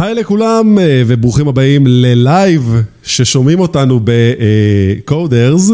[0.00, 5.70] היי לכולם אה, וברוכים הבאים ללייב ששומעים אותנו בקודרס.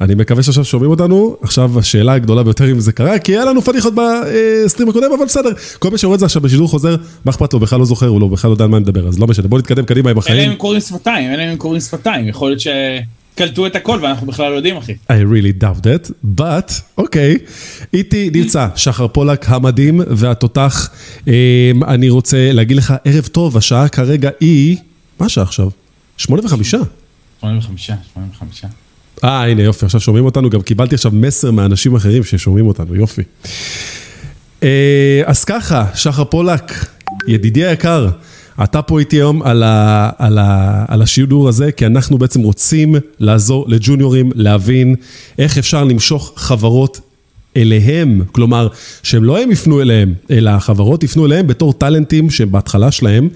[0.00, 3.62] אני מקווה שעכשיו שומעים אותנו, עכשיו השאלה הגדולה ביותר אם זה קרה, כי היה לנו
[3.62, 7.30] פדיחות ב stream הקודם, אבל בסדר, כל מי שרואה את זה עכשיו בשידור חוזר, מה
[7.30, 9.18] אכפת לו, בכלל לא זוכר, הוא לא, בכלל לא יודע על מה אני מדבר, אז
[9.18, 10.38] לא משנה, בוא נתקדם קדימה עם החיים.
[10.38, 12.60] אלה הם קוראים שפתיים, אלה הם קוראים שפתיים, יכול להיות
[13.34, 14.92] שקלטו את הכל ואנחנו בכלל לא יודעים אחי.
[14.92, 17.38] I really doubt that, but אוקיי,
[17.92, 20.90] איתי נמצא שחר פולק המדהים והתותח,
[21.26, 21.32] אמ,
[21.88, 24.76] אני רוצה להגיד לך ערב טוב, השעה כרגע היא,
[25.20, 25.68] מה השעה עכשיו?
[26.16, 26.78] שמונה וחמישה.
[27.40, 28.64] 85, 85.
[29.24, 33.22] אה, הנה יופי, עכשיו שומעים אותנו, גם קיבלתי עכשיו מסר מאנשים אחרים ששומעים אותנו, יופי.
[34.62, 36.86] אה, אז ככה, שחר פולק,
[37.28, 38.08] ידידי היקר,
[38.62, 42.94] אתה פה איתי היום על, ה, על, ה, על השידור הזה, כי אנחנו בעצם רוצים
[43.18, 44.94] לעזור לג'וניורים להבין
[45.38, 47.00] איך אפשר למשוך חברות
[47.56, 48.68] אליהם, כלומר,
[49.02, 53.28] שהם לא הם יפנו אליהם, אלא החברות יפנו אליהם בתור טאלנטים שהם בהתחלה שלהם.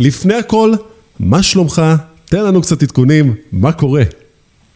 [0.00, 0.72] לפני הכל,
[1.20, 1.82] מה שלומך?
[2.24, 4.02] תן לנו קצת עדכונים, מה קורה?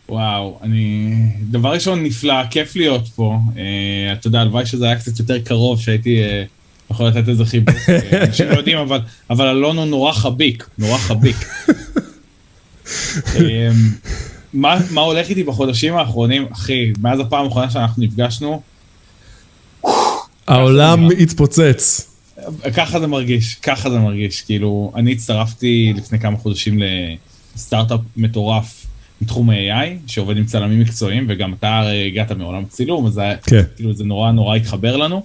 [0.08, 1.14] וואו, אני...
[1.50, 3.38] דבר ראשון, נפלא, כיף להיות פה.
[3.56, 6.44] אה, אתה יודע, הלוואי שזה היה קצת יותר קרוב, שהייתי אה,
[6.90, 7.74] יכול לתת איזה חיבוק.
[7.88, 9.00] אה, אנשים לא יודעים, אבל,
[9.30, 11.36] אבל אלון הוא נורא חביק, נורא חביק.
[13.36, 13.68] אה,
[14.52, 18.62] מה, מה הולך איתי בחודשים האחרונים, אחי, מאז הפעם האחרונה שאנחנו נפגשנו,
[20.48, 22.10] העולם התפוצץ.
[22.76, 24.42] ככה זה מרגיש, ככה זה מרגיש.
[24.42, 26.78] כאילו, אני הצטרפתי לפני כמה חודשים
[27.56, 28.86] לסטארט-אפ מטורף
[29.20, 33.62] מתחום ה-AI, שעובד עם צלמים מקצועיים, וגם אתה הרי הגעת מעולם הצילום, אז כן.
[33.76, 35.22] כאילו, זה נורא נורא התחבר לנו.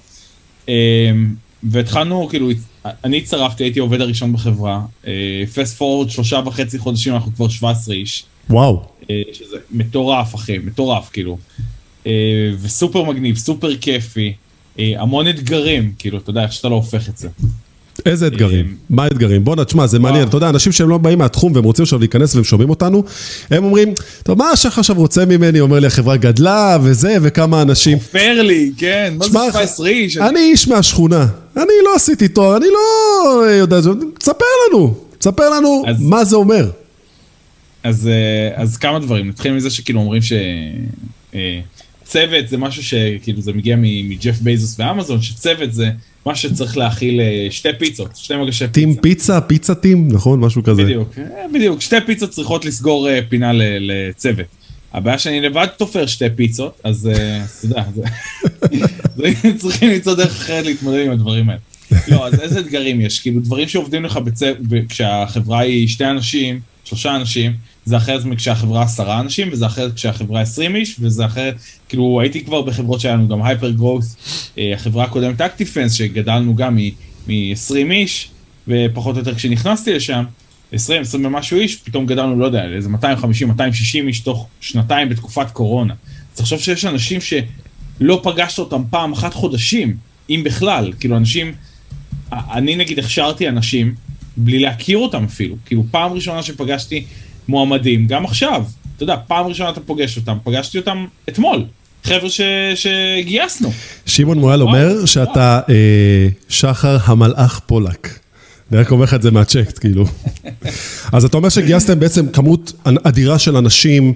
[1.71, 2.49] והתחלנו, כאילו,
[3.03, 4.81] אני הצטרפתי, הייתי העובד הראשון בחברה.
[5.53, 8.23] פסט פורוד, שלושה וחצי חודשים, אנחנו כבר 17 איש.
[8.49, 8.83] וואו.
[9.09, 11.37] אה, שזה מטורף, אחי, מטורף, כאילו.
[12.07, 14.33] אה, וסופר מגניב, סופר כיפי.
[14.79, 17.29] אה, המון אתגרים, כאילו, אתה יודע איך שאתה לא הופך את זה.
[18.05, 18.65] איזה אתגרים?
[18.65, 19.43] אה, מה האתגרים?
[19.43, 20.27] בואנה, תשמע, זה מעניין.
[20.27, 23.03] אתה יודע, אנשים שהם לא באים מהתחום והם רוצים עכשיו להיכנס והם שומעים אותנו,
[23.51, 25.59] הם אומרים, טוב, מה השחר עכשיו רוצה ממני?
[25.59, 27.99] אומר לי, החברה גדלה וזה, וכמה אנשים.
[27.99, 30.17] חופר לי, כן, מה זה שמע, 17 איש?
[30.17, 33.77] אני איש מהשכונה, אני לא עשיתי תואר, אני לא יודע,
[34.19, 36.69] תספר לנו, תספר לנו מה זה אומר.
[37.83, 38.09] אז,
[38.57, 40.21] אה, כמה דברים, נתחיל מזה שכאילו אומרים
[42.05, 45.89] שצוות זה משהו שכאילו זה מגיע מג'ף בייזוס ואמזון, שצוות זה
[46.25, 48.73] מה שצריך להכיל אה, שתי פיצות, שתי מגשי פיצה.
[48.73, 50.39] טים פיצה, פיצה טים, נכון?
[50.39, 50.83] משהו כזה.
[50.83, 54.45] בדיוק, אה, בדיוק, שתי פיצות צריכות לסגור אה, פינה לצוות.
[54.93, 57.09] הבעיה שאני לבד תופר שתי פיצות, אז
[57.59, 57.83] אתה יודע,
[59.61, 61.59] צריכים למצוא דרך אחרת להתמודד עם הדברים האלה.
[62.07, 63.19] לא, אז איזה אתגרים יש?
[63.19, 64.57] כאילו דברים שעובדים לך בצוות,
[64.89, 67.53] כשהחברה היא שתי אנשים, שלושה אנשים,
[67.85, 71.55] זה אחרת מכשהחברה עשרה אנשים, וזה אחרת כשהחברה עשרים איש, וזה אחרת,
[71.89, 74.15] כאילו הייתי כבר בחברות שהיה לנו גם הייפר גרוס,
[74.57, 76.75] החברה הקודמת אקטיפנס, שגדלנו גם
[77.27, 78.29] מ-20 איש,
[78.67, 80.23] ופחות או יותר כשנכנסתי לשם,
[80.71, 85.51] 20, 20 ומשהו איש, פתאום גדלנו, לא יודע, לאיזה 250, 260 איש תוך שנתיים בתקופת
[85.51, 85.93] קורונה.
[86.33, 89.97] אז תחשוב שיש אנשים שלא פגשת אותם פעם אחת חודשים,
[90.29, 91.53] אם בכלל, כאילו אנשים,
[92.31, 93.95] אני נגיד הכשרתי אנשים
[94.37, 97.05] בלי להכיר אותם אפילו, כאילו פעם ראשונה שפגשתי
[97.47, 98.63] מועמדים, גם עכשיו,
[98.95, 101.65] אתה יודע, פעם ראשונה אתה פוגש אותם, פגשתי אותם אתמול,
[102.03, 102.41] חבר'ה ש-
[102.75, 103.71] שגייסנו.
[104.05, 108.19] שמעון מועל אומר שאתה אה, שחר המלאך פולק.
[108.71, 110.05] אני רק אומר לך את זה מהצ'קט, כאילו.
[111.13, 112.73] אז אתה אומר שגייסתם בעצם כמות
[113.03, 114.13] אדירה של אנשים,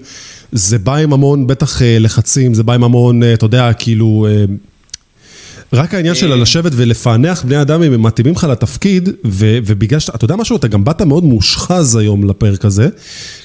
[0.52, 4.28] זה בא עם המון, בטח אה, לחצים, זה בא עם המון, אה, אתה יודע, כאילו...
[5.74, 10.00] אה, רק העניין של לשבת ולפענח בני אדם אם הם מתאימים לך לתפקיד, ו- ובגלל
[10.00, 12.90] שאתה, אתה יודע משהו, אתה גם באת מאוד מושחז היום לפרק הזה,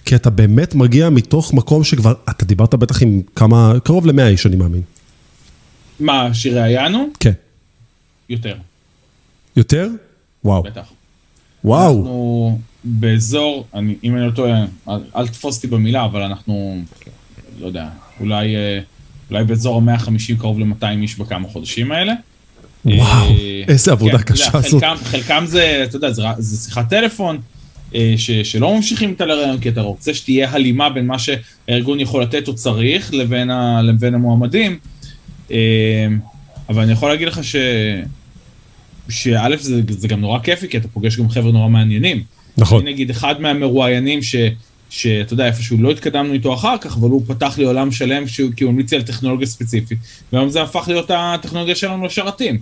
[0.05, 4.47] כי אתה באמת מגיע מתוך מקום שכבר, אתה דיברת בטח עם כמה, קרוב למאה איש,
[4.47, 4.82] אני מאמין.
[6.00, 7.09] מה, שראיינו?
[7.21, 7.32] כן.
[8.28, 8.55] יותר,
[9.56, 9.88] יותר?
[10.44, 10.62] וואו.
[10.62, 10.87] בטח.
[11.65, 11.99] וואו.
[11.99, 16.82] אנחנו באזור, אני, אם אני לא טועה, אל, אל תתפוס אותי במילה, אבל אנחנו,
[17.61, 17.88] לא יודע,
[18.21, 18.81] אולי, אה,
[19.32, 22.12] אולי באזור ה-150 קרוב ל-200 איש בכמה חודשים האלה.
[22.84, 24.82] וואו, אה, איזה עבודה אתה יודע, קשה זאת.
[24.82, 27.38] חלקם, חלקם זה, אתה יודע, זה, זה שיחת טלפון,
[27.94, 32.23] אה, ש, שלא ממשיכים איתה לרעיון, כי אתה רוצה שתהיה הלימה בין מה שהארגון יכול
[32.23, 34.79] לתת או צריך לבין, ה, לבין המועמדים.
[35.50, 36.06] אה,
[36.69, 37.56] אבל אני יכול להגיד לך ש...
[39.08, 42.23] שא' זה, זה גם נורא כיפי, כי אתה פוגש גם חבר'ה נורא מעניינים.
[42.56, 42.82] נכון.
[42.82, 44.37] אני נגיד אחד מהמרואיינים ש...
[44.94, 48.50] שאתה יודע, איפשהו לא התקדמנו איתו אחר כך, אבל הוא פתח לי עולם שלם שהוא,
[48.56, 49.99] כי הוא המליץ לי על טכנולוגיה ספציפית,
[50.33, 52.59] והיום זה הפך להיות הטכנולוגיה שלנו לשרתים.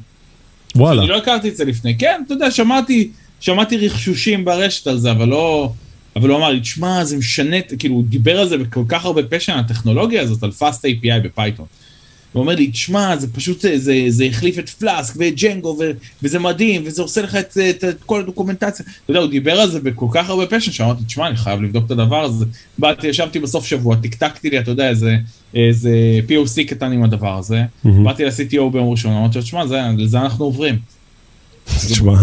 [0.74, 1.02] וואלה.
[1.02, 1.98] אני לא הכרתי את זה לפני.
[1.98, 3.10] כן, אתה יודע, שמעתי,
[3.40, 5.72] שמעתי רחשושים ברשת על זה, אבל לא...
[6.16, 9.22] אבל הוא אמר לי, תשמע, זה משנה, כאילו, הוא דיבר על זה בכל כך הרבה
[9.22, 11.66] passion, הטכנולוגיה הזאת, על Fast API ב Python.
[12.32, 15.90] הוא אומר לי, תשמע, זה פשוט, זה, זה החליף את פלאסק ואת ג'נגו, ו,
[16.22, 18.86] וזה מדהים, וזה עושה לך את, את, את כל הדוקומנטציה.
[19.04, 21.86] אתה יודע, הוא דיבר על זה בכל כך הרבה פשן, שאמרתי, תשמע, אני חייב לבדוק
[21.86, 22.44] את הדבר הזה.
[22.78, 25.16] באתי, ישבתי בסוף שבוע, טקטקתי לי, אתה יודע, איזה,
[25.54, 25.90] איזה
[26.28, 27.62] POC קטן עם הדבר הזה.
[27.62, 27.88] Mm-hmm.
[28.04, 29.64] באתי ל-CTO ביום ראשון, אמרתי לו, תשמע,
[29.96, 30.78] לזה אנחנו עוברים.
[31.88, 32.14] תשמע.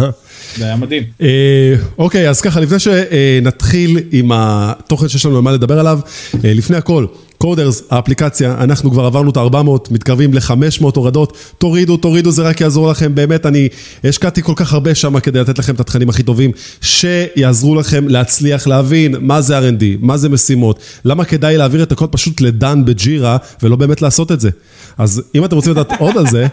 [0.56, 1.04] זה היה מדהים.
[1.22, 6.00] אה, אוקיי, אז ככה, לפני שנתחיל עם התוכן שיש לנו על מה לדבר עליו,
[6.46, 7.06] אה, לפני הכל,
[7.38, 12.92] קודרס, האפליקציה, אנחנו כבר עברנו את ה-400, מתקרבים ל-500 הורדות, תורידו, תורידו, זה רק יעזור
[12.92, 13.70] לכם, באמת, אני
[14.04, 16.52] השקעתי כל כך הרבה שם כדי לתת לכם את התכנים הכי טובים,
[16.82, 22.06] שיעזרו לכם להצליח להבין מה זה R&D, מה זה משימות, למה כדאי להעביר את הכל
[22.12, 24.50] פשוט לדן בג'ירה, ולא באמת לעשות את זה.
[24.98, 26.48] אז אם אתם רוצים לדעת עוד על זה,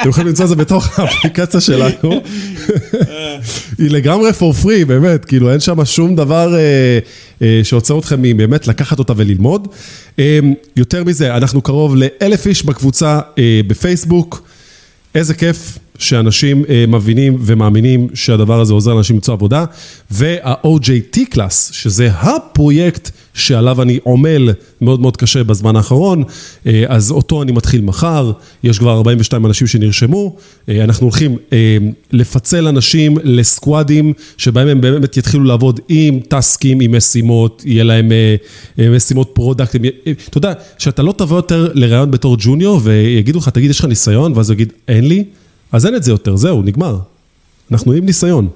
[0.00, 1.92] אתם יכולים למצוא את זה בתוך האפליקציה שלנו.
[3.78, 6.98] היא לגמרי for free, באמת, כאילו אין שם שום דבר אה,
[7.62, 9.68] שעוצר אתכם מבאמת לקחת אותה וללמוד.
[10.18, 10.38] אה,
[10.76, 14.42] יותר מזה, אנחנו קרוב לאלף איש בקבוצה אה, בפייסבוק.
[15.14, 19.64] איזה כיף שאנשים אה, מבינים ומאמינים שהדבר הזה עוזר לאנשים למצוא עבודה.
[20.10, 26.22] וה-OJT קלאס, שזה הפרויקט שעליו אני עמל מאוד מאוד קשה בזמן האחרון,
[26.66, 28.32] אה, אז אותו אני מתחיל מחר,
[28.64, 30.36] יש כבר 42 אנשים שנרשמו,
[30.68, 31.36] אה, אנחנו הולכים
[32.12, 38.12] לפצל אנשים לסקואדים, שבהם הם באמת יתחילו לעבוד עם טסקים, עם משימות, יהיה להם
[38.78, 39.76] משימות product,
[40.28, 44.32] אתה יודע, שאתה לא תבוא יותר לראיון בתור junior ויגידו לך, תגיד, יש לך ניסיון?
[44.36, 45.24] ואז הוא יגיד, אין לי,
[45.72, 46.98] אז אין את זה יותר, זהו, נגמר.
[47.70, 48.48] אנחנו עם ניסיון.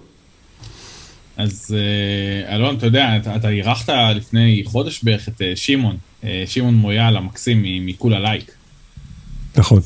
[1.36, 6.74] אז אה, אלון, אתה יודע, אתה אירחת לפני חודש בערך את אה, שמעון, אה, שמעון
[6.74, 8.52] מויאל המקסים מכולה לייק.
[9.56, 9.80] נכון.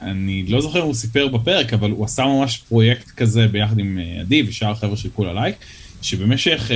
[0.00, 3.98] ואני לא זוכר אם הוא סיפר בפרק, אבל הוא עשה ממש פרויקט כזה ביחד עם
[4.20, 5.56] עדי ושאר החבר'ה של כולה לייק,
[6.02, 6.70] שבמשך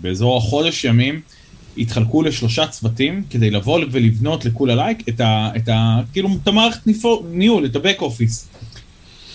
[0.00, 1.20] באזור החודש ימים
[1.78, 5.50] התחלקו לשלושה צוותים כדי לבוא ולבנות לכולה לייק את ה...
[5.56, 6.80] את ה כאילו, את המערכת
[7.30, 8.60] ניהול, את ה-back office.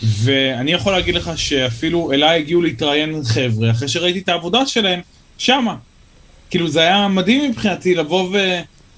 [0.03, 4.99] ואני יכול להגיד לך שאפילו אליי הגיעו להתראיין חבר'ה, אחרי שראיתי את העבודה שלהם,
[5.37, 5.75] שמה.
[6.49, 8.37] כאילו זה היה מדהים מבחינתי לבוא, ו...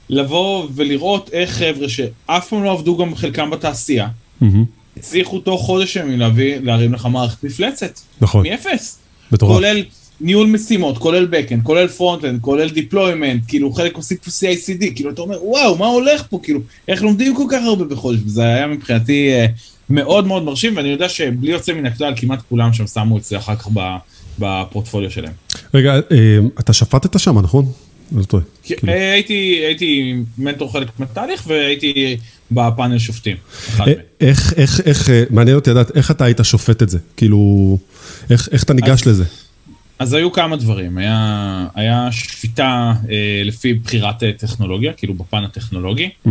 [0.09, 4.07] לבוא ולראות איך חבר'ה שאף פעם לא עבדו גם חלקם בתעשייה,
[4.41, 4.45] mm-hmm.
[4.97, 7.99] הצליחו תוך חודש ימים להביא, להרים לך מערכת מפלצת.
[8.21, 8.47] נכון.
[8.47, 8.99] מאפס.
[9.31, 9.49] בטוח.
[9.49, 9.83] כולל
[10.23, 15.21] ניהול משימות, כולל backend, כולל frontend, כולל deployment, כאילו חלק עושים פה CICD, כאילו אתה
[15.21, 19.29] אומר וואו מה הולך פה, כאילו איך לומדים כל כך הרבה בחודש, זה היה מבחינתי
[19.31, 19.45] אה,
[19.89, 23.37] מאוד מאוד מרשים, ואני יודע שבלי יוצא מן הכלל, כמעט כולם שם שמו את זה
[23.37, 23.67] אחר כך
[24.39, 25.31] בפורטפוליו שלהם.
[25.73, 27.65] רגע, אה, אתה שפטת שם, נכון?
[28.11, 28.43] לא טועה.
[28.87, 32.17] אה, הייתי, הייתי מנטור חלק מהתהליך והייתי
[32.51, 33.37] בפאנל שופטים.
[34.21, 36.97] איך, איך, איך, מעניין אותי לדעת, איך אתה היית שופט את זה?
[37.17, 37.77] כאילו,
[38.29, 39.23] איך, איך אתה ניגש אז, לזה?
[39.99, 46.29] אז היו כמה דברים, היה, היה שפיטה אה, לפי בחירת טכנולוגיה, כאילו בפן הטכנולוגי, mm-hmm.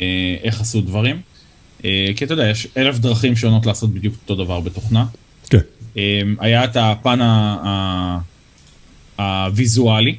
[0.00, 1.20] אה, איך עשו דברים.
[1.84, 5.06] אה, כי אתה יודע, יש אלף דרכים שונות לעשות בדיוק אותו דבר בתוכנה.
[5.50, 5.58] כן.
[5.96, 7.18] אה, היה את הפן
[9.18, 10.16] הוויזואלי,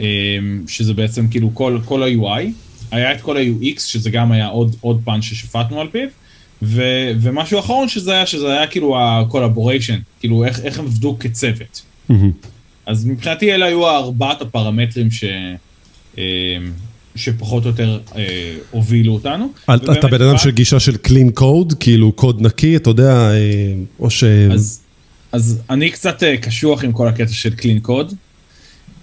[0.00, 0.06] אה,
[0.68, 2.44] שזה בעצם כאילו כל, כל ה-UI,
[2.90, 6.08] היה את כל ה-UX, שזה גם היה עוד, עוד פן ששפטנו על פיו,
[6.64, 6.82] ו,
[7.20, 11.82] ומשהו אחרון שזה היה, שזה היה כאילו ה-collaboration, כאילו איך, איך הם עבדו כצוות.
[12.10, 12.14] Mm-hmm.
[12.86, 15.24] אז מבחינתי אלה היו ארבעת הפרמטרים ש...
[17.16, 19.48] שפחות או יותר אה, הובילו אותנו.
[19.74, 24.10] אתה בן אדם של גישה של clean code, כאילו קוד נקי, אתה יודע, אה, או
[24.10, 24.24] ש...
[24.24, 24.80] אז,
[25.32, 28.14] אז אני קצת אה, קשוח עם כל הקטע של clean code.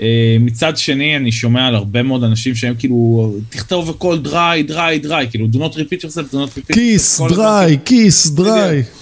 [0.01, 5.05] אה, מצד שני, אני שומע על הרבה מאוד אנשים שהם כאילו, תכתוב הכל dry, dry,
[5.05, 6.73] dry, כאילו, do not repeat yourself, do not repeat yourself.
[6.73, 9.01] כיס, dry, כיס, dry.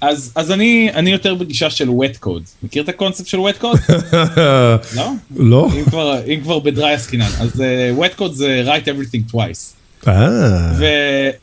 [0.00, 2.42] אז, אז אני, אני יותר בגישה של wet code.
[2.62, 3.92] מכיר את הקונספט של wet code?
[4.96, 5.10] לא?
[5.36, 5.68] לא.
[5.78, 7.30] אם כבר, אם כבר בדרי עסקינן.
[7.40, 9.74] אז uh, wet code זה write everything twice.
[10.08, 10.72] אה.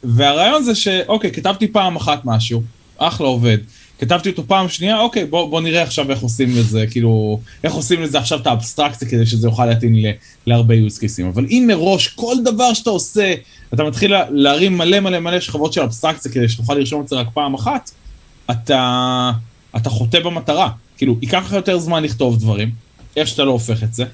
[0.04, 2.64] והרעיון זה שאוקיי, כתבתי פעם אחת משהו,
[2.98, 3.58] אחלה עובד.
[4.02, 8.02] כתבתי אותו פעם שנייה, אוקיי, בוא, בוא נראה עכשיו איך עושים לזה, כאילו, איך עושים
[8.02, 9.96] לזה עכשיו את האבסטרקציה כדי שזה יוכל להתאים
[10.46, 11.28] להרבה use cases.
[11.34, 13.34] אבל אם מראש כל דבר שאתה עושה,
[13.74, 17.28] אתה מתחיל להרים מלא מלא מלא שכבות של אבסטרקציה כדי שתוכל לרשום את זה רק
[17.34, 17.92] פעם אחת,
[18.52, 19.32] אתה,
[19.76, 20.70] אתה חוטא במטרה.
[20.98, 22.72] כאילו, ייקח לך יותר זמן לכתוב דברים,
[23.18, 24.06] איך שאתה לא הופך את זה.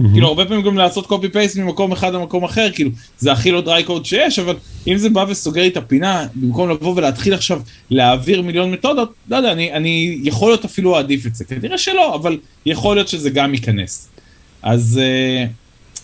[0.00, 0.04] Mm-hmm.
[0.12, 3.60] כאילו, הרבה פעמים גם לעשות קופי פייסט ממקום אחד למקום אחר, כאילו, זה הכי לא
[3.60, 4.54] דרי קוד שיש, אבל
[4.86, 9.36] אם זה בא וסוגר לי את הפינה, במקום לבוא ולהתחיל עכשיו להעביר מיליון מתודות, לא
[9.36, 11.44] יודע, אני, אני יכול להיות אפילו אעדיף את זה.
[11.44, 14.08] כנראה שלא, אבל יכול להיות שזה גם ייכנס.
[14.62, 15.46] אז, אה,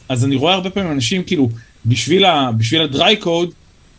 [0.09, 1.49] אז אני רואה הרבה פעמים אנשים, כאילו,
[1.87, 3.50] בשביל, ה, בשביל הדרי קוד,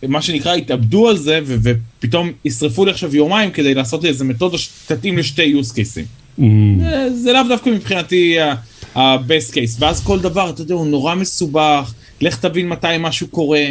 [0.08, 4.24] מה שנקרא, התאבדו על זה, ו- ופתאום ישרפו לי עכשיו יומיים כדי לעשות לי איזה
[4.24, 6.40] מתודה שתתאים לשתי use cases.
[6.40, 6.44] Mm.
[6.80, 8.38] זה, זה לאו דווקא מבחינתי
[8.96, 13.64] ה-best case, ואז כל דבר, אתה יודע, הוא נורא מסובך, לך תבין מתי משהו קורה,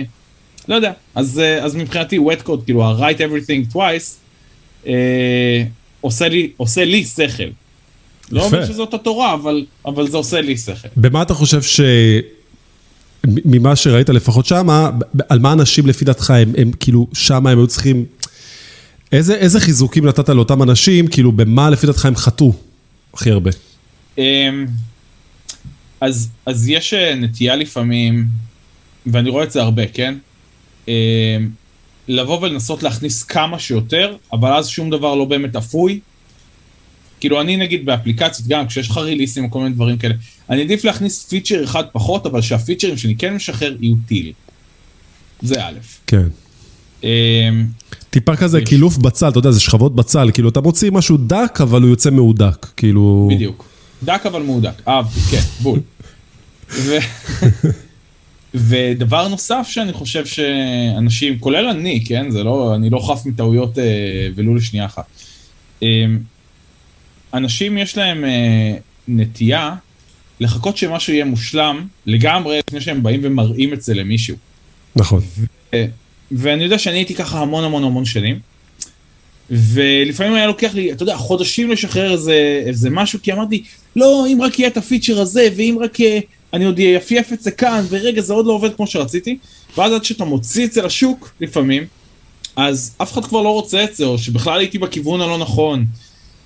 [0.69, 0.93] לא יודע.
[1.15, 4.17] אז, אה, אז מבחינתי wet code, כאילו ה-write everything twice,
[4.87, 5.65] אה,
[6.01, 7.43] עושה, לי, עושה לי שכל.
[8.31, 10.89] לא אומר שזאת התורה, אבל, אבל זה עושה לי שכל.
[10.97, 11.81] במה אתה חושב ש...
[13.27, 14.91] ממה שראית לפחות שמה,
[15.29, 18.05] על מה אנשים לפי דעתך הם, הם כאילו שמה הם היו צריכים...
[19.13, 22.53] איזה, איזה חיזוקים נתת לאותם אנשים, כאילו במה לפי דעתך הם חטאו
[23.15, 23.51] הכי הרבה?
[26.01, 28.25] אז, אז יש אה, נטייה לפעמים,
[29.07, 30.15] ואני רואה את זה הרבה, כן?
[30.89, 30.93] אמ,
[32.09, 36.01] לבוא ולנסות להכניס כמה שיותר, אבל אז שום דבר לא באמת אפוי.
[37.21, 40.15] כאילו אני נגיד באפליקציות גם, כשיש לך ריליסים או כל מיני דברים כאלה,
[40.51, 44.33] אני עדיף להכניס פיצ'ר אחד פחות, אבל שהפיצ'רים שאני כן משחרר יהיו טיל.
[45.43, 45.79] זה א'.
[46.07, 46.29] כן.
[47.05, 47.67] אמ,
[48.11, 51.83] טיפה כזה קילוף בצל, אתה יודע, זה שכבות בצל, כאילו אתה מוציא משהו דק, אבל
[51.83, 53.29] הוא יוצא מהודק, כאילו...
[53.31, 53.69] בדיוק.
[54.03, 55.81] דק אבל מהודק, אהבתי, כן, בול.
[58.55, 64.29] ודבר נוסף שאני חושב שאנשים, כולל אני, כן, זה לא, אני לא חף מטעויות אה,
[64.35, 65.05] ולו לשנייה אחת.
[65.83, 66.07] אה,
[67.35, 68.75] אנשים יש להם אה,
[69.09, 69.75] נטייה
[70.41, 74.37] לחכות שמשהו יהיה מושלם לגמרי לפני שהם באים ומראים את זה למישהו.
[74.97, 75.21] נכון.
[75.39, 75.85] ו,
[76.33, 78.39] ואני יודע שאני הייתי ככה המון המון המון שנים,
[79.51, 83.63] ולפעמים היה לוקח לי, אתה יודע, חודשים לשחרר איזה, איזה משהו, כי אמרתי,
[83.97, 86.19] לא, אם רק יהיה את הפיצ'ר הזה, ואם רק אה,
[86.53, 89.39] אני עוד אפייף את זה כאן, ורגע, זה עוד לא עובד כמו שרציתי,
[89.77, 91.85] ואז עד שאתה מוציא את זה לשוק, לפעמים,
[92.57, 95.85] אז אף אחד כבר לא רוצה את זה, או שבכלל הייתי בכיוון הלא נכון.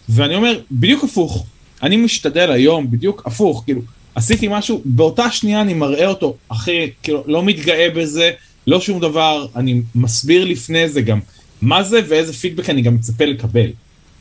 [0.08, 1.46] ואני אומר, בדיוק הפוך,
[1.82, 3.80] אני משתדל היום, בדיוק הפוך, כאילו,
[4.14, 8.30] עשיתי משהו, באותה שנייה אני מראה אותו, אחי, כאילו, לא מתגאה בזה,
[8.66, 11.20] לא שום דבר, אני מסביר לפני זה גם
[11.62, 13.70] מה זה ואיזה פידבק אני גם מצפה לקבל.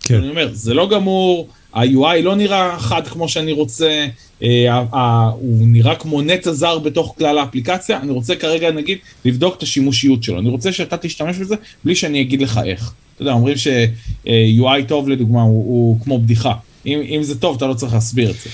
[0.04, 0.16] כן.
[0.16, 4.06] אני אומר, זה לא גמור, ה-UI לא נראה חד כמו שאני רוצה,
[4.44, 9.64] אה, הוא נראה כמו נטע זר בתוך כלל האפליקציה, אני רוצה כרגע נגיד לבדוק את
[9.64, 11.56] השימושיות שלו, אני רוצה שאתה תשתמש בזה
[11.86, 12.94] בלי שאני אגיד לך איך.
[13.16, 16.54] אתה יודע, אומרים ש-UI טוב לדוגמה הוא, הוא כמו בדיחה,
[16.86, 18.50] אם, אם זה טוב אתה לא צריך להסביר את זה.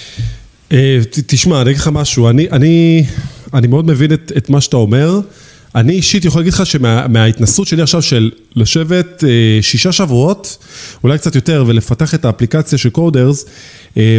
[0.72, 3.04] אה, תשמע, אני אגיד לך משהו, אני, אני,
[3.54, 5.20] אני מאוד מבין את, את מה שאתה אומר.
[5.78, 10.58] אני אישית יכול להגיד לך שמההתנסות שלי עכשיו של לשבת אה, שישה שבועות,
[11.04, 13.46] אולי קצת יותר, ולפתח את האפליקציה של קודרס,
[13.98, 14.18] אה,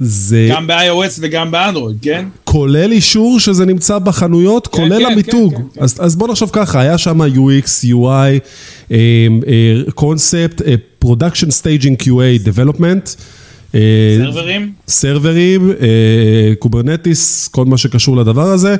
[0.00, 0.48] זה...
[0.50, 2.24] גם ב-iOS וגם באנדרואיד, כן?
[2.44, 5.54] כולל אישור שזה נמצא בחנויות, כן, כולל כן, המיתוג.
[5.54, 6.02] כן, כן, אז, כן.
[6.04, 8.92] אז בוא נחשוב ככה, היה שם UX, UI,
[9.94, 10.62] קונספט,
[11.04, 13.16] Production Staging QA Development.
[14.18, 14.72] סרברים?
[14.88, 15.72] סרברים,
[16.58, 18.76] Kubernetes, כל מה שקשור לדבר הזה.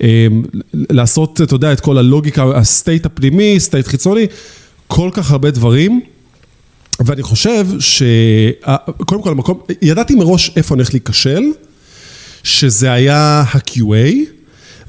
[0.00, 0.42] אמ,
[0.74, 4.26] לעשות, אתה יודע, את כל הלוגיקה, ה state הפנימי, state חיצוני,
[4.86, 6.00] כל כך הרבה דברים.
[7.00, 11.42] ואני חושב שקודם כל המקום, ידעתי מראש איפה אני הולך להיכשל,
[12.42, 14.14] שזה היה ה-QA,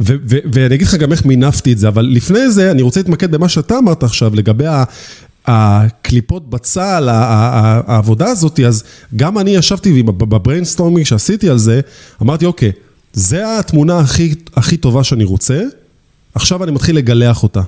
[0.02, 3.00] ו- ו- ואני אגיד לך גם איך מינפתי את זה, אבל לפני זה אני רוצה
[3.00, 4.84] להתמקד במה שאתה אמרת עכשיו לגבי ה...
[5.46, 8.84] הקליפות בצל, העבודה הזאת, אז
[9.16, 11.82] גם אני ישבתי ב brainstorming שעשיתי על זה,
[12.22, 12.72] אמרתי, אוקיי,
[13.14, 15.62] זה התמונה הכי, הכי טובה שאני רוצה,
[16.36, 17.62] עכשיו אני מתחיל לגלח אותה.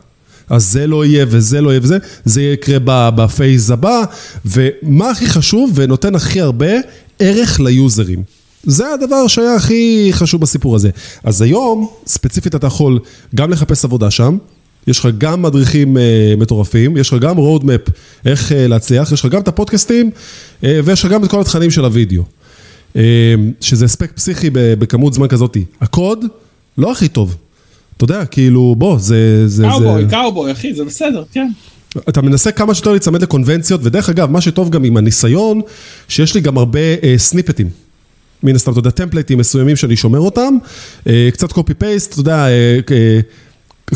[0.50, 2.78] אז זה לא יהיה וזה לא יהיה וזה, זה יקרה
[3.16, 4.04] בפייז הבא,
[4.46, 6.72] ומה הכי חשוב ונותן הכי הרבה
[7.20, 8.24] ערך ליוזרים.
[8.64, 10.90] זה הדבר שהיה הכי חשוב בסיפור הזה.
[11.24, 13.00] אז היום, ספציפית אתה יכול
[13.36, 14.38] גם לחפש עבודה שם,
[14.88, 16.00] יש לך גם מדריכים uh,
[16.40, 17.92] מטורפים, יש לך גם roadmap
[18.26, 20.12] איך uh, להצליח, יש לך גם את הפודקאסטים,
[20.62, 22.24] uh, ויש לך גם את כל התכנים של הוידאו.
[22.96, 23.02] אמ,
[23.62, 25.66] שזה הספק פסיכי בכמות זמן כזאתי.
[25.82, 26.26] הקוד
[26.78, 27.36] לא הכי טוב.
[27.98, 29.48] אתה יודע, כאילו, בוא, זה...
[29.48, 31.52] זה קאובוי, קאובוי, אחי, זה בסדר, כן.
[32.10, 35.62] אתה מנסה כמה שיותר להיצמד לקונבנציות, ודרך אגב, מה שטוב גם עם הניסיון,
[36.08, 37.70] שיש לי גם הרבה אה, סניפטים.
[38.44, 40.54] מן הסתם, אתה יודע, טמפלייטים מסוימים שאני שומר אותם,
[41.08, 42.48] אה, קצת copy paste, אתה יודע,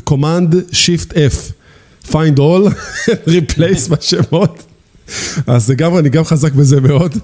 [0.04, 1.52] command, shift F,
[2.12, 2.70] find all,
[3.36, 4.64] replace בשמות.
[5.48, 7.18] אז זה גם, אני גם חזק בזה מאוד.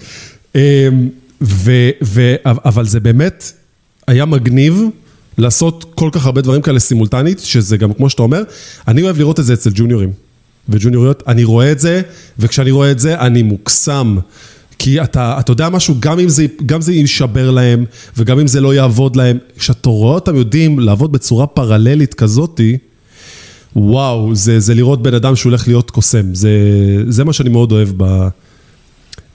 [1.42, 3.52] ו, ו, אבל זה באמת
[4.08, 4.82] היה מגניב
[5.38, 8.44] לעשות כל כך הרבה דברים כאלה סימולטנית, שזה גם כמו שאתה אומר,
[8.88, 10.12] אני אוהב לראות את זה אצל ג'וניורים.
[10.70, 12.02] וג'וניוריות, אני רואה את זה,
[12.40, 14.18] וכשאני רואה את זה, אני מוקסם.
[14.80, 17.86] כי אתה, אתה יודע משהו, גם אם זה, גם זה יישבר להם,
[18.18, 22.78] וגם אם זה לא יעבוד להם, כשאתה רואה אותם יודעים לעבוד בצורה פרללית כזאתי,
[23.76, 26.36] וואו, זה, זה לראות בן אדם שהולך להיות קוסם.
[26.36, 26.50] זה,
[27.08, 28.28] זה מה שאני מאוד אוהב ב...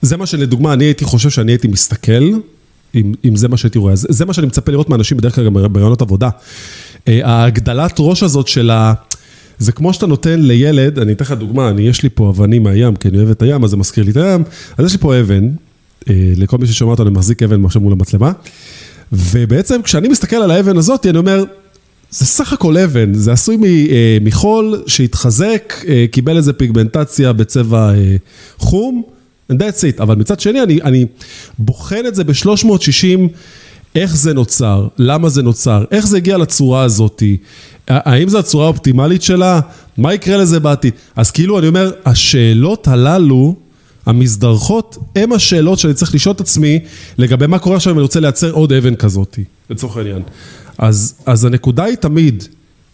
[0.07, 2.31] זה מה שלדוגמה, אני הייתי חושב שאני הייתי מסתכל,
[2.95, 3.95] אם, אם זה מה שהייתי רואה.
[3.95, 6.29] זה, זה מה שאני מצפה לראות מאנשים בדרך כלל גם ברעיונות עבודה.
[7.07, 8.93] אה, ההגדלת ראש הזאת של ה...
[9.59, 12.95] זה כמו שאתה נותן לילד, אני אתן לך דוגמה, אני, יש לי פה אבנים מהים,
[12.95, 14.43] כי אני אוהב את הים, אז זה מזכיר לי את הים,
[14.77, 15.49] אז יש לי פה אבן,
[16.09, 18.31] אה, לכל מי ששומע אותו, אני מחזיק אבן עכשיו מול המצלמה,
[19.11, 21.43] ובעצם כשאני מסתכל על האבן הזאת, אני אומר,
[22.11, 23.57] זה סך הכל אבן, זה עשוי
[24.21, 25.73] מחול שהתחזק,
[26.11, 27.91] קיבל איזה פיגמנטציה בצבע
[28.57, 29.03] חום,
[29.51, 30.01] and that's it.
[30.01, 31.05] אבל מצד שני, אני, אני
[31.59, 33.19] בוחן את זה ב-360,
[33.95, 37.37] איך זה נוצר, למה זה נוצר, איך זה הגיע לצורה הזאתי,
[37.87, 39.59] האם זו הצורה האופטימלית שלה,
[39.97, 40.93] מה יקרה לזה בעתיד.
[41.15, 43.55] אז כאילו, אני אומר, השאלות הללו,
[44.05, 46.79] המזדרכות, הם השאלות שאני צריך לשאול את עצמי
[47.17, 50.21] לגבי מה קורה עכשיו אם אני רוצה לייצר עוד אבן כזאתי, לצורך העניין.
[50.77, 52.43] אז, אז הנקודה היא תמיד,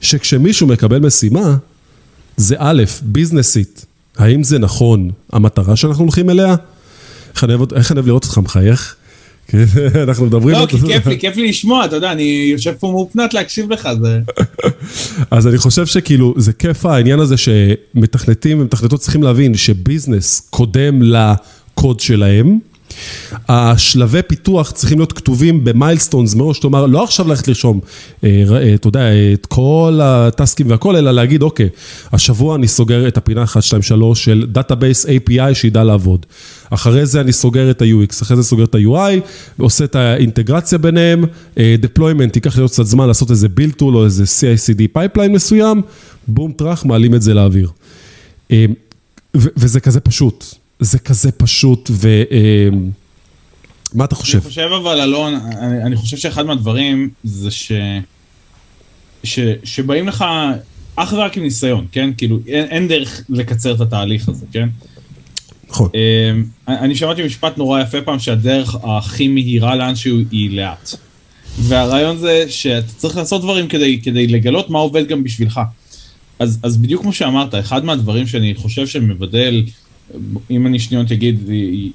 [0.02, 1.58] שכשמישהו מקבל משימה,
[2.38, 3.86] זה א', ביזנסית.
[4.18, 6.56] האם זה נכון המטרה שאנחנו הולכים אליה?
[7.36, 7.54] איך אני
[7.98, 8.96] אוהב לראות אותך מחייך?
[9.48, 9.66] כן,
[10.04, 10.56] אנחנו מדברים...
[10.56, 13.90] לא, כי כיף לי, כיף לי לשמוע, אתה יודע, אני יושב פה מאופנת להקשיב לך,
[14.02, 14.20] זה...
[15.32, 22.00] אז אני חושב שכאילו, זה כיף העניין הזה שמתכנתים ומתכנתות צריכים להבין שביזנס קודם לקוד
[22.00, 22.60] שלהם.
[23.50, 27.80] השלבי פיתוח צריכים להיות כתובים ב milestones מראש, כלומר, לא עכשיו ללכת לרשום,
[28.24, 31.70] אה, אה, אתה יודע, את כל הטסקים והכל, אלא להגיד, אוקיי,
[32.14, 36.26] השבוע אני סוגר את הפינה 1, 2, 3 של database API שידע לעבוד.
[36.70, 39.20] אחרי זה אני סוגר את ה-UX, אחרי זה סוגר את ה-UI,
[39.60, 41.26] עושה את האינטגרציה ביניהם,
[41.58, 45.30] אה, deployment, ייקח לי עוד קצת זמן לעשות איזה build tool או איזה CI/CD pipeline
[45.30, 45.82] מסוים,
[46.28, 47.70] בום טראח, מעלים את זה לאוויר.
[49.36, 50.63] וזה כזה פשוט.
[50.84, 54.38] זה כזה פשוט, ומה אתה חושב?
[54.38, 57.72] אני חושב אבל, אלון, אני, אני חושב שאחד מהדברים זה ש...
[59.24, 59.40] ש...
[59.64, 60.26] שבאים לך
[60.96, 62.10] אך ורק עם ניסיון, כן?
[62.18, 64.70] כאילו, אין, אין דרך לקצר את התהליך הזה, כן?
[65.70, 65.90] נכון.
[65.94, 70.90] אמ, אני שמעתי משפט נורא יפה פעם, שהדרך הכי מהירה לאנשהו היא לאט.
[71.60, 75.62] והרעיון זה שאתה צריך לעשות דברים כדי, כדי לגלות מה עובד גם בשבילך.
[76.40, 79.64] אז, אז בדיוק כמו שאמרת, אחד מהדברים שאני חושב שמבדל
[80.52, 81.50] אם אני שניות אגיד,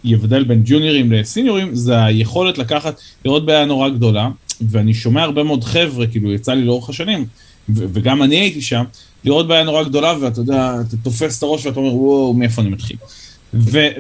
[0.05, 4.29] יבדל בין ג'וניורים לסיניורים, זה היכולת לקחת, לראות בעיה נורא גדולה,
[4.61, 7.27] ואני שומע הרבה מאוד חבר'ה, כאילו יצא לי לאורך השנים,
[7.69, 8.85] וגם אני הייתי שם,
[9.25, 12.71] לראות בעיה נורא גדולה, ואתה יודע, אתה תופס את הראש ואתה אומר, וואו, מאיפה אני
[12.71, 12.97] מתחיל?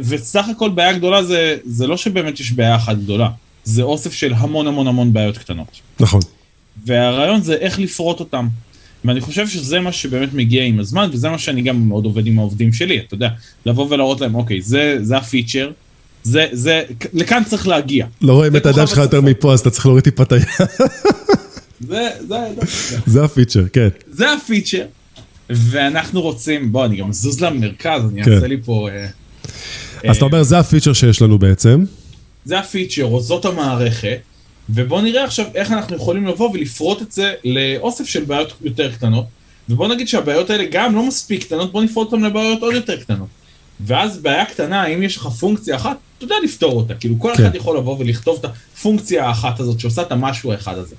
[0.08, 3.28] וסך הכל בעיה גדולה זה, זה לא שבאמת יש בעיה אחת גדולה,
[3.64, 5.80] זה אוסף של המון המון המון בעיות קטנות.
[6.00, 6.20] נכון.
[6.86, 8.48] והרעיון זה איך לפרוט אותם.
[9.04, 12.38] ואני חושב שזה מה שבאמת מגיע עם הזמן, וזה מה שאני גם מאוד עובד עם
[12.38, 13.28] העובדים שלי, אתה יודע,
[13.66, 15.70] לבוא ולהראות להם, אוקיי, זה, זה הפיצ'ר,
[16.22, 16.82] זה, זה,
[17.12, 18.06] לכאן צריך להגיע.
[18.22, 20.44] לא רואים את הידיים שלך יותר מפה, אז אתה צריך להוריד טיפה את היד.
[21.88, 22.08] זה,
[23.06, 23.88] זה, הפיצ'ר, כן.
[24.10, 24.84] זה הפיצ'ר,
[25.50, 28.32] ואנחנו רוצים, בוא, אני גם אזוז למרכז, אני כן.
[28.32, 28.88] אעשה לי פה...
[28.92, 29.06] אה,
[30.10, 31.84] אז אתה אומר, זה הפיצ'ר שיש לנו בעצם.
[32.44, 34.18] זה הפיצ'ר, או זאת המערכת.
[34.70, 39.24] ובואו נראה עכשיו איך אנחנו יכולים לבוא ולפרוט את זה לאוסף של בעיות יותר קטנות.
[39.68, 43.28] ובואו נגיד שהבעיות האלה גם לא מספיק קטנות, בואו נפרוט אותן לבעיות עוד יותר קטנות.
[43.80, 46.94] ואז בעיה קטנה, אם יש לך פונקציה אחת, אתה יודע לפתור אותה.
[46.94, 47.42] כאילו כל כן.
[47.42, 50.94] אחד יכול לבוא ולכתוב את הפונקציה האחת הזאת שעושה את המשהו האחד הזה.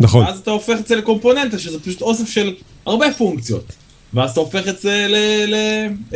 [0.00, 0.24] נכון.
[0.24, 2.54] ואז אתה הופך את זה לקומפוננטה, שזה פשוט אוסף של
[2.86, 3.72] הרבה פונקציות.
[4.14, 5.54] ואז אתה הופך את זה ל...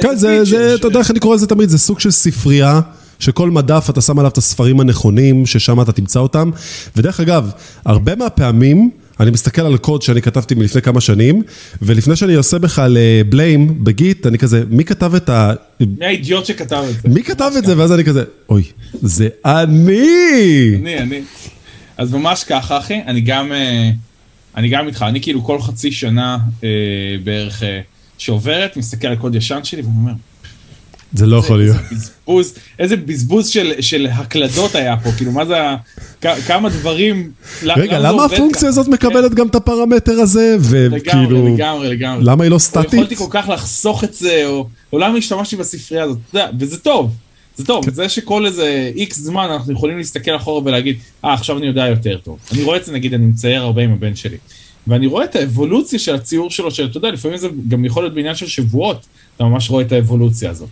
[0.02, 2.80] כן, זה, זה, אתה יודע איך אני קורא לזה תמיד, זה סוג של ספרייה.
[3.20, 6.50] שכל מדף אתה שם עליו את הספרים הנכונים, ששם אתה תמצא אותם.
[6.96, 7.50] ודרך אגב,
[7.84, 8.90] הרבה מהפעמים...
[9.20, 11.42] אני מסתכל על קוד שאני כתבתי מלפני כמה שנים,
[11.82, 12.96] ולפני שאני עושה בכלל
[13.28, 15.52] בליים בגיט, אני כזה, מי כתב את ה...
[15.80, 17.08] מי האידיוט שכתב את זה?
[17.08, 17.78] מי כתב את זה?
[17.78, 18.62] ואז אני כזה, אוי,
[19.02, 20.76] זה אני!
[20.80, 21.20] אני, אני.
[21.96, 23.90] אז ממש ככה, אחי, אני גם, אה,
[24.56, 26.68] אני גם איתך, אני כאילו כל חצי שנה אה,
[27.24, 27.80] בערך אה,
[28.18, 30.12] שעוברת, מסתכל על קוד ישן שלי ואני אומר,
[31.12, 31.76] זה לא יכול להיות.
[31.92, 35.56] בזבוז, איזה בזבוז של, של הקלדות היה פה, כאילו מה זה,
[36.46, 37.30] כמה דברים...
[37.62, 40.96] רגע, למה הפונקציה הזאת מקבלת גם את הפרמטר הזה, וכאילו...
[40.96, 42.24] לגמרי, לגמרי, לגמרי.
[42.24, 42.94] למה היא לא סטטית?
[42.94, 44.46] יכולתי כל כך לחסוך את זה,
[44.92, 46.18] או, למה השתמשתי בספרייה הזאת,
[46.58, 47.14] וזה טוב.
[47.56, 47.94] זה טוב, כן.
[47.94, 52.18] זה שכל איזה איקס זמן אנחנו יכולים להסתכל אחורה ולהגיד, אה, עכשיו אני יודע יותר
[52.24, 52.38] טוב.
[52.52, 54.36] אני רואה את זה, נגיד, אני מצייר הרבה עם הבן שלי.
[54.86, 58.34] ואני רואה את האבולוציה של הציור שלו, שאתה יודע, לפעמים זה גם יכול להיות בעניין
[58.34, 60.68] של שבועות, אתה ממש רואה את האבולוציה הזאת.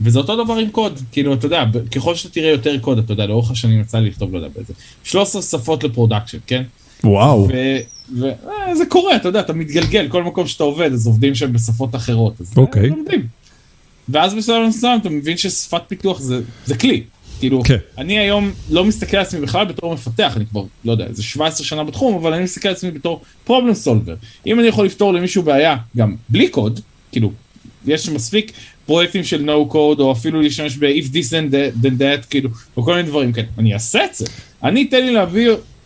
[0.00, 3.26] וזה אותו דבר עם קוד, כאילו, אתה יודע, ככל שאתה תראה יותר קוד, אתה יודע,
[3.26, 4.72] לאורך השנים יצא לי לכתוב, לא יודע, באיזה
[5.04, 6.62] 13 שפות ל production, כן?
[7.04, 7.48] וואו.
[8.12, 8.34] וזה
[8.80, 12.40] אה, קורה, אתה יודע, אתה מתגלגל, כל מקום שאתה עובד, אז עובדים שם בשפות אחרות.
[12.40, 12.88] אז אוקיי.
[12.88, 13.26] לומדים.
[14.08, 17.02] ואז בשלב מסוים אתה מבין ששפת פיתוח זה, זה כלי.
[17.38, 17.98] כאילו, okay.
[17.98, 21.66] אני היום לא מסתכל על עצמי בכלל בתור מפתח, אני כבר, לא יודע, איזה 17
[21.66, 24.26] שנה בתחום, אבל אני מסתכל על עצמי בתור problem solver.
[24.46, 26.80] אם אני יכול לפתור למישהו בעיה, גם בלי קוד,
[27.12, 27.32] כאילו,
[27.86, 28.52] יש מספיק
[28.88, 32.82] פרויקטים של no code, או אפילו להשתמש ב-if this and that, then that, כאילו, או
[32.82, 33.46] כל מיני דברים כאלה.
[33.58, 34.26] אני אעשה את זה.
[34.64, 35.14] אני אתן לי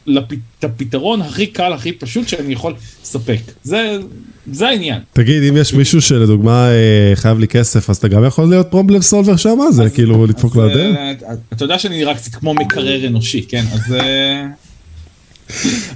[0.07, 0.25] לפ...
[0.59, 3.41] את הפתרון הכי קל, הכי פשוט שאני יכול לספק.
[3.65, 3.99] זה,
[4.53, 5.01] זה העניין.
[5.13, 9.03] תגיד, אם יש מישהו שלדוגמה אה, חייב לי כסף, אז אתה גם יכול להיות פרובלם
[9.03, 9.59] סולבר שם?
[9.71, 10.95] זה כאילו לדפוק לידיהם?
[11.53, 13.65] אתה יודע שאני נראה קצת כמו מקרר אנושי, כן?
[13.73, 13.95] אז...
[13.95, 14.47] אה,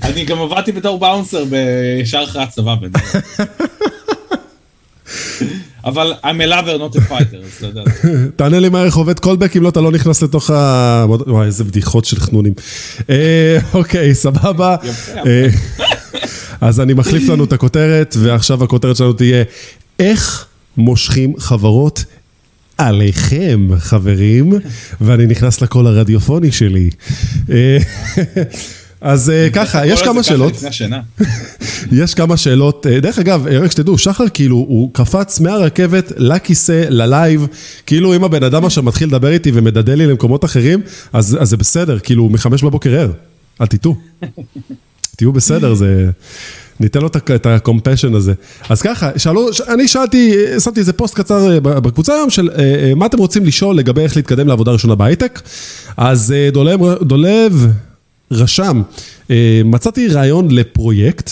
[0.02, 2.74] אני גם עבדתי בתור באונסר בישר אחרי הצבא.
[5.86, 7.82] אבל I'm a lover not a fighter, אז אתה יודע.
[8.36, 11.06] תענה לי מה איך עובד קולבק, אם לא, אתה לא נכנס לתוך ה...
[11.08, 12.52] וואי, איזה בדיחות של חנונים.
[13.10, 14.76] אה, אוקיי, סבבה.
[15.26, 15.46] אה,
[16.60, 19.44] אז אני מחליף לנו את הכותרת, ועכשיו הכותרת שלנו תהיה,
[19.98, 20.46] איך
[20.76, 22.04] מושכים חברות
[22.78, 24.52] עליכם, חברים,
[25.00, 26.90] ואני נכנס לקול הרדיופוני שלי.
[29.06, 30.52] אז אה, ככה, יש כמה שאלות.
[31.92, 37.46] יש כמה שאלות, אה, דרך אגב, רק שתדעו, שחר כאילו, הוא קפץ מהרכבת לכיסא, ללייב,
[37.86, 40.80] כאילו אם הבן אדם עכשיו מתחיל לדבר איתי ומדדה לי למקומות אחרים,
[41.12, 43.10] אז, אז זה בסדר, כאילו, מחמש בבוקר ער,
[43.60, 43.96] אל תטעו.
[45.16, 46.10] תהיו בסדר, זה...
[46.80, 48.32] ניתן לו את ה-compassion הזה.
[48.68, 52.50] אז ככה, שאלו, אני שאלתי, אה, שמתי איזה פוסט קצר בקבוצה היום של
[52.96, 55.40] מה אתם רוצים לשאול לגבי איך להתקדם לעבודה ראשונה בהייטק.
[55.96, 57.66] אז דולב, דולב
[58.30, 58.82] רשם,
[59.30, 61.30] אה, מצאתי רעיון לפרויקט,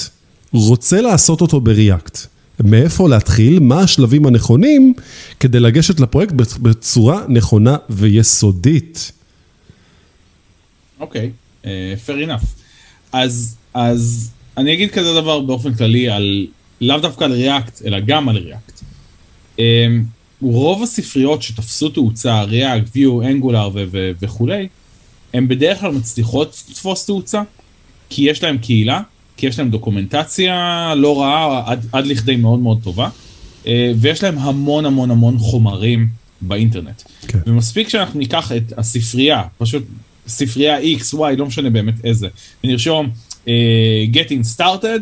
[0.53, 2.19] רוצה לעשות אותו בריאקט.
[2.65, 4.95] מאיפה להתחיל, מה השלבים הנכונים
[5.41, 9.13] כדי לגשת לפרויקט בצורה נכונה ויסודית.
[11.01, 11.31] אוקיי,
[11.67, 12.47] אה, fair enough.
[13.13, 16.47] אז, אז אני אגיד כזה דבר באופן כללי על,
[16.81, 18.81] לאו דווקא על ריאקט, אלא גם על ריאקט.
[19.59, 19.87] אה,
[20.43, 23.71] רוב הספריות שתפסו תאוצה, ריאקט, ויו, אנגולר
[24.23, 24.69] וכולי,
[25.35, 27.43] הן בדרך כלל מצליחות לתפוס תאוצה,
[28.11, 29.01] כי יש להם קהילה,
[29.37, 33.09] כי יש להם דוקומנטציה לא רעה, עד, עד לכדי מאוד מאוד טובה,
[33.67, 36.09] אה, ויש להם המון המון המון חומרים
[36.41, 37.03] באינטרנט.
[37.29, 37.39] כן.
[37.47, 39.85] ומספיק שאנחנו ניקח את הספרייה, פשוט
[40.29, 42.29] ספרייה X, Y, לא משנה באמת איזה,
[42.65, 43.11] ונרשום
[43.45, 43.49] uh,
[44.13, 45.01] Getting Started,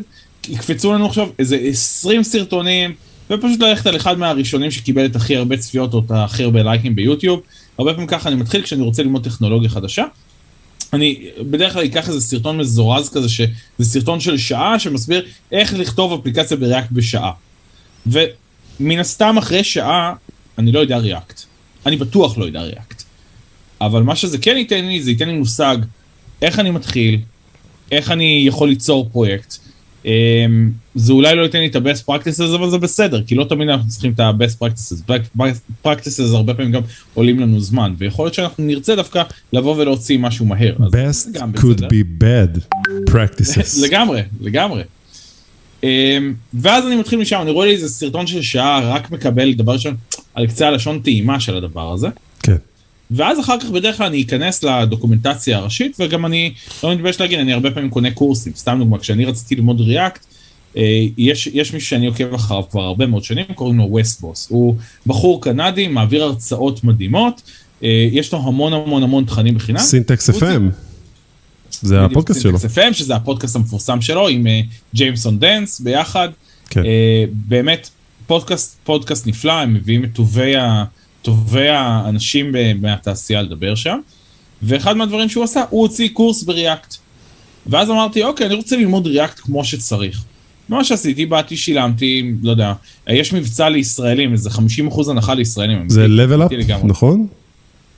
[0.49, 2.95] יקפצו לנו עכשיו איזה 20 סרטונים,
[3.31, 6.95] ופשוט ללכת על אחד מהראשונים שקיבל את הכי הרבה צפיות או את הכי הרבה לייקים
[6.95, 7.40] ביוטיוב.
[7.79, 10.05] הרבה פעמים ככה אני מתחיל כשאני רוצה ללמוד טכנולוגיה חדשה.
[10.93, 13.49] אני בדרך כלל אקח איזה סרטון מזורז כזה, שזה
[13.83, 17.33] סרטון של שעה שמסביר איך לכתוב אפליקציה בריאקט בשעה.
[18.07, 20.15] ומן הסתם אחרי שעה
[20.59, 21.43] אני לא יודע ריאקט.
[21.87, 23.03] אני בטוח לא יודע ריאקט.
[23.81, 25.77] אבל מה שזה כן ייתן לי, זה ייתן לי מושג
[26.43, 27.21] איך אני מתחיל,
[27.93, 29.59] איך אני יכול ליצור פרויקט.
[30.05, 30.07] Um,
[30.95, 33.88] זה אולי לא ייתן לי את ה-best practices, אבל זה בסדר, כי לא תמיד אנחנו
[33.88, 35.11] צריכים את ה-best practices.
[35.38, 36.83] best practices הרבה פעמים גם
[37.15, 40.77] עולים לנו זמן, ויכול להיות שאנחנו נרצה דווקא לבוא ולהוציא משהו מהר.
[40.77, 42.79] best could be bad
[43.11, 43.79] practices.
[43.87, 44.83] לגמרי, לגמרי.
[45.83, 45.85] Um,
[46.55, 49.97] ואז אני מתחיל משם, אני רואה לי איזה סרטון של שעה, רק מקבל דבר ראשון
[50.35, 52.09] על קצה הלשון טעימה של הדבר הזה.
[52.43, 52.57] כן.
[53.16, 56.53] ואז אחר כך בדרך כלל אני אכנס לדוקומנטציה הראשית, וגם אני
[56.85, 58.53] לא מתבייש להגיד, אני הרבה פעמים קונה קורסים.
[58.57, 60.27] סתם דוגמא, כשאני רציתי ללמוד React,
[60.77, 60.83] אה,
[61.18, 64.47] יש, יש מישהו שאני עוקב אחריו כבר הרבה מאוד שנים, קוראים לו Wes Bos.
[64.51, 67.42] הוא בחור קנדי, מעביר הרצאות מדהימות,
[67.85, 69.79] אה, יש לו המון המון המון תכנים בחינם.
[69.79, 70.62] Syntax FM.
[71.83, 72.59] זה הפודקאסט שלו.
[72.59, 74.61] Syntax FM, שזה הפודקאסט המפורסם שלו, עם אה,
[74.94, 76.29] ג'יימסון דנס ביחד.
[76.70, 76.85] כן.
[76.85, 77.90] אה, באמת,
[78.27, 80.85] פודקאסט, פודקאסט נפלא, הם מביאים את טובי, ה,
[81.23, 83.99] טובי האנשים מהתעשייה לדבר שם.
[84.63, 86.95] ואחד מהדברים שהוא עשה, הוא הוציא קורס ב React.
[87.67, 90.25] ואז אמרתי, אוקיי, אני רוצה ללמוד React כמו שצריך.
[90.69, 92.73] מה שעשיתי, באתי, שילמתי, לא יודע,
[93.09, 95.89] יש מבצע לישראלים, איזה 50% הנחה לישראלים.
[95.89, 96.87] זה level up, לגמרי.
[96.87, 97.27] נכון?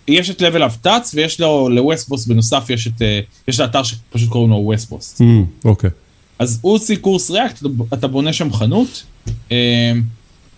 [0.09, 3.61] יש את Level Up Tuts ויש לו, ל Wes Bos בנוסף, יש את, אה, יש
[3.61, 5.21] לאתר שפשוט קוראים לו Wes Bos.
[5.21, 5.25] Mm,
[5.65, 5.91] אוקיי.
[6.39, 7.63] אז הוא הוציא קורס React,
[7.93, 9.03] אתה בונה שם חנות,
[9.53, 9.93] אה,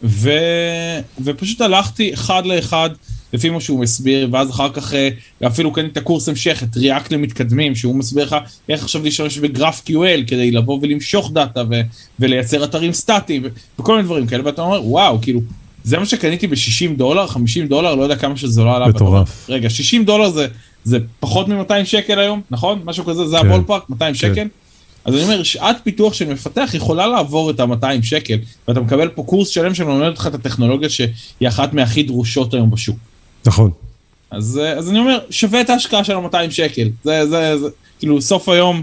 [0.03, 0.31] ו...
[1.25, 2.91] ופשוט הלכתי אחד לאחד
[3.33, 5.09] לפי מה שהוא מסביר, ואז אחר כך אה,
[5.47, 8.37] אפילו קניתי את הקורס המשך, את React למתקדמים, שהוא מסביר לך
[8.69, 11.81] איך עכשיו להשתמש ב GraphQL כדי לבוא ולמשוך דאטה ו...
[12.21, 13.49] ולייצר אתרים סטטיים ו...
[13.79, 15.41] וכל מיני דברים כאלה, ואתה אומר, וואו, כאילו,
[15.85, 18.89] זה מה שקניתי ב-60 דולר, 50 דולר, לא יודע כמה שזה לא עלה.
[18.89, 19.47] מטורף.
[19.49, 20.47] רגע, 60 דולר זה,
[20.85, 22.81] זה פחות מ-200 שקל היום, נכון?
[22.85, 23.47] משהו כזה, זה כן.
[23.47, 24.49] הבולפארק, 200 שקל?
[25.07, 28.39] אז אני אומר, שעת פיתוח של מפתח יכולה לעבור את ה-200 שקל,
[28.69, 32.97] ואתה מקבל פה קורס שלם שמלמד אותך את הטכנולוגיה שהיא אחת מהכי דרושות היום בשוק.
[33.47, 33.71] נכון.
[34.31, 36.89] אז, אה, אז אני אומר, שווה את ההשקעה של ה-200 שקל.
[37.05, 38.83] זה, זה, זה, כאילו, סוף היום,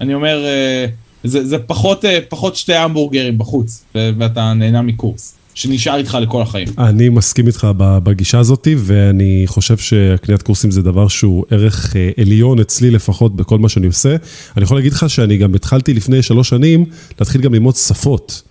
[0.00, 0.86] אני אומר, אה,
[1.24, 6.68] זה, זה פחות, אה, פחות שתי המבורגרים בחוץ, ואתה נהנה מקורס, שנשאר איתך לכל החיים.
[6.78, 12.60] אני מסכים איתך בגישה הזאת, ואני חושב שהקניית קורסים זה דבר שהוא ערך אה, עליון
[12.60, 14.16] אצלי לפחות בכל מה שאני עושה.
[14.56, 16.84] אני יכול להגיד לך שאני גם התחלתי לפני שלוש שנים
[17.20, 18.42] להתחיל גם ללמוד שפות.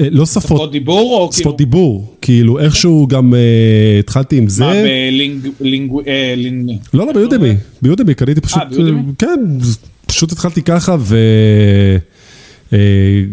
[0.00, 1.32] אה, לא שפות, שפות דיבור או כאילו...
[1.32, 2.14] שפות דיבור.
[2.22, 4.64] כאילו איכשהו גם אה, התחלתי עם זה.
[4.64, 5.48] מה, בלינג...
[5.60, 5.92] לינג...
[6.06, 6.70] אה, לינג...
[6.94, 9.02] לא, לא, ב Udemy, ב Udemy, קניתי פשוט, ב Udemy?
[9.18, 9.40] כן,
[10.06, 10.96] פשוט התחלתי ככה,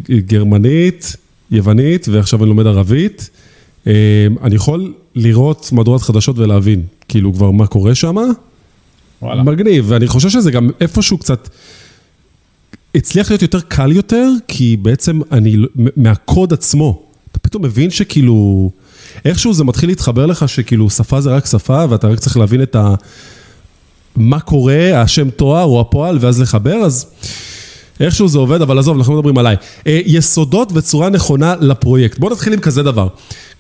[0.10, 1.16] וגרמנית,
[1.54, 3.30] יוונית, ועכשיו אני לומד ערבית.
[3.88, 3.94] אה,
[4.44, 8.16] אני יכול לראות מהדורת חדשות ולהבין, כאילו כבר מה קורה שם,
[9.22, 9.44] וואלה.
[9.44, 11.50] מגניב, ואני חושב שזה גם איפשהו קצת
[12.96, 15.56] הצליח להיות יותר קל יותר, כי בעצם אני,
[15.98, 18.72] מהקוד עצמו, אתה פתאום מבין שכאילו,
[19.26, 22.76] איכשהו זה מתחיל להתחבר לך שכאילו שפה זה רק שפה, ואתה רק צריך להבין את
[22.76, 22.96] ה...
[24.16, 27.06] מה קורה, השם תואר או הפועל, ואז לחבר, אז
[28.00, 29.56] איכשהו זה עובד, אבל עזוב, אנחנו לא מדברים עליי.
[29.88, 32.20] אה, יסודות וצורה נכונה לפרויקט.
[32.20, 33.08] בואו נתחיל עם כזה דבר.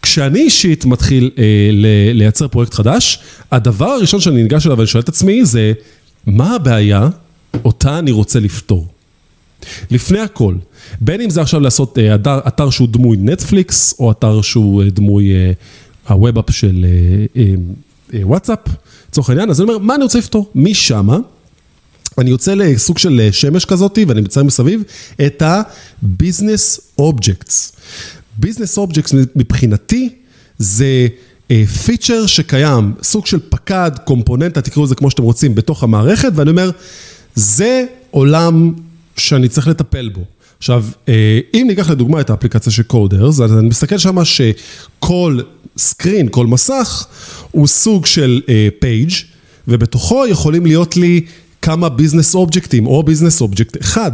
[0.01, 1.85] כשאני אישית מתחיל אה, ל-
[2.17, 3.19] לייצר פרויקט חדש,
[3.51, 5.73] הדבר הראשון שאני ניגש אליו ואני שואל את עצמי זה,
[6.25, 7.09] מה הבעיה
[7.65, 8.87] אותה אני רוצה לפתור?
[9.91, 10.55] לפני הכל,
[11.01, 14.89] בין אם זה עכשיו לעשות אה, אתר, אתר שהוא דמוי נטפליקס, או אתר שהוא אה,
[14.89, 15.51] דמוי אה,
[16.09, 17.53] הווב-אפ של אה, אה,
[18.13, 18.59] אה, וואטסאפ,
[19.09, 20.51] לצורך העניין, אז אני אומר, מה אני רוצה לפתור?
[20.55, 21.17] משמה,
[22.17, 24.83] אני יוצא לסוג של אה, שמש כזאת, ואני מצייר מסביב
[25.25, 27.71] את ה-business objects.
[28.41, 30.09] business objects מבחינתי
[30.57, 31.07] זה
[31.85, 36.71] פיצ'ר שקיים, סוג של פקד, קומפוננטה, תקראו לזה כמו שאתם רוצים, בתוך המערכת, ואני אומר,
[37.35, 38.73] זה עולם
[39.17, 40.21] שאני צריך לטפל בו.
[40.57, 45.39] עכשיו, אה, אם ניקח לדוגמה את האפליקציה של קודרס, אז אני מסתכל שם שכל
[45.77, 47.07] סקרין, כל מסך,
[47.51, 48.41] הוא סוג של
[48.79, 49.11] page,
[49.67, 51.21] ובתוכו יכולים להיות לי
[51.63, 54.11] כמה business object ים, או business object אחד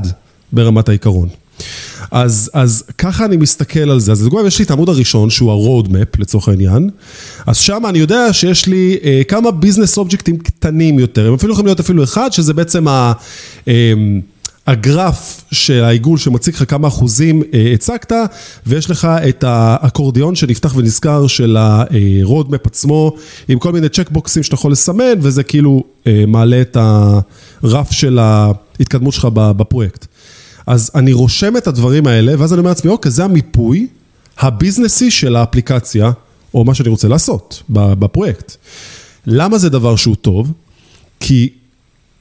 [0.53, 1.29] ברמת העיקרון.
[2.11, 4.11] אז, אז ככה אני מסתכל על זה.
[4.11, 6.89] אז לדוגמה, יש לי את העמוד הראשון, שהוא ה-road map לצורך העניין,
[7.47, 11.53] אז שם אני יודע שיש לי אה, כמה business object ים קטנים יותר, הם אפילו
[11.53, 13.13] יכולים להיות אפילו אחד, שזה בעצם ה...
[13.67, 13.93] אה,
[14.69, 18.11] הגרף של העיגול שמציג לך כמה אחוזים אה, הצגת,
[18.67, 23.15] ויש לך את האקורדיון שנפתח ונסגר של ה-road map עצמו,
[23.47, 26.77] עם כל מיני צ'קבוקסים שאתה יכול לסמן, וזה כאילו אה, מעלה את
[27.63, 30.05] הרף של ההתקדמות שלך בפרויקט.
[30.67, 33.87] אז אני רושם את הדברים האלה, ואז אני אומר לעצמי, אוקיי, זה המיפוי
[34.39, 36.11] הביזנסי של האפליקציה,
[36.53, 38.55] או מה שאני רוצה לעשות בפרויקט.
[39.25, 40.53] למה זה דבר שהוא טוב?
[41.19, 41.49] כי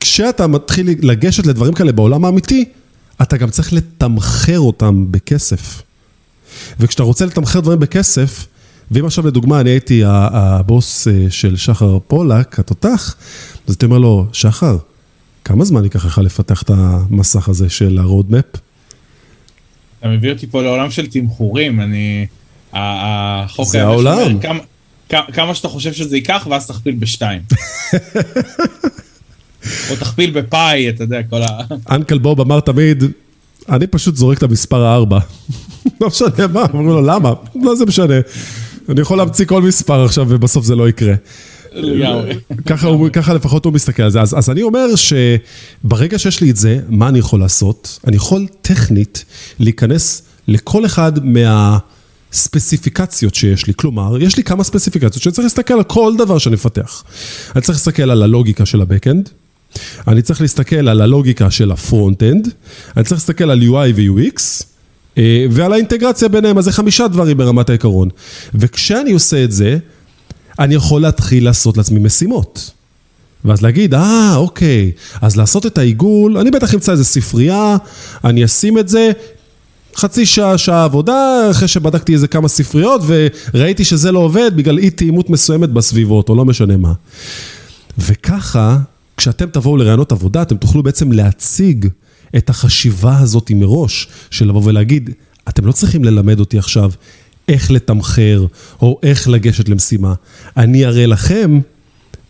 [0.01, 2.65] כשאתה מתחיל לגשת לדברים כאלה בעולם האמיתי,
[3.23, 5.83] אתה גם צריך לתמחר אותם בכסף.
[6.81, 8.47] וכשאתה רוצה לתמחר דברים בכסף,
[8.91, 13.17] ואם עכשיו לדוגמה אני הייתי הבוס אה, של שחר פולק, התותח,
[13.69, 14.77] אז אתה אומר לו, שחר,
[15.45, 17.99] כמה זמן ייקח לך לפתח את המסך הזה של
[18.31, 18.59] map?
[20.01, 22.27] אתה מביא אותי פה לעולם של תמחורים, אני...
[22.73, 24.39] החוק זה העולם.
[24.41, 24.59] כמה,
[25.33, 27.43] כמה שאתה חושב שזה ייקח, ואז תכפיל בשתיים.
[29.91, 31.61] או תכפיל בפאי, אתה יודע, כל ה...
[31.91, 33.05] אנקל בוב אמר תמיד,
[33.69, 35.19] אני פשוט זורק את המספר הארבע.
[36.01, 37.33] לא משנה מה, אמרו לו, למה?
[37.63, 38.15] לא זה משנה.
[38.89, 41.15] אני יכול להמציא כל מספר עכשיו ובסוף זה לא יקרה.
[42.67, 44.21] ככה, הוא, ככה לפחות הוא מסתכל על זה.
[44.21, 47.99] אז, אז אני אומר שברגע שיש לי את זה, מה אני יכול לעשות?
[48.07, 49.25] אני יכול טכנית
[49.59, 51.13] להיכנס לכל אחד
[52.33, 53.73] מהספציפיקציות שיש לי.
[53.77, 57.05] כלומר, יש לי כמה ספציפיקציות שאני צריך להסתכל על כל דבר שאני מפתח.
[57.55, 59.29] אני צריך להסתכל על הלוגיקה של ה backend,
[60.09, 62.49] אני צריך להסתכל על הלוגיקה של ה front-end,
[62.97, 64.65] אני צריך להסתכל על UI ו-UX,
[65.19, 68.09] אה, ועל האינטגרציה ביניהם, אז זה חמישה דברים ברמת העיקרון.
[68.55, 69.79] וכשאני עושה את זה,
[70.59, 72.71] אני יכול להתחיל לעשות לעצמי משימות.
[73.45, 77.77] ואז להגיד, אה, אוקיי, אז לעשות את העיגול, אני בטח אמצא איזה ספרייה,
[78.25, 79.11] אני אשים את זה,
[79.97, 83.01] חצי שעה, שעה עבודה, אחרי שבדקתי איזה כמה ספריות,
[83.55, 86.93] וראיתי שזה לא עובד בגלל אי תאימות מסוימת בסביבות, או לא משנה מה.
[87.99, 88.79] וככה,
[89.19, 91.89] כשאתם תבואו לרעיונות עבודה, אתם תוכלו בעצם להציג
[92.37, 95.11] את החשיבה הזאת מראש, של לבוא ולהגיד,
[95.49, 96.91] אתם לא צריכים ללמד אותי עכשיו
[97.49, 98.47] איך לתמחר,
[98.83, 100.15] או איך לגשת למשימה.
[100.57, 101.61] אני אראה לכם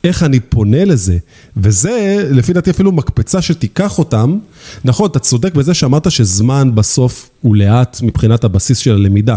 [0.04, 1.18] איך אני פונה לזה,
[1.56, 4.38] וזה לפי דעתי אפילו מקפצה שתיקח אותם.
[4.84, 9.36] נכון, אתה צודק בזה שאמרת שזמן בסוף הוא לאט מבחינת הבסיס של הלמידה,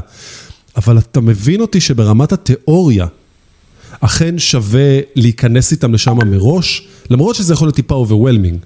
[0.77, 3.05] אבל אתה מבין אותי שברמת התיאוריה,
[4.01, 8.57] אכן שווה להיכנס איתם לשם מראש, למרות שזה יכול להיות טיפה overwhelming.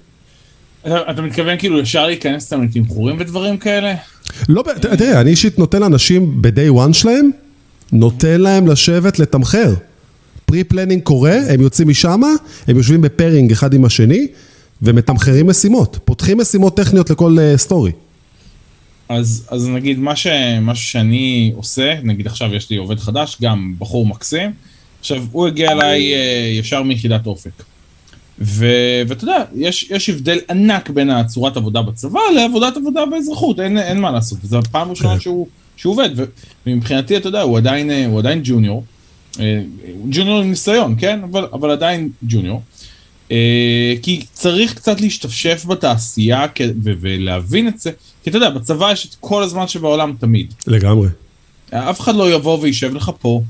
[0.86, 3.94] אתה, אתה מתכוון כאילו ישר להיכנס איתם לתמחורים ודברים כאלה?
[4.48, 7.30] לא, תראה, אני אישית נותן לאנשים ב-day one שלהם,
[7.92, 9.74] נותן להם לשבת לתמחר.
[10.46, 12.22] pre-planning קורה, הם יוצאים משם,
[12.68, 14.26] הם יושבים ב pairing אחד עם השני,
[14.82, 15.98] ומתמחרים משימות.
[16.04, 17.90] פותחים משימות טכניות לכל story.
[17.90, 17.94] Uh,
[19.08, 20.26] אז, אז נגיד, מה ש,
[20.60, 24.50] משהו שאני עושה, נגיד עכשיו יש לי עובד חדש, גם בחור מקסים,
[25.06, 27.62] עכשיו, הוא הגיע אליי uh, ישר מיחידת אופק.
[28.38, 34.00] ואתה יודע, יש, יש הבדל ענק בין הצורת עבודה בצבא לעבודת עבודה באזרחות, אין, אין
[34.00, 35.20] מה לעשות, זו הפעם הראשונה כן.
[35.20, 36.10] שהוא, שהוא עובד,
[36.66, 38.84] ומבחינתי, אתה יודע, הוא עדיין, אה, הוא עדיין ג'וניור,
[39.40, 39.60] אה,
[40.10, 41.20] ג'וניור עם ניסיון, כן?
[41.30, 42.62] אבל, אבל עדיין ג'וניור.
[44.02, 46.46] כי צריך קצת להשתפשף בתעשייה
[46.82, 47.90] ולהבין את זה,
[48.24, 50.54] כי אתה יודע, בצבא יש את כל הזמן שבעולם תמיד.
[50.66, 51.08] לגמרי.
[51.70, 53.42] אף אחד לא יבוא וישב לך פה,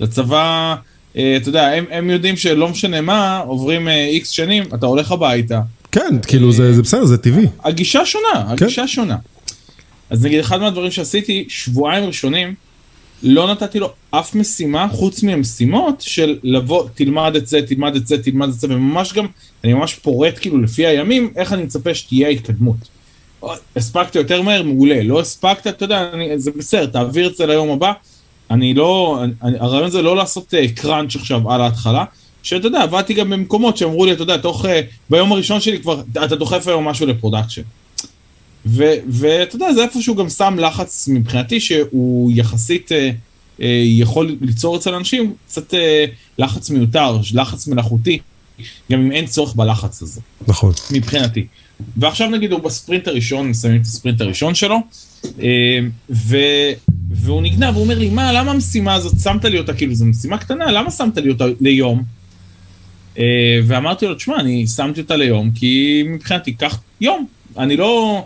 [0.00, 0.76] לצבא,
[1.16, 5.12] אה, אתה יודע, הם, הם יודעים שלא משנה מה, עוברים איקס אה, שנים, אתה הולך
[5.12, 5.60] הביתה.
[5.92, 7.46] כן, כאילו זה זה בסדר, זה טבעי.
[7.64, 9.16] הגישה שונה, הגישה שונה.
[10.10, 12.54] אז נגיד אחד מהדברים שעשיתי, שבועיים ראשונים,
[13.22, 18.22] לא נתתי לו אף משימה חוץ מהמשימות של לבוא, תלמד את זה, תלמד את זה,
[18.22, 19.26] תלמד את זה, וממש גם,
[19.64, 22.76] אני ממש פורט כאילו לפי הימים, איך אני מצפה שתהיה ההתקדמות.
[23.76, 27.70] הספקת יותר מהר, מעולה, לא הספקת, אתה יודע, אני, זה בסדר, תעביר את זה ליום
[27.70, 27.92] הבא.
[28.50, 32.04] אני לא, אני, הרעיון זה לא לעשות uh, crunch עכשיו על ההתחלה,
[32.42, 34.68] שאתה יודע, עבדתי גם במקומות שאמרו לי, אתה יודע, תוך, uh,
[35.10, 37.62] ביום הראשון שלי כבר, אתה דוחף היום משהו ל production.
[39.08, 42.94] ואתה יודע, זה איפשהו גם שם לחץ מבחינתי, שהוא יחסית uh,
[43.58, 45.76] uh, יכול ליצור אצל אנשים קצת uh,
[46.38, 48.18] לחץ מיותר, לחץ מלאכותי,
[48.92, 50.20] גם אם אין צורך בלחץ הזה.
[50.46, 50.72] נכון.
[50.90, 51.46] מבחינתי.
[51.96, 54.80] ועכשיו נגיד הוא בספרינט הראשון, מסיימים את הספרינט הראשון שלו,
[56.10, 56.36] ו...
[57.10, 60.38] והוא נגנב, הוא אומר לי, מה, למה המשימה הזאת, שמת לי אותה, כאילו, זו משימה
[60.38, 62.02] קטנה, למה שמת לי אותה ליום?
[63.66, 67.26] ואמרתי לו, תשמע, אני שמתי אותה ליום, כי מבחינתי, קח יום.
[67.58, 68.24] אני לא...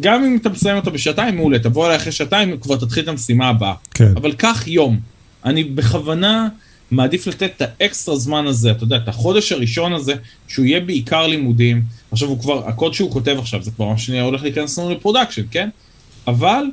[0.00, 3.48] גם אם אתה מסיים אותה בשעתיים, מעולה, תבוא אליי אחרי שעתיים, כבר תתחיל את המשימה
[3.48, 3.74] הבאה.
[3.94, 4.12] כן.
[4.16, 5.00] אבל קח יום.
[5.44, 6.48] אני בכוונה
[6.90, 10.14] מעדיף לתת את האקסטרה זמן הזה, אתה יודע, את החודש הראשון הזה,
[10.48, 11.82] שהוא יהיה בעיקר לימודים.
[12.12, 14.94] עכשיו הוא כבר, הקוד שהוא כותב עכשיו, זה כבר מה שנהיה הולך להיכנס לנו ל
[14.94, 15.68] production, כן?
[16.26, 16.64] אבל,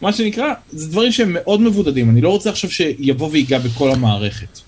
[0.00, 4.58] מה שנקרא, זה דברים שהם מאוד מבודדים, אני לא רוצה עכשיו שיבוא ויגע בכל המערכת.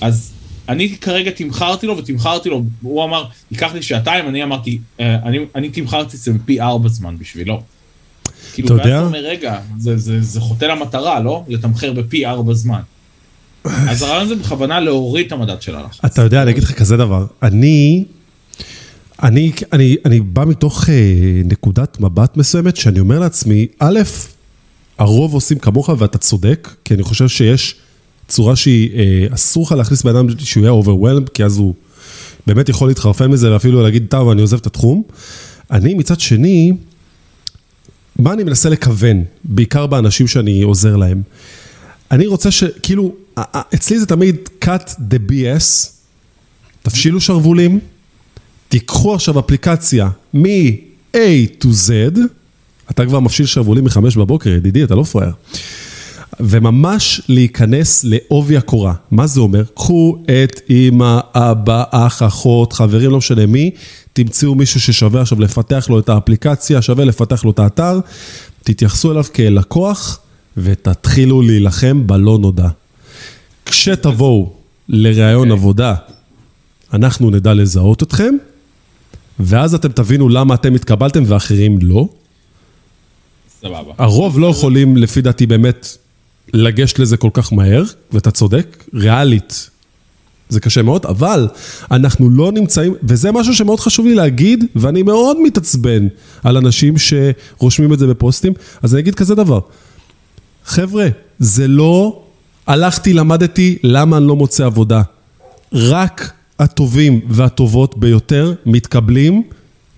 [0.00, 0.32] אז
[0.68, 5.68] אני כרגע תמחרתי לו ותמחרתי לו, הוא אמר, ייקח לי שעתיים, אני אמרתי, אני, אני
[5.68, 7.62] תמחרתי את זה פי ארבע זמן בשבילו.
[8.54, 8.98] כאילו, אתה יודע?
[8.98, 11.44] אתה אומר, רגע, זה, זה, זה חוטא למטרה, לא?
[11.48, 12.80] לתמחר בפי ארבע זמן.
[13.64, 16.04] אז הרעיון זה בכוונה להוריד את המדד של הלחץ.
[16.04, 18.04] אתה יודע, אני אגיד לך כזה דבר, אני,
[19.24, 20.94] אני, אני, אני בא מתוך אה,
[21.44, 23.98] נקודת מבט מסוימת, שאני אומר לעצמי, א',
[24.98, 27.74] הרוב עושים כמוך ואתה צודק, כי אני חושב שיש
[28.28, 31.74] צורה שהיא, אה, אסור לך להכניס בן אדם שהוא יהיה overwhelmed, כי אז הוא
[32.46, 35.02] באמת יכול להתחרפן מזה ואפילו להגיד, טוב, אני עוזב את התחום.
[35.70, 36.72] אני מצד שני,
[38.18, 41.22] מה אני מנסה לכוון, בעיקר באנשים שאני עוזר להם?
[42.10, 43.14] אני רוצה שכאילו,
[43.74, 45.88] אצלי זה תמיד cut the BS,
[46.82, 47.80] תפשילו שרוולים,
[48.74, 51.18] תיקחו עכשיו אפליקציה מ-A
[51.60, 52.18] to Z,
[52.90, 55.32] אתה כבר מפשיל שרוולים מחמש בבוקר, ידידי, אתה לא פראייר.
[56.40, 58.94] וממש להיכנס לעובי הקורה.
[59.10, 59.64] מה זה אומר?
[59.74, 63.70] קחו את אמא, אבא, אח, אחות, חברים, לא משנה מי,
[64.12, 68.00] תמצאו מישהו ששווה עכשיו לפתח לו את האפליקציה, שווה לפתח לו את האתר,
[68.62, 70.18] תתייחסו אליו כאל לקוח
[70.56, 72.68] ותתחילו להילחם בלא נודע.
[73.66, 74.52] כשתבואו
[74.88, 75.52] לראיון okay.
[75.52, 75.94] עבודה,
[76.92, 78.34] אנחנו נדע לזהות אתכם,
[79.40, 82.08] ואז אתם תבינו למה אתם התקבלתם ואחרים לא.
[83.60, 83.92] סבבה.
[83.98, 85.96] הרוב לא יכולים, לפי דעתי, באמת
[86.54, 89.70] לגשת לזה כל כך מהר, ואתה צודק, ריאלית.
[90.48, 91.48] זה קשה מאוד, אבל
[91.90, 96.08] אנחנו לא נמצאים, וזה משהו שמאוד חשוב לי להגיד, ואני מאוד מתעצבן
[96.42, 99.60] על אנשים שרושמים את זה בפוסטים, אז אני אגיד כזה דבר.
[100.64, 102.22] חבר'ה, זה לא
[102.66, 105.02] הלכתי, למדתי, למה אני לא מוצא עבודה.
[105.72, 109.42] רק הטובים והטובות ביותר מתקבלים,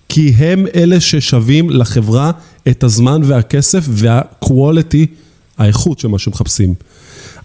[0.09, 2.31] כי הם אלה ששווים לחברה
[2.67, 5.05] את הזמן והכסף וה-quality,
[5.57, 6.73] האיכות של מה שמחפשים.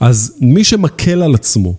[0.00, 1.74] אז מי שמקל על עצמו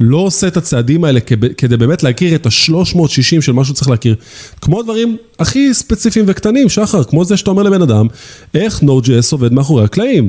[0.00, 1.20] ולא עושה את הצעדים האלה
[1.56, 4.14] כדי באמת להכיר את ה-360 של מה שהוא צריך להכיר,
[4.60, 8.06] כמו דברים הכי ספציפיים וקטנים, שחר, כמו זה שאתה אומר לבן אדם,
[8.54, 10.28] איך Node.js עובד מאחורי הקלעים,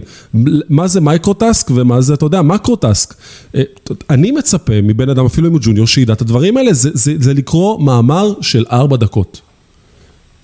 [0.69, 3.13] מה זה microtask ומה זה, אתה יודע, macrotask.
[4.09, 7.33] אני מצפה מבן אדם, אפילו אם הוא ג'וניור, שידע את הדברים האלה, זה, זה, זה
[7.33, 9.41] לקרוא מאמר של ארבע דקות.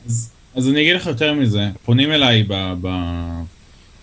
[0.08, 2.74] אז, אז אני אגיד לך יותר מזה, פונים אליי ב...
[2.82, 2.88] ב...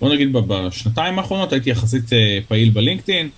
[0.01, 2.05] בוא נגיד בשנתיים האחרונות הייתי יחסית
[2.49, 3.29] פעיל בלינקדאין,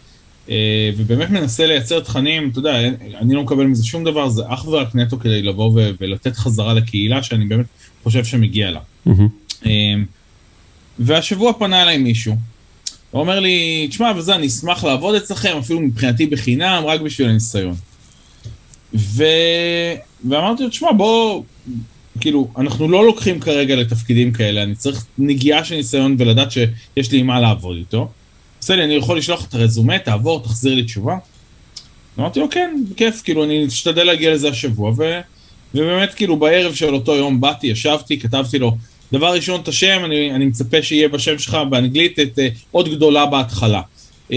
[0.96, 2.81] ובאמת מנסה לייצר תכנים, אתה יודע,
[3.20, 7.22] אני לא מקבל מזה שום דבר, זה אך ורק נטו כדי לבוא ולתת חזרה לקהילה
[7.22, 7.66] שאני באמת
[8.02, 8.81] חושב שמגיע לה.
[9.07, 9.68] Mm-hmm.
[10.98, 12.37] והשבוע פנה אליי מישהו,
[13.11, 17.74] הוא אומר לי, תשמע, וזה, אני אשמח לעבוד אצלכם, אפילו מבחינתי בחינם, רק בשביל הניסיון.
[18.94, 19.24] ו...
[20.28, 21.42] ואמרתי לו, תשמע, בוא,
[22.20, 27.18] כאילו, אנחנו לא לוקחים כרגע לתפקידים כאלה, אני צריך נגיעה של ניסיון ולדעת שיש לי
[27.18, 28.09] עם מה לעבוד איתו.
[28.62, 31.16] בסדר, אני יכול לשלוח את הרזומה, תעבור, תחזיר לי תשובה.
[32.18, 35.20] אמרתי לו, כן, בכיף, כאילו, אני אשתדל להגיע לזה השבוע, ו...
[35.74, 38.76] ובאמת, כאילו, בערב של אותו יום באתי, ישבתי, כתבתי לו,
[39.12, 43.26] דבר ראשון, את השם, אני, אני מצפה שיהיה בשם שלך באנגלית את uh, עוד גדולה
[43.26, 43.80] בהתחלה.
[44.30, 44.34] Uh,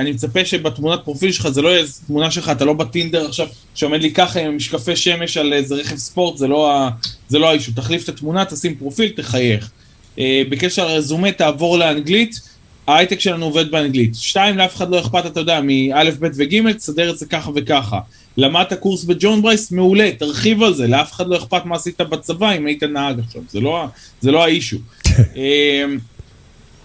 [0.00, 4.02] אני מצפה שבתמונת פרופיל שלך זה לא יהיה תמונה שלך, אתה לא בטינדר עכשיו שעומד
[4.02, 6.90] לי ככה עם משקפי שמש על איזה רכב ספורט, זה לא, ה,
[7.28, 7.72] זה לא האישו.
[7.76, 9.70] תחליף את התמונה, תשים פרופיל, תחייך.
[10.16, 12.40] Uh, בקשר לרזומה, תעבור לאנגלית,
[12.86, 14.14] ההייטק שלנו עובד באנגלית.
[14.14, 17.98] שתיים, לאף אחד לא אכפת, אתה יודע, מא', ב' וג', תסדר את זה ככה וככה.
[18.36, 22.52] למדת קורס בג'ון ברייס, מעולה, תרחיב על זה, לאף אחד לא אכפת מה עשית בצבא
[22.52, 23.86] אם היית נהג עכשיו, זה לא,
[24.20, 24.76] זה לא האישו.
[25.36, 25.98] אמ,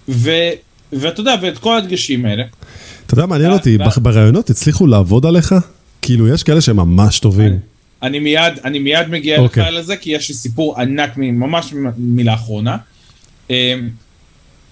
[0.10, 0.52] ו-
[0.93, 2.43] ואתה יודע, ואת כל הדגשים האלה.
[3.06, 5.56] אתה יודע, מעניין אה, אותי, ברעיונות הצליחו לעבוד עליך?
[6.02, 7.60] כאילו, יש כאלה שהם ממש טובים.
[8.04, 9.72] אני מיד, אני מיד מגיע לך אוקיי.
[9.72, 12.78] לזה, כי יש לי סיפור ענק ממש מלאחרונה.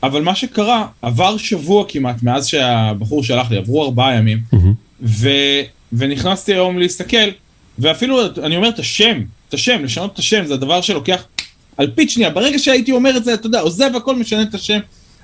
[0.04, 4.38] אבל מה שקרה, עבר שבוע כמעט מאז שהבחור שלח לי, עברו ארבעה ימים.
[5.02, 5.30] ו,
[5.94, 7.30] ונכנסתי היום להסתכל,
[7.80, 11.24] ואפילו, אני אומר את השם, את השם, לשנות את השם, זה הדבר שלוקח
[11.80, 14.80] אלפית שנייה, ברגע שהייתי אומר את זה, אתה יודע, עוזב הכל, משנה את השם,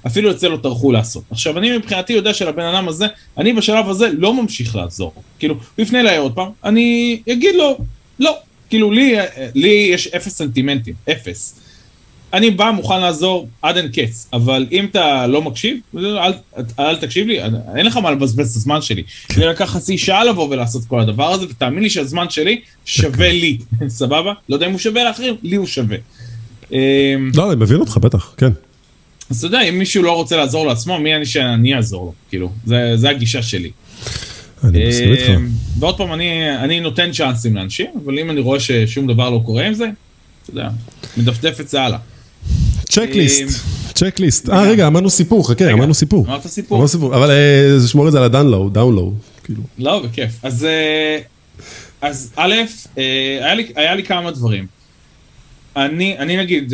[0.08, 1.24] אפילו את זה לא טרחו לעשות.
[1.32, 3.06] עכשיו, אני מבחינתי יודע שלבן אדם הזה,
[3.38, 5.14] אני בשלב הזה לא ממשיך לעזור.
[5.40, 7.78] כאילו, הוא יפנה אליי עוד פעם, אני אגיד לו,
[8.20, 8.38] לא.
[8.70, 9.16] כאילו, לי,
[9.56, 11.60] לי יש אפס סנטימנטים, אפס.
[12.36, 16.34] אני בא מוכן לעזור עד אין קץ, אבל אם אתה לא מקשיב, אל,
[16.80, 17.40] אל תקשיב לי,
[17.76, 19.04] אין לך מה לבזבז את הזמן שלי.
[19.34, 23.58] זה לקח חצי שעה לבוא ולעשות כל הדבר הזה, ותאמין לי שהזמן שלי שווה לי,
[23.88, 24.34] סבבה?
[24.50, 25.98] לא יודע אם הוא שווה לאחרים, לי הוא שווה.
[26.72, 26.78] אמ,
[27.36, 28.52] לא, אני מבין אותך, בטח, כן.
[29.30, 32.14] אז אתה יודע, אם מישהו לא רוצה לעזור לעצמו, מי אני שאני אעזור לו?
[32.30, 33.72] כאילו, זה, זה הגישה שלי.
[34.64, 35.30] אני מסכים איתך.
[35.30, 35.48] אמ,
[35.80, 39.68] ועוד פעם, אני, אני נותן צ'אנסים לאנשים, אבל אם אני רואה ששום דבר לא קורה
[39.68, 39.86] עם זה,
[40.44, 40.70] אתה יודע,
[41.18, 41.98] מדפדף את זה הלאה.
[42.90, 44.50] צ'קליסט, צ'קליסט.
[44.50, 46.26] אה, רגע, אמרנו סיפור, חכה, אמרנו סיפור.
[46.28, 47.16] אמרת סיפור?
[47.16, 49.14] אבל אה, שמור את זה על הדאונלואו, דאונלואו,
[49.44, 49.62] כאילו.
[49.78, 50.32] לא, בכיף.
[50.44, 51.20] אז, אה,
[52.02, 52.54] אז א',
[52.98, 54.66] אה, היה לי, כמה דברים.
[55.76, 56.74] אני, אני נגיד,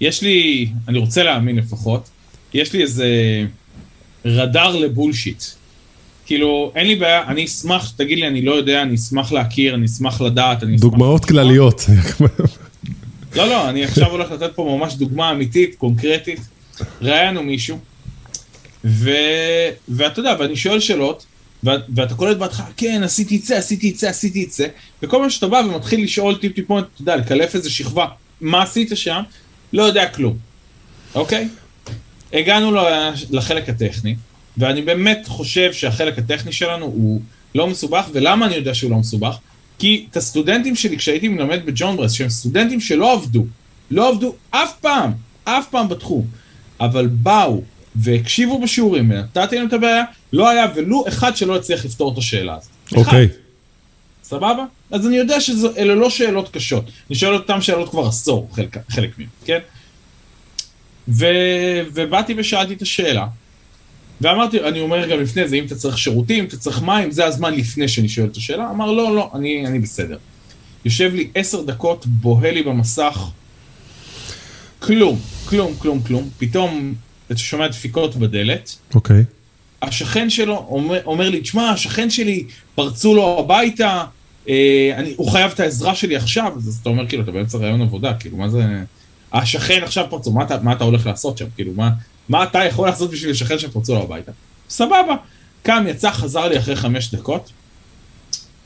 [0.00, 2.08] יש לי, אני רוצה להאמין לפחות,
[2.54, 3.06] יש לי איזה
[4.24, 5.42] רדאר לבולשיט.
[6.26, 9.86] כאילו, אין לי בעיה, אני אשמח, תגיד לי, אני לא יודע, אני אשמח להכיר, אני
[9.86, 10.90] אשמח לדעת, אני אשמח...
[10.90, 11.86] דוגמאות כלליות.
[13.36, 16.40] לא, לא, אני עכשיו הולך לתת פה ממש דוגמה אמיתית, קונקרטית.
[17.02, 17.78] ראיינו מישהו,
[18.84, 19.10] ו...
[19.88, 21.26] ואתה יודע, ואני שואל שאלות,
[21.64, 21.70] ו...
[21.94, 24.68] ואתה קולט בהתחלה, כן, עשיתי את זה, עשיתי את זה, עשיתי את זה,
[25.02, 28.06] וכל פעם שאתה בא ומתחיל לשאול טיפ טיפונת, אתה יודע, לקלף איזה שכבה,
[28.40, 29.22] מה עשית שם?
[29.72, 30.36] לא יודע כלום,
[31.14, 31.48] אוקיי?
[32.32, 34.16] הגענו ל- לחלק הטכני,
[34.56, 37.20] ואני באמת חושב שהחלק הטכני שלנו הוא
[37.54, 39.36] לא מסובך, ולמה אני יודע שהוא לא מסובך?
[39.78, 43.46] כי את הסטודנטים שלי, כשהייתי מלמד בג'ון ברס, שהם סטודנטים שלא עבדו,
[43.90, 45.12] לא עבדו אף פעם,
[45.44, 46.26] אף פעם בתחום,
[46.80, 47.62] אבל באו
[47.96, 52.54] והקשיבו בשיעורים, ונתתי להם את הבעיה, לא היה ולו אחד שלא הצליח לפתור את השאלה
[52.56, 52.70] הזאת.
[52.96, 53.28] אוקיי.
[54.24, 54.64] סבבה?
[54.90, 56.84] אז אני יודע שאלה לא שאלות קשות.
[57.10, 59.58] אני שואל אותם שאלות כבר עשור, חלק, חלק מהם, כן?
[61.08, 61.26] ו...
[61.94, 63.26] ובאתי ושאלתי את השאלה.
[64.20, 67.54] ואמרתי, אני אומר גם לפני זה, אם אתה צריך שירותים, אתה צריך מים, זה הזמן
[67.54, 68.70] לפני שאני שואל את השאלה.
[68.70, 70.18] אמר, לא, לא, אני, אני בסדר.
[70.84, 73.30] יושב לי עשר דקות, בוהה לי במסך,
[74.78, 76.28] כלום, כלום, כלום, כלום.
[76.38, 76.94] פתאום
[77.26, 79.24] אתה שומע דפיקות בדלת, אוקיי.
[79.82, 82.44] השכן שלו אומר, אומר לי, תשמע, השכן שלי,
[82.74, 84.04] פרצו לו הביתה,
[84.48, 87.82] אה, אני, הוא חייב את העזרה שלי עכשיו, אז אתה אומר, כאילו, אתה באמצע ראיון
[87.82, 88.64] עבודה, כאילו, מה זה...
[89.32, 91.46] השכן עכשיו פרצו, מה אתה, מה אתה הולך לעשות שם?
[91.54, 91.90] כאילו, מה,
[92.28, 94.32] מה אתה יכול לעשות בשביל השכן שפרצו לו הביתה?
[94.68, 95.16] סבבה.
[95.62, 97.50] קם, יצא, חזר לי אחרי חמש דקות,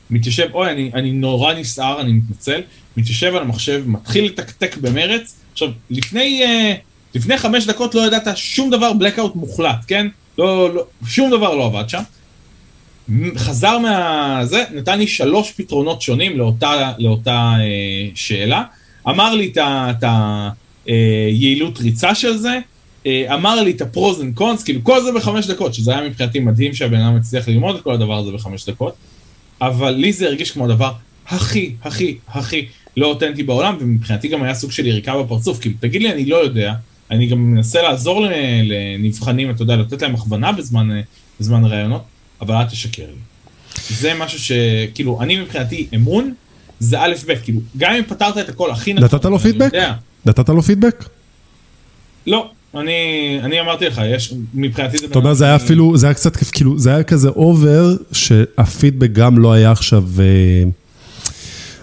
[0.09, 2.61] מתיישב, אוי, אני, אני נורא נסער, אני מתנצל,
[2.97, 5.35] מתיישב על המחשב, מתחיל לתקתק במרץ.
[5.51, 6.73] עכשיו, לפני, אה,
[7.15, 10.07] לפני חמש דקות לא ידעת שום דבר, blackout מוחלט, כן?
[10.37, 12.01] לא, לא, שום דבר לא עבד שם.
[13.37, 14.39] חזר מה...
[14.43, 18.63] זה, נתן לי שלוש פתרונות שונים לאותה, לאותה אה, שאלה.
[19.07, 20.03] אמר לי את
[20.85, 22.59] היעילות ריצה של זה, אה,
[23.07, 26.39] אמר לי את ה pros and cons, כאילו כל זה בחמש דקות, שזה היה מבחינתי
[26.39, 28.93] מדהים שהבן אדם הצליח ללמוד את כל הדבר הזה בחמש דקות,
[29.61, 30.91] אבל לי זה הרגיש כמו הדבר
[31.27, 32.65] הכי, הכי, הכי
[32.97, 36.35] לא אותנטי בעולם, ומבחינתי גם היה סוג של יריקה בפרצוף, כאילו תגיד לי, אני לא
[36.35, 36.73] יודע,
[37.11, 38.25] אני גם מנסה לעזור
[38.63, 41.01] לנבחנים, אתה יודע, לתת להם הכוונה בזמן, אה,
[41.39, 42.03] בזמן ראיונות,
[42.41, 43.19] אבל אל תשקר לי.
[43.89, 46.33] זה משהו שכאילו, אני מבחינתי אמון,
[46.79, 49.71] זה א' ב', כאילו, גם אם פתרת את הכל הכי נכון, נתת לו פידבק?
[50.25, 51.05] נתת לו פידבק?
[52.27, 55.05] לא, אני, אני אמרתי לך, יש, מבחינתי זה...
[55.05, 59.11] אתה אומר, זה היה אפילו, זה היה קצת, כיף, כאילו, זה היה כזה אובר, שהפידבק
[59.11, 60.63] גם לא היה עכשיו, אה,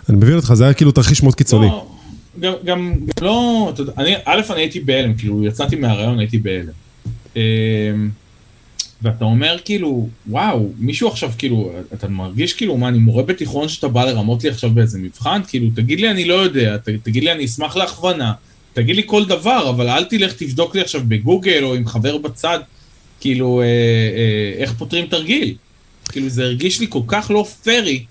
[0.09, 1.67] אני מבין אותך, זה היה כאילו תרחיש מאוד קיצוני.
[1.67, 1.87] לא,
[2.41, 6.39] גם, גם, גם לא, אתה יודע, אני, א', אני הייתי בהלם, כאילו, יצאתי מהרעיון, הייתי
[6.39, 6.73] בהלם.
[7.37, 7.41] אמ,
[9.03, 13.89] ואתה אומר, כאילו, וואו, מישהו עכשיו, כאילו, אתה מרגיש כאילו, מה, אני מורה בתיכון שאתה
[13.89, 15.41] בא לרמות לי עכשיו באיזה מבחן?
[15.49, 18.33] כאילו, תגיד לי, אני לא יודע, ת, תגיד לי, אני אשמח להכוונה,
[18.77, 22.59] תגיד לי כל דבר, אבל אל תלך תבדוק לי עכשיו בגוגל או עם חבר בצד,
[23.21, 25.55] כאילו, אה, אה, איך פותרים תרגיל.
[26.09, 28.05] כאילו, זה הרגיש לי כל כך לא פרי,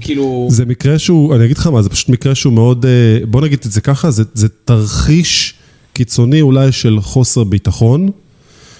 [0.00, 0.48] כאילו...
[0.50, 3.58] זה מקרה שהוא, אני אגיד לך מה, זה פשוט מקרה שהוא מאוד, אה, בוא נגיד
[3.66, 5.54] את זה ככה, זה, זה תרחיש
[5.92, 8.10] קיצוני אולי של חוסר ביטחון,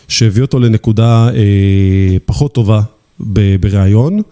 [0.08, 2.80] שהביא אותו לנקודה אה, פחות טובה
[3.60, 4.22] בריאיון,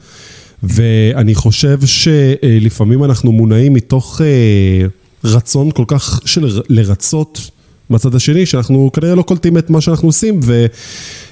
[0.62, 4.86] ואני חושב שלפעמים אנחנו מונעים מתוך אה,
[5.25, 7.51] רצון כל כך של לרצות
[7.91, 10.41] בצד השני, שאנחנו כנראה לא קולטים את מה שאנחנו עושים,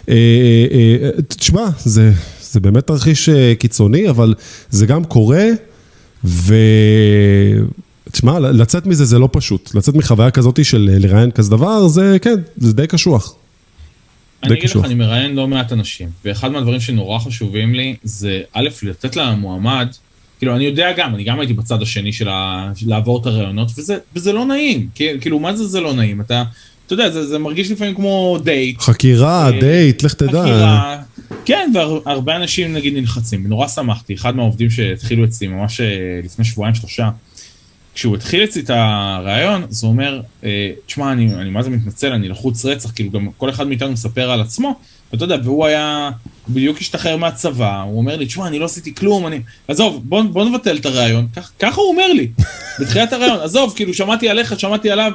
[0.07, 4.35] ותשמע, אה, אה, זה, זה באמת תרחיש אה, קיצוני, אבל
[4.71, 5.47] זה גם קורה,
[6.25, 6.55] ו...
[8.13, 9.75] תשמע, לצאת מזה זה לא פשוט.
[9.75, 13.35] לצאת מחוויה כזאת של לראיין כזה דבר, זה כן, זה די קשוח.
[14.43, 18.69] אני אגיד לך, אני מראיין לא מעט אנשים, ואחד מהדברים שנורא חשובים לי זה, א',
[18.83, 19.89] לתת למועמד,
[20.39, 22.73] כאילו, אני יודע גם, אני גם הייתי בצד השני של ה...
[22.87, 26.21] לעבור את הראיונות, וזה, וזה לא נעים, כאילו, מה זה זה לא נעים?
[26.21, 26.43] אתה,
[26.87, 28.81] אתה יודע, זה, זה מרגיש לפעמים כמו דייט.
[28.81, 30.43] חקירה, אה, דייט, לך תדע.
[30.43, 31.03] חקירה,
[31.45, 35.87] כן, והרבה אנשים נגיד נלחצים, נורא שמחתי, אחד מהעובדים שהתחילו אצלי ממש אה,
[36.25, 37.11] לפני שבועיים שלושה,
[37.95, 42.13] כשהוא התחיל אצלי את הרעיון, אז הוא אומר, אה, תשמע, אני, אני מה זה מתנצל,
[42.13, 44.75] אני לחוץ רצח, כאילו גם כל אחד מאיתנו מספר על עצמו,
[45.13, 46.11] ואתה יודע, והוא היה,
[46.49, 49.41] בדיוק השתחרר מהצבא, הוא אומר לי, תשמע, אני לא עשיתי כלום, אני...
[49.69, 52.29] עזוב, בוא, בוא נבטל את הרעיון, כך, ככה הוא אומר לי,
[52.81, 55.13] בתחילת הרעיון, עזוב, כאילו, שמעתי עליך, שמעתי עליו,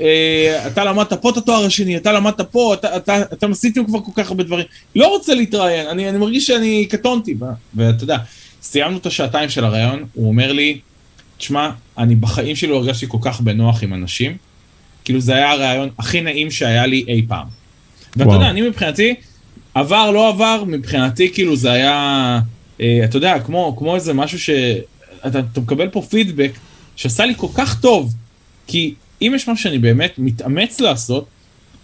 [0.00, 3.84] אה, אתה למדת פה את התואר השני, אתה למדת פה, אתה, אתה, אתה, אתה עשיתם
[3.84, 4.66] כבר כל כך הרבה דברים,
[4.96, 7.34] לא רוצה להתראיין, אני, אני מרגיש שאני קטונתי,
[7.74, 8.18] ואתה יודע,
[8.62, 10.78] סיימנו את השעתיים של הרעיון, הוא אומר לי,
[11.38, 14.36] תשמע, אני בחיים שלי לא הרגשתי כל כך בנוח עם אנשים.
[15.04, 17.46] כאילו זה היה הרעיון הכי נעים שהיה לי אי פעם.
[18.16, 19.14] ואתה יודע, אני מבחינתי,
[19.74, 22.40] עבר, לא עבר, מבחינתי כאילו זה היה,
[22.80, 26.52] אה, אתה יודע, כמו, כמו איזה משהו שאתה אתה מקבל פה פידבק
[26.96, 28.14] שעשה לי כל כך טוב.
[28.66, 31.26] כי אם יש משהו שאני באמת מתאמץ לעשות,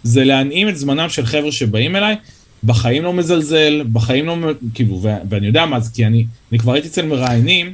[0.03, 2.15] זה להנעים את זמנם של חבר'ה שבאים אליי,
[2.63, 4.37] בחיים לא מזלזל, בחיים לא,
[4.73, 7.73] כאילו, ואני יודע מה זה, כי אני, אני כבר הייתי אצל מראיינים,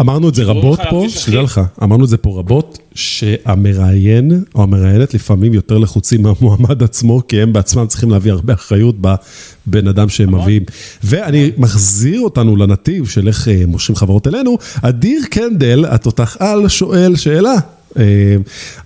[0.00, 5.14] אמרנו את זה רבות פה, שתדע לך, אמרנו את זה פה רבות, שהמראיין או המראיינת
[5.14, 10.30] לפעמים יותר לחוצים מהמועמד עצמו, כי הם בעצמם צריכים להביא הרבה אחריות בבן אדם שהם
[10.30, 10.40] נכון.
[10.40, 10.62] מביאים.
[11.04, 17.16] ואני מחזיר אותנו לנתיב של איך אה, מושכים חברות אלינו, אדיר קנדל, התותח על, שואל
[17.16, 17.54] שאלה.
[17.98, 18.36] אה,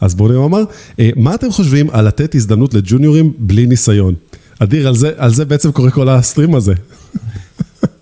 [0.01, 0.65] אז בואו נראה מה אמר,
[1.01, 4.15] אה, מה אתם חושבים על לתת הזדמנות לג'וניורים בלי ניסיון?
[4.59, 6.75] אדיר, על זה, על זה בעצם קורה כל ה stream הזה.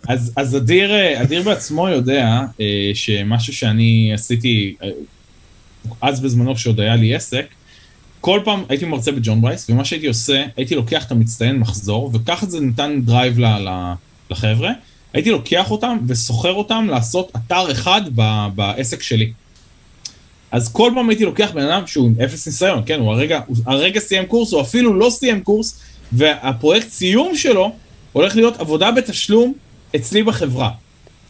[0.09, 0.91] אז, אז אדיר,
[1.23, 4.89] אדיר בעצמו יודע אה, שמשהו שאני עשיתי אה,
[6.01, 7.47] אז בזמנו כשעוד היה לי עסק,
[8.21, 12.47] כל פעם הייתי מרצה בג'ון ברייס, ומה שהייתי עושה, הייתי לוקח את המצטיין מחזור, וככה
[12.47, 13.93] זה נתן drive ל, ל,
[14.31, 14.71] לחבר'ה,
[15.13, 19.33] הייתי לוקח אותם ושוכר אותם לעשות אתר אחד ב, בעסק שלי.
[20.51, 23.57] אז כל פעם הייתי לוקח בן אדם שהוא עם אפס ניסיון, כן, הוא הרגע, הוא
[23.67, 25.81] הרגע סיים קורס, הוא אפילו לא סיים קורס,
[26.13, 27.73] והפרויקט סיום שלו
[28.13, 29.55] הולך להיות עבודה בתשלום
[29.97, 30.71] אצלי בחברה.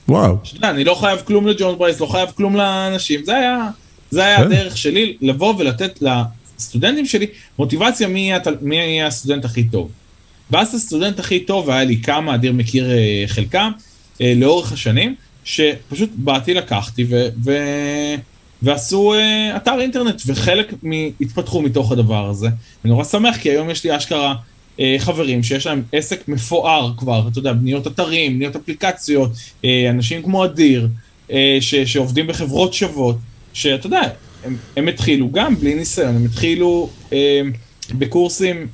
[0.09, 0.37] וואו.
[0.45, 3.69] שתדע, אני לא חייב כלום לג'ון ברייס, לא חייב כלום לאנשים, זה היה,
[4.11, 4.43] זה היה כן.
[4.43, 7.27] הדרך שלי לבוא ולתת לסטודנטים שלי
[7.59, 9.91] מוטיבציה מי יהיה, מי יהיה הסטודנט הכי טוב.
[10.51, 13.71] ואז הסטודנט הכי טוב, והיה לי כמה, אדיר מכיר אה, חלקם,
[14.21, 17.29] אה, לאורך השנים, שפשוט באתי, לקחתי ו...
[17.45, 17.53] ו...
[18.63, 20.91] ועשו uh, אתר אינטרנט, וחלק מ...
[21.21, 22.47] התפתחו מתוך הדבר הזה.
[22.47, 24.35] אני נורא שמח, כי היום יש לי אשכרה אה,
[24.99, 29.31] חברים שיש להם עסק מפואר כבר, אתה יודע, בניות אתרים, בניות אפליקציות,
[29.65, 30.89] אה, אנשים כמו אדיר,
[31.31, 33.17] אה, ש, שעובדים בחברות שוות,
[33.53, 34.03] שאתה יודע,
[34.45, 36.91] הם, הם התחילו גם בלי ניסיון, הם התחילו
[37.91, 38.67] בקורסים,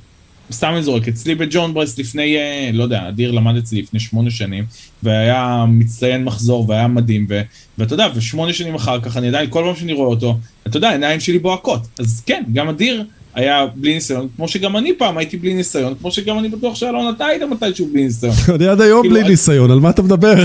[0.51, 2.37] סתם אני זורק, אצלי בג'ון ברייס לפני,
[2.73, 4.65] לא יודע, אדיר למד אצלי לפני שמונה שנים,
[5.03, 7.41] והיה מצטיין מחזור והיה מדהים, ו,
[7.77, 10.37] ואתה יודע, ושמונה שנים אחר כך, אני עדיין, כל פעם שאני רואה אותו,
[10.67, 11.81] אתה יודע, העיניים שלי בוהקות.
[11.99, 13.03] אז כן, גם אדיר,
[13.35, 17.13] היה בלי ניסיון, כמו שגם אני פעם הייתי בלי ניסיון, כמו שגם אני בטוח שאלון
[17.15, 18.33] אתה היית מתישהו בלי ניסיון.
[18.55, 20.35] אני עד היום כאילו, בלי ניסיון, על מה אתה מדבר?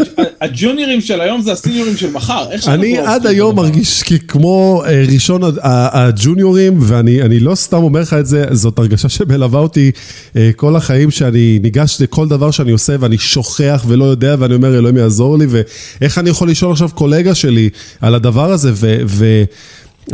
[0.40, 6.78] הג'וניורים של היום זה הסיניורים של מחר, אני עד היום מרגיש כמו אה, ראשון הג'וניורים,
[6.80, 9.90] ואני לא סתם אומר לך את זה, זאת הרגשה שמלווה אותי
[10.36, 14.78] אה, כל החיים, שאני ניגש לכל דבר שאני עושה ואני שוכח ולא יודע, ואני אומר
[14.78, 17.70] אלוהים יעזור לי, ואיך אני יכול לשאול עכשיו קולגה שלי
[18.00, 18.72] על הדבר הזה,
[19.06, 19.44] ו...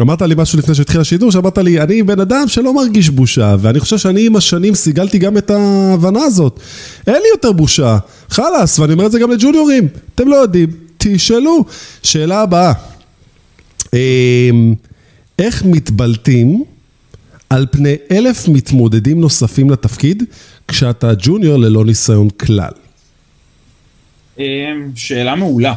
[0.00, 3.80] אמרת לי משהו לפני שהתחיל השידור, שאמרת לי, אני בן אדם שלא מרגיש בושה, ואני
[3.80, 6.60] חושב שאני עם השנים סיגלתי גם את ההבנה הזאת.
[7.06, 11.64] אין לי יותר בושה, חלאס, ואני אומר את זה גם לג'וניורים, אתם לא יודעים, תשאלו.
[12.02, 12.72] שאלה הבאה,
[13.92, 14.74] אמ,
[15.38, 16.64] איך מתבלטים
[17.50, 20.22] על פני אלף מתמודדים נוספים לתפקיד,
[20.68, 22.72] כשאתה ג'וניור ללא ניסיון כלל?
[24.38, 24.44] אמ,
[24.94, 25.74] שאלה מעולה.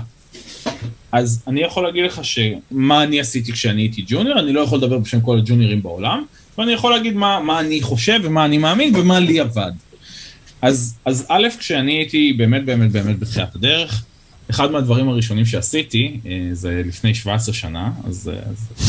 [1.16, 4.98] אז אני יכול להגיד לך שמה אני עשיתי כשאני הייתי ג'וניור, אני לא יכול לדבר
[4.98, 6.26] בשם כל הג'וניורים בעולם,
[6.58, 9.72] ואני יכול להגיד מה, מה אני חושב ומה אני מאמין ומה לי עבד.
[10.62, 14.04] אז, אז א', כשאני הייתי באמת באמת באמת בתחילת הדרך,
[14.50, 18.32] אחד מהדברים הראשונים שעשיתי, אה, זה לפני 17 שנה, אז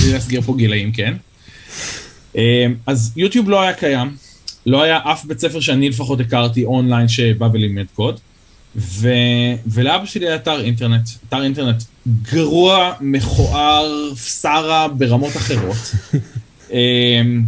[0.01, 1.15] בלי להסגיר פה גילאים, כן.
[2.37, 4.17] אה, אז יוטיוב לא היה קיים,
[4.67, 8.21] לא היה אף בית ספר שאני לפחות הכרתי אונליין שבא ולימד קוד.
[8.77, 9.09] ו...
[9.67, 11.83] ולאבא שלי היה אתר אינטרנט, אתר אינטרנט
[12.23, 15.77] גרוע, מכוער, סערה ברמות אחרות.
[16.73, 17.45] אמ,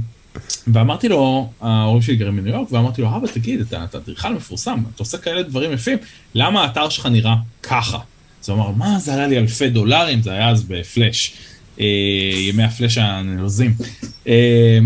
[0.67, 5.03] ואמרתי לו, ההורים שלי גרים בניו יורק, ואמרתי לו, אבא תגיד, אתה אדריכל מפורסם, אתה
[5.03, 5.99] עושה כאלה דברים יפים,
[6.35, 7.99] למה האתר שלך נראה ככה?
[8.43, 11.33] אז הוא אמר, מה, זה עלה לי אלפי דולרים, זה היה אז בפלאש.
[11.81, 11.87] אה,
[12.49, 13.75] ימי הפלאש הנלוזים.
[14.29, 14.79] אה,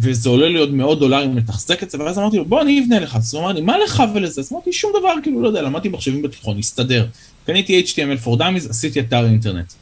[0.00, 3.00] וזה עולה לי עוד מאות דולרים לתחזק את זה, ואז אמרתי לו, בוא אני אבנה
[3.00, 3.16] לך.
[3.16, 4.40] אז הוא אמר לי, מה לך ולזה?
[4.40, 7.06] אז אמרתי, שום דבר, כאילו, לא יודע, למדתי מחשבים בתיכון, הסתדר.
[7.46, 9.72] קניתי HTML for Dummies, עשיתי אתר אינטרנט.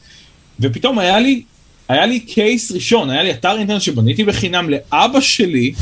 [0.59, 1.43] ופתאום היה לי,
[1.87, 5.73] היה לי קייס ראשון, היה לי אתר אינטרנט שבניתי בחינם לאבא שלי,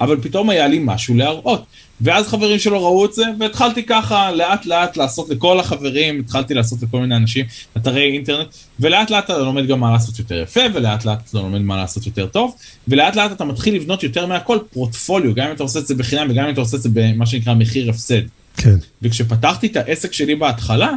[0.00, 1.66] אבל פתאום היה לי משהו להראות.
[2.00, 6.82] ואז חברים שלו ראו את זה, והתחלתי ככה לאט לאט לעשות לכל החברים, התחלתי לעשות
[6.82, 7.46] לכל מיני אנשים
[7.76, 8.48] אתרי אינטרנט,
[8.80, 12.06] ולאט לאט אתה לומד גם מה לעשות יותר יפה, ולאט לאט אתה לומד מה לעשות
[12.06, 12.54] יותר טוב,
[12.88, 16.26] ולאט לאט אתה מתחיל לבנות יותר מהכל פורטפוליו, גם אם אתה עושה את זה בחינם
[16.30, 18.22] וגם אם אתה עושה את זה במה שנקרא מחיר הפסד.
[18.56, 18.76] כן.
[19.02, 20.92] וכשפתחתי את העסק שלי בהתחלה,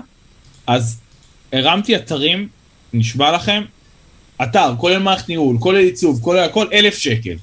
[0.68, 0.97] אז
[1.54, 2.47] הרמתי אתרים,
[2.93, 3.64] נשבע לכם,
[4.43, 7.36] אתר, כולל מערכת ניהול, כולל עיצוב, כולל הכל, אלף שקל.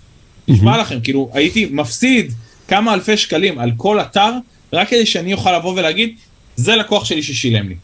[0.49, 2.33] נשבע לכם, כאילו הייתי מפסיד
[2.71, 4.31] כמה אלפי שקלים על כל אתר,
[4.73, 6.15] רק כדי שאני אוכל לבוא ולהגיד,
[6.57, 7.75] זה לקוח שלי ששילם לי.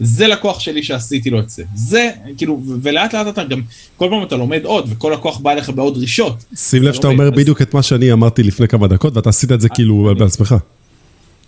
[0.00, 1.64] זה לקוח שלי שעשיתי לו את זה.
[1.74, 3.60] זה, כאילו, ולאט לאט אתה גם,
[3.96, 6.44] כל פעם אתה לומד עוד, וכל לקוח בא אליך בעוד דרישות.
[6.56, 9.60] שים לב שאתה אומר בדיוק את מה שאני אמרתי לפני כמה דקות, ואתה עשית את
[9.60, 10.54] זה כאילו בעצמך.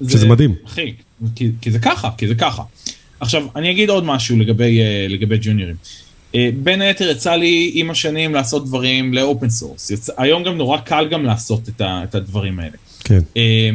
[0.09, 0.55] שזה מדהים.
[0.67, 0.93] אחי,
[1.61, 2.63] כי זה ככה, כי זה ככה.
[3.21, 5.77] עכשיו, אני אגיד עוד משהו לגבי, אה, לגבי ג'וניורים.
[6.35, 9.91] אה, בין היתר יצא לי עם השנים לעשות דברים ל open source.
[9.91, 12.77] יצא, היום גם נורא קל גם לעשות את, ה, את הדברים האלה.
[13.05, 13.21] כן.
[13.37, 13.71] אה,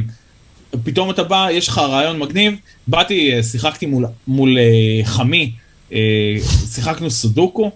[0.84, 2.54] פתאום אתה בא, יש לך רעיון מגניב,
[2.88, 4.58] באתי, אה, שיחקתי מול, מול
[5.04, 5.52] חמי,
[6.74, 7.72] שיחקנו סודוקו,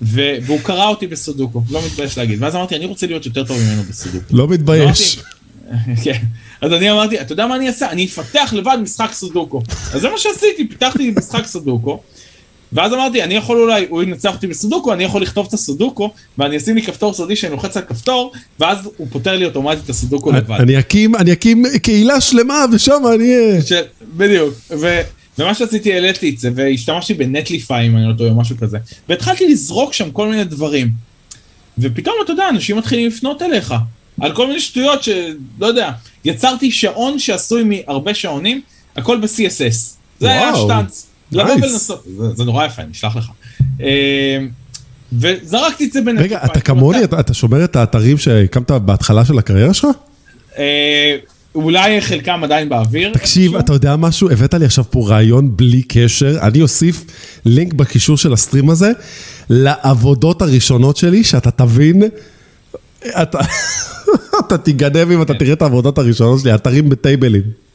[0.00, 2.42] והוא קרע אותי בסודוקו, לא מתבייש להגיד.
[2.42, 4.36] ואז אמרתי, אני רוצה להיות יותר טוב ממנו בסודוקו.
[4.36, 5.18] לא מתבייש.
[6.04, 6.22] כן.
[6.60, 7.90] אז אני אמרתי, אתה יודע מה אני אעשה?
[7.90, 9.62] אני אפתח לבד משחק סודוקו.
[9.92, 12.02] אז זה מה שעשיתי, פיתחתי משחק סודוקו.
[12.72, 16.56] ואז אמרתי, אני יכול אולי, הוא ינצח אותי בסודוקו, אני יכול לכתוב את הסודוקו, ואני
[16.56, 20.32] אשים לי כפתור סודי שאני לוחץ על כפתור, ואז הוא פותר לי אוטומטית את הסודוקו
[20.32, 20.60] לבד.
[20.60, 23.60] אני אקים, אני אקים קהילה שלמה, ושם אני אהיה...
[24.16, 24.54] בדיוק.
[24.80, 25.00] ו...
[25.38, 28.78] ומה שעשיתי, העליתי את זה, והשתמשתי בנטליפיי, אם אני לא טועה, או משהו כזה.
[29.08, 30.90] והתחלתי לזרוק שם כל מיני דברים.
[31.78, 33.74] ופתאום, אתה יודע, אנשים מתחילים לפנות אליך.
[34.20, 35.90] על כל מיני שטויות שלא יודע.
[36.24, 38.60] יצרתי שעון שעשוי מהרבה שעונים,
[38.96, 39.96] הכל ב-CSS.
[40.20, 41.06] זה היה שטאנץ.
[41.32, 43.30] לבוא ולנסות, זה נורא יפה, אני אשלח לך.
[43.80, 44.38] אה,
[45.12, 46.18] וזרקתי את זה בין...
[46.18, 49.86] רגע, אתה כמוני, אתה שומר את האתרים שהקמת בהתחלה של הקריירה שלך?
[50.58, 51.16] אה,
[51.54, 53.12] אולי חלקם עדיין באוויר.
[53.12, 54.30] תקשיב, אתה יודע משהו?
[54.30, 56.38] הבאת לי עכשיו פה רעיון בלי קשר.
[56.42, 57.04] אני אוסיף
[57.44, 58.92] לינק בקישור של הסטרים הזה
[59.50, 62.02] לעבודות הראשונות שלי, שאתה תבין,
[63.22, 63.38] אתה,
[64.46, 67.65] אתה תיגנב אם אתה תראה את העבודות הראשונות שלי, אתרים בטייבלים.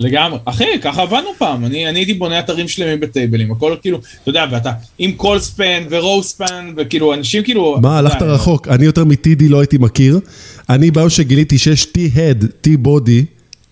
[0.00, 0.38] לגמרי.
[0.44, 4.44] אחי, ככה עבדנו פעם, אני, אני הייתי בונה אתרים שלמים בטייבלים, הכל כאילו, אתה יודע,
[4.50, 7.78] ואתה עם קול ספן ורואו ספן, וכאילו, אנשים כאילו...
[7.82, 10.20] מה, הלכת רחוק, אני יותר מ-TD לא הייתי מכיר.
[10.68, 13.24] אני ביום שגיליתי שיש T-Head, T-Body,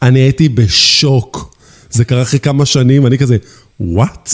[0.02, 1.56] אני הייתי בשוק.
[1.90, 3.36] זה קרה אחרי כמה שנים, אני כזה,
[3.80, 4.28] וואט?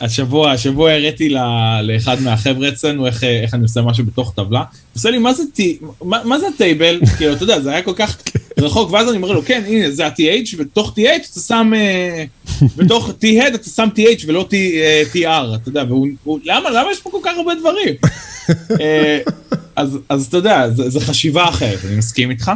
[0.00, 1.34] השבוע, השבוע הראיתי
[1.82, 4.58] לאחד מהחבר'ה אצלנו איך, איך אני עושה משהו בתוך טבלה.
[4.58, 5.60] הוא עושה לי, מה זה, T,
[6.02, 7.00] מה, מה זה טייבל?
[7.16, 8.16] כאילו, אתה יודע, זה היה כל כך
[8.58, 12.24] רחוק, ואז אני אומר לו, כן, הנה, זה ה-TH, ובתוך TH אתה שם, אה,
[12.76, 17.10] בתוך T-Head אתה שם TH ולא TR, אה, אתה יודע, והוא, למה, למה יש פה
[17.10, 17.94] כל כך הרבה דברים?
[18.80, 19.18] אה,
[19.76, 22.52] אז, אז אתה יודע, זו חשיבה אחרת, אני מסכים איתך.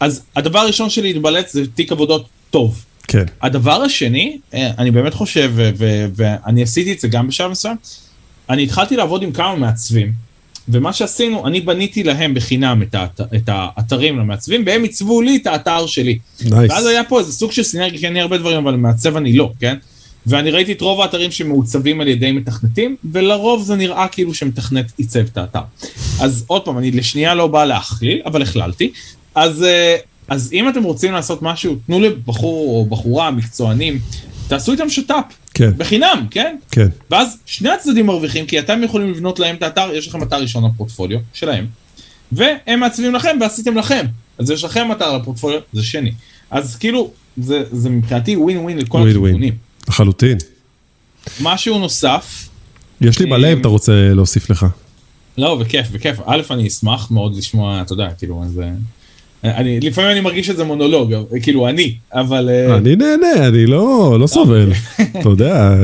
[0.00, 2.84] אז הדבר הראשון שלי להתבלט זה תיק עבודות טוב.
[3.08, 3.24] כן.
[3.42, 5.52] הדבר השני, אה, אני באמת חושב,
[6.16, 7.76] ואני עשיתי את זה גם בשלב מסוים,
[8.50, 10.12] אני התחלתי לעבוד עם כמה מעצבים,
[10.68, 15.46] ומה שעשינו, אני בניתי להם בחינם את, האת, את האתרים למעצבים, והם עיצבו לי את
[15.46, 16.18] האתר שלי.
[16.40, 16.54] Nice.
[16.54, 19.52] ואז היה פה איזה סוג של סינרגיה, כי אני הרבה דברים, אבל מעצב אני לא,
[19.60, 19.76] כן?
[20.26, 25.20] ואני ראיתי את רוב האתרים שמעוצבים על ידי מתכנתים, ולרוב זה נראה כאילו שמתכנת עיצב
[25.32, 25.60] את האתר.
[26.20, 28.92] אז עוד פעם, אני לשנייה לא בא להכליל, אבל הכללתי.
[29.34, 29.96] אז אה,
[30.28, 33.98] אז אם אתם רוצים לעשות משהו, תנו לבחור או בחורה מקצוענים,
[34.48, 35.14] תעשו איתם שת"פ.
[35.54, 35.70] כן.
[35.76, 36.56] בחינם, כן?
[36.70, 36.88] כן.
[37.10, 40.64] ואז שני הצדדים מרוויחים, כי אתם יכולים לבנות להם את האתר, יש לכם אתר ראשון
[40.64, 41.66] לפורטפוליו שלהם,
[42.32, 44.06] והם מעצבים לכם ועשיתם לכם.
[44.38, 46.12] אז יש לכם אתר לפורטפוליו, זה שני.
[46.50, 49.54] אז כאילו, זה, זה מבחינתי ווין ווין לכל הכיוונים.
[49.88, 50.38] לחלוטין.
[51.40, 52.48] משהו נוסף.
[53.00, 54.66] יש לי מלא אם אה, אתה רוצה להוסיף לך.
[55.38, 56.16] לא, בכיף, בכיף.
[56.26, 58.70] א', אני אשמח מאוד לשמוע, אתה יודע, כאילו, איזה...
[59.44, 62.48] אני, לפעמים אני מרגיש שזה מונולוג, כאילו אני, אבל...
[62.52, 64.72] אה, אני נהנה, אני לא, לא סובל.
[64.98, 65.06] אוקיי.
[65.20, 65.74] אתה יודע,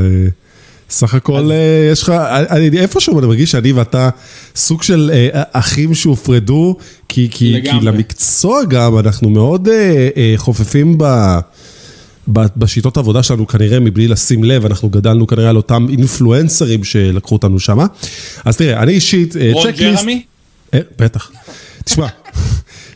[0.90, 2.10] סך הכל אה, יש לך,
[2.50, 4.10] אני איפשהו אני מרגיש שאני ואתה
[4.56, 6.76] סוג של אה, אחים שהופרדו,
[7.08, 11.04] כי, כי, כי למקצוע גם אנחנו מאוד אה, אה, חופפים ב...
[12.28, 17.60] בשיטות העבודה שלנו כנראה מבלי לשים לב, אנחנו גדלנו כנראה על אותם אינפלואנסרים שלקחו אותנו
[17.60, 17.86] שמה.
[18.44, 19.80] אז תראה, אני אישית, אה, צ'קליסט...
[19.80, 20.22] רון ג'רמי?
[20.74, 21.30] אה, בטח.
[21.84, 22.06] תשמע,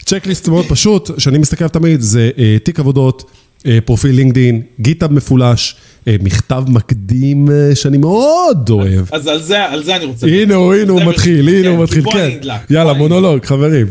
[0.08, 3.30] צ'קליסט מאוד פשוט, שאני מסתכל תמיד, זה אה, תיק עבודות,
[3.84, 9.04] פרופיל לינקדין, גיטאב מפולש, מכתב מקדים שאני מאוד אוהב.
[9.12, 10.26] אז על זה, על זה אני רוצה...
[10.26, 12.38] הנה הוא, הנה הוא מתחיל, הנה הוא מתחיל, כן.
[12.70, 13.86] יאללה, מונולוג, חברים.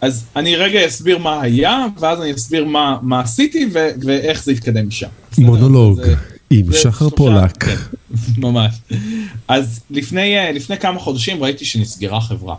[0.00, 4.52] אז אני רגע אסביר מה היה, ואז אני אסביר מה, מה עשיתי ו- ואיך זה
[4.52, 5.06] התקדם משם.
[5.38, 6.14] מונולוג זה,
[6.50, 7.64] עם זה שחר פולק.
[7.64, 7.76] כן,
[8.36, 8.74] ממש.
[9.48, 12.54] אז לפני, אה, לפני כמה חודשים ראיתי שנסגרה חברה.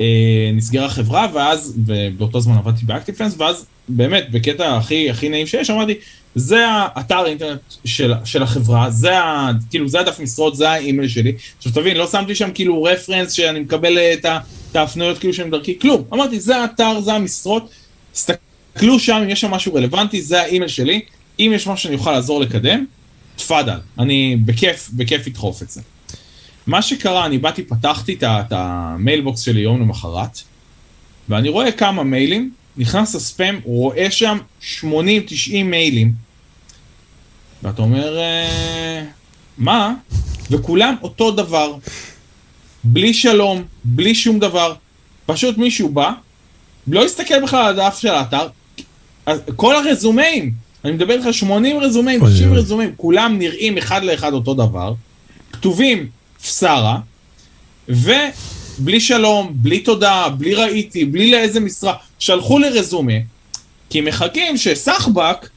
[0.00, 5.70] אה, נסגרה חברה, ואז, ובאותו זמן עבדתי באקטיפנס, ואז באמת, בקטע הכי, הכי נעים שיש,
[5.70, 5.94] אמרתי,
[6.34, 9.50] זה האתר אינטרנט של, של החברה, זה ה...
[9.70, 11.32] כאילו, זה הדף משרות, זה האימייל שלי.
[11.58, 14.38] עכשיו תבין, לא שמתי שם כאילו רפרנס שאני מקבל את ה...
[14.70, 16.04] את ההפניות כאילו שהם דרכי, כלום.
[16.12, 17.70] אמרתי, זה האתר, זה המשרות,
[18.12, 21.00] תסתכלו שם אם יש שם משהו רלוונטי, זה האימייל שלי,
[21.38, 22.84] אם יש משהו שאני אוכל לעזור לקדם,
[23.36, 25.80] תפאדל, אני בכיף, בכיף אדחוף את זה.
[26.66, 30.38] מה שקרה, אני באתי, פתחתי את המיילבוקס שלי יום למחרת,
[31.28, 34.38] ואני רואה כמה מיילים, נכנס לספאם, רואה שם
[34.80, 34.84] 80-90
[35.64, 36.12] מיילים,
[37.62, 39.04] ואתה אומר, אה,
[39.58, 39.94] מה?
[40.50, 41.74] וכולם אותו דבר.
[42.84, 44.74] בלי שלום, בלי שום דבר,
[45.26, 46.12] פשוט מישהו בא,
[46.86, 48.48] לא הסתכל בכלל על הדף של האתר,
[49.56, 50.52] כל הרזומאים,
[50.84, 54.94] אני מדבר איתך 80 רזומאים, 90 רזומאים, כולם נראים אחד לאחד אותו דבר,
[55.52, 56.08] כתובים
[56.42, 56.98] פסרה,
[57.88, 63.12] ובלי שלום, בלי תודה, בלי ראיתי, בלי לאיזה משרה, שלחו לי רזומה,
[63.90, 65.48] כי מחכים שסחבק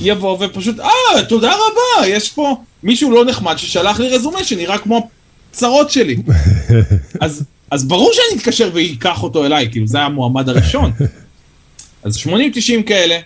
[0.00, 5.08] יבוא ופשוט, אה, תודה רבה, יש פה מישהו לא נחמד ששלח לי רזומה שנראה כמו
[5.52, 6.16] צרות שלי.
[7.20, 10.92] אז, אז ברור שאני אתקשר ואקח אותו אליי, כאילו זה המועמד הראשון.
[12.04, 12.28] אז 80-90
[12.86, 13.18] כאלה,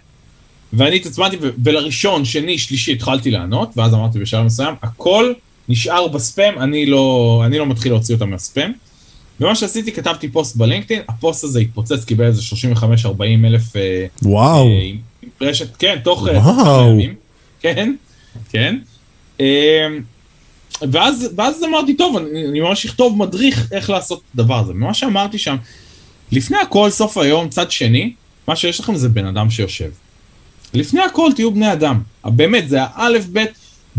[0.72, 5.32] ואני התעצמנתי, ולראשון, שני, שלישי התחלתי לענות, ואז אמרתי בשלב מסוים, הכל
[5.68, 8.72] נשאר בספאם, אני לא, אני לא מתחיל להוציא אותם מהספאם.
[9.40, 12.42] ומה שעשיתי, כתבתי פוסט בלינקדאין, הפוסט הזה התפוצץ, קיבל איזה
[12.82, 13.76] 35-40 אלף...
[13.76, 14.66] אה, וואו.
[14.66, 14.90] אה,
[15.40, 17.14] רשת, כן, תוך אה, כמה ימים.
[17.60, 17.94] כן,
[18.50, 18.78] כן.
[19.40, 19.86] אה,
[20.92, 24.72] ואז, ואז אמרתי, טוב, אני, אני ממש אכתוב מדריך איך לעשות את הדבר הזה.
[24.72, 25.56] ומה שאמרתי שם,
[26.32, 28.12] לפני הכל, סוף היום, צד שני,
[28.48, 29.90] מה שיש לכם זה בן אדם שיושב.
[30.74, 32.00] לפני הכל תהיו בני אדם.
[32.24, 33.50] באמת, זה האלף בית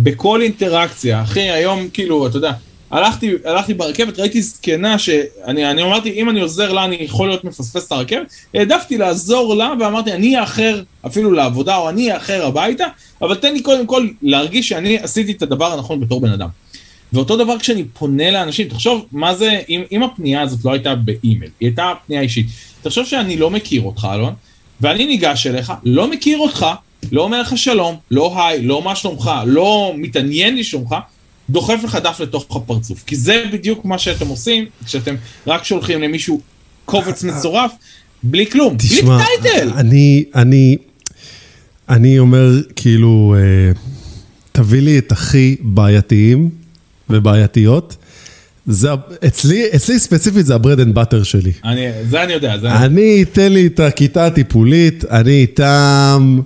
[0.04, 1.22] בכל אינטראקציה.
[1.24, 2.52] אחי, היום, כאילו, אתה יודע,
[2.92, 7.44] הלכתי, הלכתי ברכבת, ראיתי זקנה שאני אני אמרתי, אם אני עוזר לה, אני יכול להיות
[7.44, 8.34] מפספס את הרכבת.
[8.54, 12.86] העדפתי לעזור לה, ואמרתי, אני אאחר אפילו לעבודה, או אני אאחר הביתה,
[13.22, 16.50] אבל תן לי קודם כל להרגיש שאני עשיתי את הדבר הנכון בתור בן אדם.
[17.14, 21.52] ואותו דבר כשאני פונה לאנשים, תחשוב מה זה, אם, אם הפנייה הזאת לא הייתה באימייל,
[21.60, 22.46] היא הייתה פנייה אישית.
[22.82, 24.34] תחשוב שאני לא מכיר אותך, אלון,
[24.82, 26.66] ואני ניגש אליך, לא מכיר אותך,
[27.12, 30.96] לא אומר לך שלום, לא היי, לא מה שלומך, לא מתעניין לשלומך,
[31.50, 33.04] דוחף לך דף לתוך הפרצוף.
[33.08, 35.16] כי זה בדיוק מה שאתם עושים, כשאתם
[35.48, 36.42] רק שולחים למישהו
[36.86, 37.72] קובץ מצורף,
[38.24, 39.70] בלי כלום, תשמע, בלי title.
[39.76, 40.78] אני, אני,
[41.90, 43.72] אני אומר, כאילו, אה,
[44.52, 46.50] תביא לי את הכי בעייתיים.
[47.10, 47.96] ובעייתיות.
[48.66, 48.90] זה,
[49.28, 51.52] אצלי, אצלי ספציפית זה ה bread and butter שלי.
[51.64, 56.40] אני, זה אני יודע, זה אני, אתן לי את הכיתה הטיפולית, אני איתם,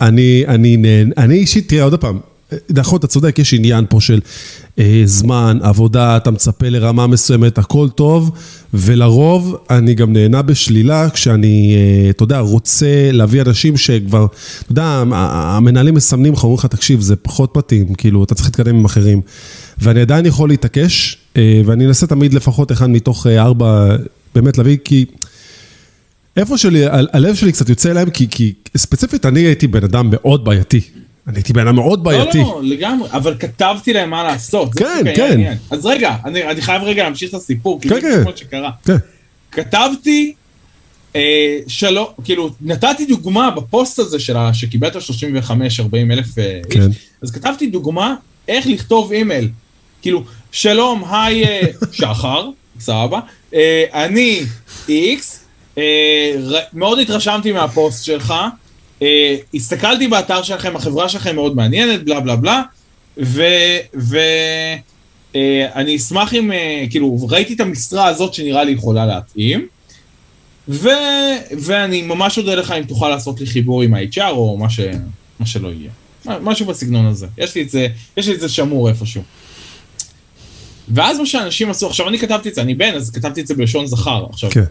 [0.00, 0.76] אני, אני,
[1.18, 2.18] אני, אישית, תראה עוד פעם,
[2.70, 4.20] נכון, אתה צודק, יש עניין פה של
[4.78, 8.30] אה, זמן, עבודה, אתה מצפה לרמה מסוימת, הכל טוב,
[8.74, 14.26] ולרוב אני גם נהנה בשלילה כשאני, אה, אתה יודע, רוצה להביא אנשים שכבר,
[14.62, 18.76] אתה יודע, המנהלים מסמנים לך, אומרים לך, תקשיב, זה פחות מתאים, כאילו, אתה צריך להתקדם
[18.76, 19.20] עם אחרים.
[19.78, 23.96] ואני עדיין יכול להתעקש, אה, ואני אנסה תמיד לפחות אחד מתוך אה, ארבע,
[24.34, 25.04] באמת להביא, כי...
[26.36, 26.82] איפה שלי,
[27.12, 30.80] הלב שלי קצת יוצא אליהם, כי, כי ספציפית אני הייתי בן אדם מאוד בעייתי.
[31.26, 32.38] אני הייתי בן אדם מאוד בעייתי.
[32.38, 34.74] לא, לא, לגמרי, אבל כתבתי להם מה לעשות.
[34.74, 35.54] כן, כן.
[35.70, 38.36] אז רגע, אני, אני חייב רגע להמשיך את הסיפור, כי כן, זה כן.
[38.36, 38.70] שקרה.
[38.84, 38.96] כן.
[39.52, 40.34] כתבתי,
[41.16, 44.98] אה, שלא, כאילו, נתתי דוגמה בפוסט הזה שלה, שקיבלת 35-40
[46.10, 46.88] אלף אה, כן.
[46.88, 48.14] איש, אז כתבתי דוגמה
[48.48, 49.48] איך לכתוב אימייל.
[50.02, 51.60] כאילו, שלום, היי אה,
[51.92, 52.48] שחר,
[52.80, 53.20] סבבה,
[53.54, 54.42] אה, אני
[54.88, 55.45] איקס,
[56.72, 58.34] מאוד התרשמתי מהפוסט שלך,
[59.54, 62.62] הסתכלתי באתר שלכם, החברה שלכם מאוד מעניינת, בלה בלה בלה,
[65.34, 66.50] ואני אשמח אם,
[66.90, 69.66] כאילו, ראיתי את המשרה הזאת שנראה לי יכולה להתאים,
[70.68, 70.88] ו,
[71.58, 74.80] ואני ממש אודה לך אם תוכל לעשות לי חיבור עם ה-HR או מה, ש,
[75.40, 75.90] מה שלא יהיה.
[76.40, 77.26] משהו בסגנון הזה.
[77.38, 79.22] יש לי את זה, יש לי את זה שמור איפשהו.
[80.88, 83.54] ואז מה שאנשים עשו, עכשיו אני כתבתי את זה, אני בן, אז כתבתי את זה
[83.54, 84.26] בלשון זכר.
[84.30, 84.64] עכשיו, כן.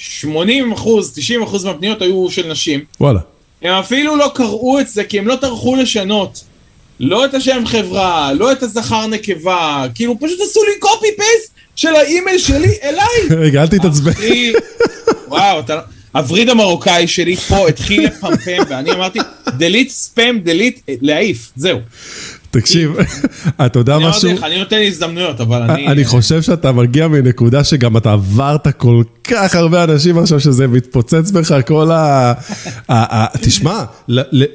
[0.00, 2.80] 80 אחוז, 90 אחוז מהפניות היו של נשים.
[3.00, 3.20] וואלה.
[3.62, 6.44] הם אפילו לא קראו את זה, כי הם לא טרחו לשנות.
[7.00, 11.94] לא את השם חברה, לא את הזכר נקבה, כאילו פשוט עשו לי קופי פייסט של
[11.94, 13.06] האימייל שלי אליי.
[13.44, 14.12] רגע, אל תתעצבן.
[15.28, 15.80] וואו, אתה...
[16.12, 21.78] הווריד המרוקאי שלי פה התחיל לפמפם, ואני אמרתי, delete ספאם, delete, להעיף, זהו.
[22.50, 22.92] תקשיב,
[23.66, 24.30] אתה יודע אני משהו?
[24.42, 25.86] אני נותן הזדמנויות, אבל אני...
[25.86, 31.30] אני חושב שאתה מגיע מנקודה שגם אתה עברת כל כך הרבה אנשים עכשיו, שזה מתפוצץ
[31.30, 32.32] בך כל ה...
[33.40, 33.84] תשמע,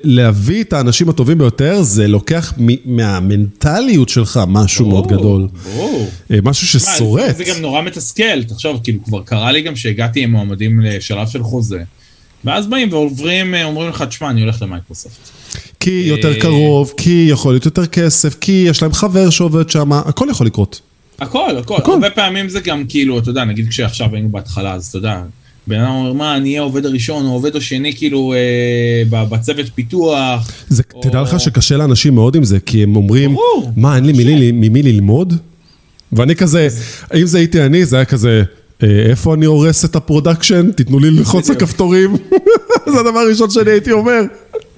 [0.04, 2.54] להביא את האנשים הטובים ביותר, זה לוקח
[2.86, 5.48] מהמנטליות שלך משהו מאוד גדול.
[5.64, 6.10] ברור.
[6.32, 7.38] אה, משהו ששורט.
[7.38, 11.44] זה גם נורא מתסכל, תחשוב, כאילו כבר קרה לי גם שהגעתי עם מועמדים לשלב של
[11.44, 11.84] חוזה,
[12.46, 15.30] ואז באים ועוברים, אה, אומרים לך, תשמע, אני הולך למייקרוסופט.
[15.80, 19.94] כי יותר אה, קרוב, כי יכול להיות יותר כסף, כי יש להם חבר שעובד שם,
[19.94, 20.82] הכל יכול לקרות.
[21.20, 21.92] הכל, הכל, הכל.
[21.94, 25.22] הרבה פעמים זה גם כאילו, אתה יודע, נגיד כשעכשיו היינו בהתחלה, אז אתה יודע,
[25.68, 30.52] בן אדם אומר, מה, אני אהיה העובד הראשון או העובד השני, כאילו, אה, בצוות פיתוח.
[30.70, 34.06] זה, או- תדע לך שקשה לאנשים מאוד עם זה, כי הם אומרים, ברור, מה, אין
[34.06, 34.52] לי.
[34.52, 35.34] ממי ללמוד?
[36.14, 36.68] ואני כזה,
[37.16, 38.44] אם זה הייתי אני, זה היה כזה, "אה,
[38.84, 40.72] איפה אני הורס את ה production?
[40.72, 41.70] תיתנו לי ללחוץ על בדיוק.
[41.70, 42.16] כפתורים.
[42.94, 44.22] זה הדבר הראשון שאני הייתי אומר.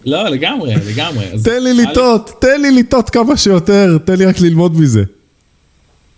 [0.06, 1.26] לא, לגמרי, לגמרי.
[1.44, 5.04] תן לי לטעות, תן לי לטעות כמה שיותר, תן לי רק ללמוד מזה.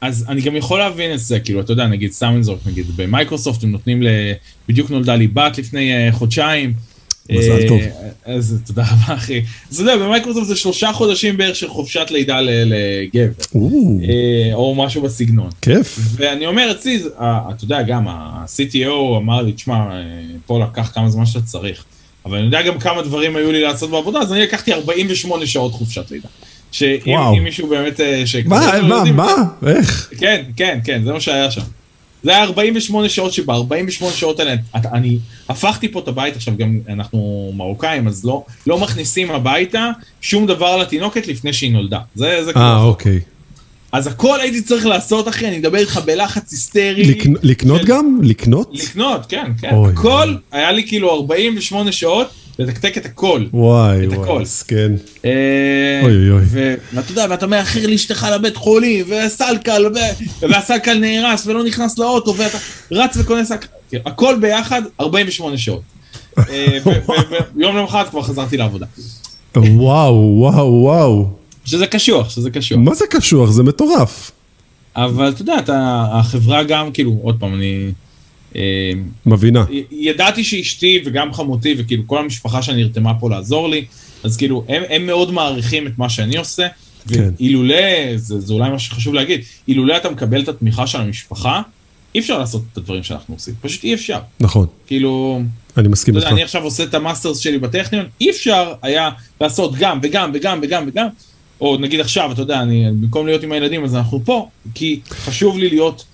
[0.01, 3.71] אז אני גם יכול להבין את זה, כאילו, אתה יודע, נגיד, סתם נגיד, במייקרוסופט הם
[3.71, 4.07] נותנים ל...
[4.67, 6.73] בדיוק נולדה לי בת לפני אה, חודשיים.
[7.29, 7.81] מזל אה, טוב.
[8.25, 9.41] אז תודה רבה, אחי.
[9.71, 13.27] אז אתה יודע, במייקרוסופט זה שלושה חודשים בערך של חופשת לידה לגבר.
[13.55, 13.69] או,
[14.03, 15.49] אה, או משהו בסגנון.
[15.61, 15.99] כיף.
[16.15, 20.01] ואני אומר, אצלי, זה- ה- אתה יודע, גם ה-CTO אמר לי, תשמע, אה,
[20.45, 21.83] פה לקח כמה זמן שאתה צריך.
[22.25, 25.71] אבל אני יודע גם כמה דברים היו לי לעשות בעבודה, אז אני לקחתי 48 שעות
[25.73, 26.27] חופשת לידה.
[26.71, 26.99] שאם
[27.43, 27.99] מישהו באמת...
[27.99, 29.35] אה, מה, לא מה, מה?
[29.69, 30.09] איך?
[30.17, 31.61] כן, כן, כן, זה מה שהיה שם.
[32.23, 35.17] זה היה 48 שעות שבה, 48 שעות האלה, אני
[35.49, 39.89] הפכתי פה את הבית, עכשיו גם אנחנו מרוקאים, אז לא, לא מכניסים הביתה
[40.21, 41.99] שום דבר לתינוקת לפני שהיא נולדה.
[42.15, 42.81] זה, זה אה.
[42.83, 43.19] אוקיי.
[43.91, 47.03] אז הכל הייתי צריך לעשות, אחי, אני מדבר איתך בלחץ היסטרי.
[47.13, 48.19] לקנ- לקנות של- גם?
[48.23, 48.69] לקנות?
[48.73, 49.69] לקנות, כן, כן.
[49.73, 50.35] אוי, הכל, אוי.
[50.51, 52.27] היה לי כאילו 48 שעות
[52.59, 53.45] לתקתק את הכל.
[53.53, 54.41] וואי, את וואי, הכל.
[54.41, 54.91] מסכן.
[55.25, 56.41] אה, אוי, אוי, אוי.
[56.93, 62.57] ואתה יודע, ואתה מאחר לאשתך לבית חולים, וסלקל, ו- והסלקל נהרס ולא נכנס לאוטו, ואתה
[62.91, 63.67] רץ וקונה סלקל,
[64.05, 65.81] הכל ביחד 48 שעות.
[66.37, 66.77] אה,
[67.55, 68.85] ויום למחרת כבר חזרתי לעבודה.
[69.55, 71.27] וואו, וואו, וואו.
[71.65, 72.77] שזה קשוח, שזה קשוח.
[72.81, 73.49] מה זה קשוח?
[73.49, 74.31] זה מטורף.
[74.95, 75.55] אבל אתה יודע,
[76.11, 77.91] החברה גם, כאילו, עוד פעם, אני...
[78.55, 78.91] אה,
[79.25, 79.65] מבינה.
[79.91, 83.85] ידעתי שאשתי וגם חמותי וכאילו כל המשפחה שלי נרתמה פה לעזור לי,
[84.23, 86.67] אז כאילו הם, הם מאוד מעריכים את מה שאני עושה,
[87.07, 87.29] כן.
[87.39, 87.75] ואילולא,
[88.15, 91.61] זה, זה אולי מה שחשוב להגיד, אילולא אתה מקבל את התמיכה של המשפחה,
[92.15, 94.19] אי אפשר לעשות את הדברים שאנחנו עושים, פשוט אי אפשר.
[94.39, 95.41] נכון, כאילו,
[95.77, 96.27] אני מסכים איתך.
[96.27, 99.09] אני עכשיו עושה את המאסטרס שלי בטכניון, אי אפשר היה
[99.41, 101.07] לעשות גם וגם וגם וגם וגם,
[101.61, 105.57] או נגיד עכשיו, אתה יודע, אני, במקום להיות עם הילדים אז אנחנו פה, כי חשוב
[105.57, 106.05] לי להיות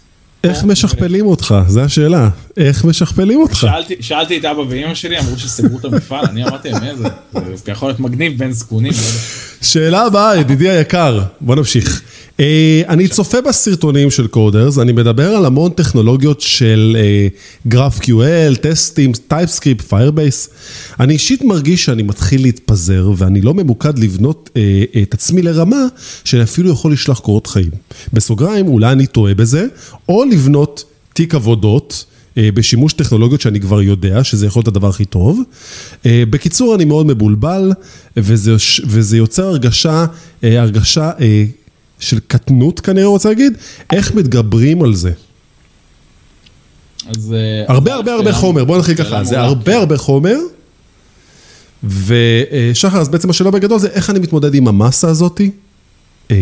[0.45, 1.55] איך משכפלים אותך?
[1.67, 2.29] זו השאלה.
[2.57, 3.55] איך משכפלים אותך?
[3.55, 7.71] שאלתי, שאלתי את אבא ואמא שלי, אמרו שסגרו את המפעל, אני אמרתי להם, איזה, זה
[7.71, 8.93] יכול להיות מגניב בין זקונים.
[9.61, 12.01] שאלה הבאה, ידידי היקר, בוא נמשיך.
[12.39, 16.97] אה, אני צופה בסרטונים של קודרס, אני מדבר על המון טכנולוגיות של
[17.69, 20.49] GraphQL, טסטים, TypeScript, Firebase.
[20.99, 25.86] אני אישית מרגיש שאני מתחיל להתפזר, ואני לא ממוקד לבנות אה, את עצמי לרמה
[26.23, 27.71] שאני אפילו יכול לשלוח קורות חיים.
[28.13, 29.67] בסוגריים, אולי אני טועה בזה,
[30.09, 30.83] או לבנות
[31.13, 32.05] תיק עבודות.
[32.38, 35.41] אה, בשימוש טכנולוגיות שאני כבר יודע, שזה יכול להיות הדבר הכי טוב.
[36.05, 37.71] אה, בקיצור, אני מאוד מבולבל,
[38.17, 38.55] וזה,
[38.86, 40.05] וזה יוצר הרגשה,
[40.43, 41.45] אה, הרגשה אה,
[41.99, 43.53] של קטנות כנראה, רוצה להגיד,
[43.93, 45.11] איך מתגברים על זה.
[47.07, 47.33] אז...
[47.33, 49.39] אה, הרבה הרבה הרבה חומר, בוא נתחיל ככה, זה.
[49.39, 50.37] הרבה הרבה חומר.
[51.83, 55.51] ושחר, אז בעצם השאלה בגדול זה איך אני מתמודד עם המסה הזאתי,
[56.31, 56.35] אה,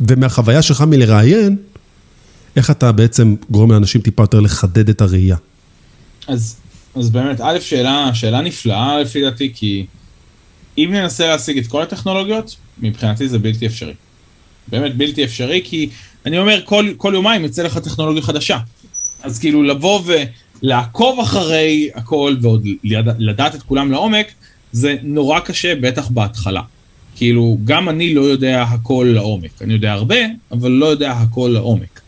[0.00, 1.56] ומהחוויה שלך מלראיין,
[2.56, 5.36] איך אתה בעצם גורם לאנשים טיפה יותר לחדד את הראייה.
[6.28, 6.56] אז,
[6.94, 9.86] אז באמת, א', שאלה, שאלה נפלאה לפי דעתי, כי
[10.78, 13.94] אם ננסה להשיג את כל הטכנולוגיות, מבחינתי זה בלתי אפשרי.
[14.70, 15.88] באמת בלתי אפשרי, כי
[16.26, 18.58] אני אומר, כל, כל יומיים יוצא לך טכנולוגיה חדשה.
[19.22, 20.02] אז כאילו לבוא
[20.62, 22.66] ולעקוב אחרי הכל ועוד
[23.18, 24.26] לדעת את כולם לעומק,
[24.72, 26.62] זה נורא קשה, בטח בהתחלה.
[27.16, 29.62] כאילו, גם אני לא יודע הכל לעומק.
[29.62, 30.16] אני יודע הרבה,
[30.52, 32.00] אבל לא יודע הכל לעומק.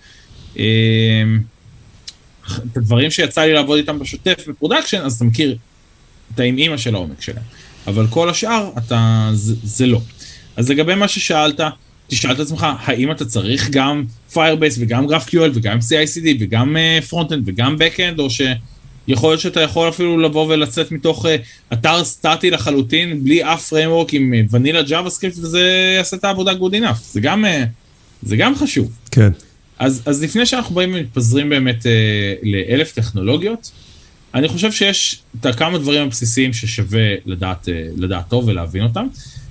[0.56, 0.62] אמ,
[2.46, 5.56] את הדברים שיצא לי לעבוד איתם בשוטף ב production, אז אתה מכיר
[6.34, 7.42] את האמא אימא של העומק שלהם.
[7.86, 10.00] אבל כל השאר, אתה, זה, זה לא.
[10.56, 11.61] אז לגבי מה ששאלת,
[12.11, 14.04] תשאל את עצמך, האם אתה צריך גם
[14.34, 19.88] Firebase וגם GraphQL וגם CICD וגם uh, Frontend וגם Backend, או שיכול להיות שאתה יכול
[19.88, 21.28] אפילו לבוא ולצאת מתוך uh,
[21.72, 26.98] אתר סטטי לחלוטין, בלי אף framework עם ונילה JavaScript, וזה יעשה את העבודה good enough.
[27.12, 27.48] זה גם, uh,
[28.22, 28.90] זה גם חשוב.
[29.11, 29.30] כן.
[29.78, 31.86] אז, אז לפני שאנחנו באים ומתפזרים באמת uh,
[32.42, 33.70] לאלף טכנולוגיות,
[34.34, 39.06] אני חושב שיש את כמה דברים הבסיסיים ששווה לדעת, uh, לדעת טוב ולהבין אותם,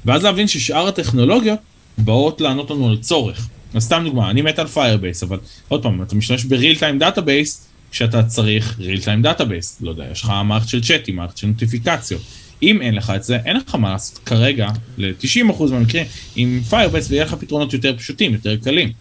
[0.06, 1.60] ואז להבין ששאר הטכנולוגיות
[2.04, 3.48] באות לענות לנו על צורך.
[3.74, 5.38] אז סתם דוגמה, אני מת על Firebase, אבל
[5.68, 10.24] עוד פעם, אתה משתמש ב-real time database כשאתה צריך real time database, לא יודע, יש
[10.24, 12.22] לך מערכת של צ'אטים, מערכת של נוטיפיקציות.
[12.64, 17.26] אם אין לך את זה, אין לך מה לעשות כרגע, ל-90% מהמקרים, עם Firebase ויהיה
[17.26, 18.92] לך פתרונות יותר פשוטים, יותר קלים.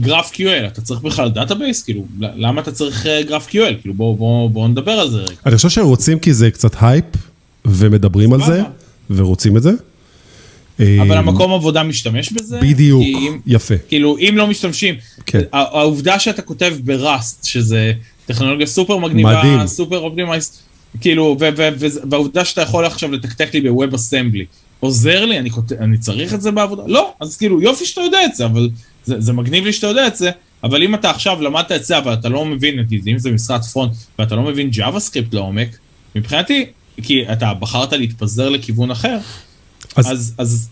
[0.00, 1.82] GraphQL, אתה צריך בכלל database?
[1.82, 3.74] כאילו, למה אתה צריך GraphQL?
[3.80, 5.36] כאילו, בואו בוא, בוא נדבר על זה רגע.
[5.46, 7.04] אני חושב שהם רוצים כי זה קצת הייפ,
[7.64, 8.62] ומדברים על זה,
[9.10, 9.70] ורוצים את זה.
[10.80, 12.60] אבל המקום עבודה משתמש בזה?
[12.60, 13.02] בדיוק,
[13.46, 13.74] יפה.
[13.88, 14.94] כאילו, אם לא משתמשים,
[15.26, 15.40] כן.
[15.52, 17.92] העובדה שאתה כותב ב Rust, שזה
[18.26, 19.66] טכנולוגיה סופר מגניבה, מדהים.
[19.66, 20.62] סופר optimized,
[21.00, 21.36] כאילו,
[22.10, 24.44] והעובדה שאתה יכול עכשיו לתקתק לי ב WebAssembly,
[24.80, 25.72] עוזר לי, אני, כות...
[25.72, 26.82] אני צריך את זה בעבודה?
[26.86, 28.70] לא, אז כאילו, יופי שאתה יודע את זה, אבל
[29.04, 30.30] זה, זה מגניב לי שאתה יודע את זה,
[30.64, 33.62] אבל אם אתה עכשיו למדת את זה, אבל אתה לא מבין, נגיד, אם זה משרד
[33.62, 35.68] פרונט, ואתה לא מבין JavaScript לעומק,
[36.14, 36.66] מבחינתי,
[37.02, 39.18] כי אתה בחרת להתפזר לכיוון אחר,
[39.96, 40.68] אז, אז, אז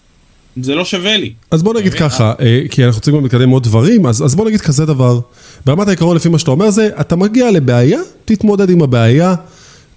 [0.63, 1.33] זה לא שווה לי.
[1.51, 4.47] אז בוא נגיד ככה, אה, כי אנחנו רוצים גם להתקדם עוד דברים, אז, אז בוא
[4.47, 5.21] נגיד כזה דבר.
[5.67, 9.35] ברמת העיקרון, לפי מה שאתה אומר זה, אתה מגיע לבעיה, תתמודד עם הבעיה,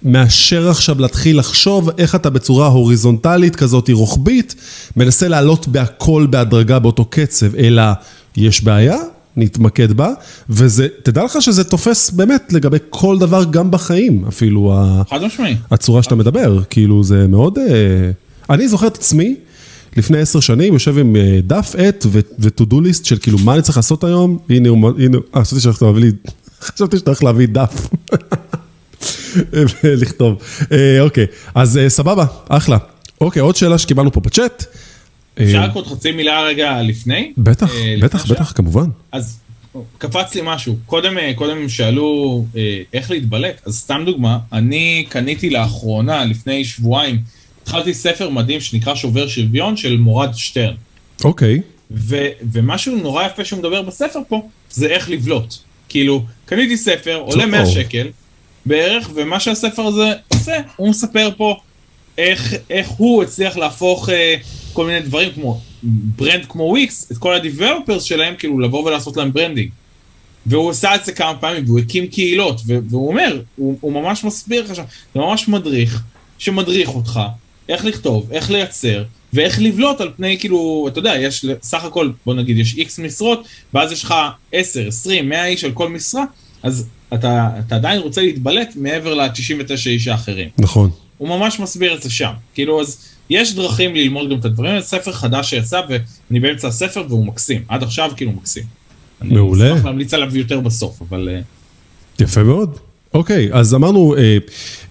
[0.02, 4.54] מאשר עכשיו להתחיל לחשוב איך אתה בצורה הוריזונטלית כזאת, רוחבית,
[4.96, 7.82] מנסה לעלות בהכל בהדרגה באותו קצב, אלא
[8.36, 8.96] יש בעיה,
[9.36, 10.10] נתמקד בה,
[10.50, 14.74] וזה, תדע לך שזה תופס באמת לגבי כל דבר, גם בחיים, אפילו
[15.10, 15.56] חד משמעי.
[15.70, 17.58] הצורה שאתה מדבר, כאילו זה מאוד...
[17.58, 18.10] אה,
[18.50, 19.36] אני זוכר את עצמי,
[19.96, 23.76] לפני עשר שנים, יושב עם אה, דף עט ו-to-do list של כאילו, מה אני צריך
[23.76, 24.38] לעשות היום?
[24.48, 26.10] הנה, הנה, אה, חשבתי שאתה להביא לי,
[26.66, 27.88] חשבתי שאתה הולך להביא דף.
[29.84, 30.42] לכתוב.
[30.72, 32.78] אה, אוקיי, אז סבבה, אחלה.
[33.20, 34.64] אוקיי, עוד שאלה שקיבלנו פה בצ'אט.
[35.42, 37.32] אפשר רק עוד חצי מילה רגע לפני?
[37.38, 37.72] בטח,
[38.02, 38.84] בטח, בטח, כמובן.
[39.12, 39.38] אז
[39.98, 40.76] קפץ לי משהו.
[40.86, 42.44] קודם, קודם שאלו
[42.94, 47.18] איך להתבלט, אז סתם דוגמה, אני קניתי לאחרונה, לפני שבועיים,
[47.70, 50.74] התחלתי ספר מדהים שנקרא שובר שוויון של מורד שטרן.
[51.24, 51.60] אוקיי.
[51.90, 55.54] ו- ומשהו נורא יפה שהוא מדבר בספר פה, זה איך לבלוט.
[55.88, 58.08] כאילו, קניתי ספר, עולה 100 שקל
[58.66, 61.56] בערך, ומה שהספר הזה עושה, הוא מספר פה
[62.18, 64.36] איך, איך הוא הצליח להפוך אה,
[64.72, 65.60] כל מיני דברים כמו
[66.16, 69.70] brand כמו וויקס, את כל ה developers שלהם, כאילו לבוא ולעשות להם branding.
[70.46, 74.64] והוא עשה את זה כמה פעמים, והוא הקים קהילות, והוא אומר, הוא, הוא ממש מסביר
[74.64, 76.02] לך שם, זה ממש מדריך,
[76.38, 77.20] שמדריך אותך,
[77.70, 82.34] איך לכתוב, איך לייצר, ואיך לבלוט על פני כאילו, אתה יודע, יש סך הכל, בוא
[82.34, 84.14] נגיד, יש איקס משרות, ואז יש לך
[84.52, 86.24] 10, 20, 100 איש על כל משרה,
[86.62, 90.48] אז אתה, אתה עדיין רוצה להתבלט מעבר ל-99 איש האחרים.
[90.58, 90.90] נכון.
[91.18, 92.32] הוא ממש מסביר את זה שם.
[92.54, 92.98] כאילו, אז
[93.30, 97.62] יש דרכים ללמוד גם את הדברים, זה ספר חדש שיצא, ואני באמצע הספר והוא מקסים.
[97.68, 98.64] עד עכשיו כאילו מקסים.
[99.22, 99.64] מעולה.
[99.64, 101.28] אני אשמח להמליץ עליו יותר בסוף, אבל...
[101.32, 101.40] אה,
[102.20, 102.78] יפה מאוד.
[103.14, 104.38] אוקיי, אז אמרנו, אה,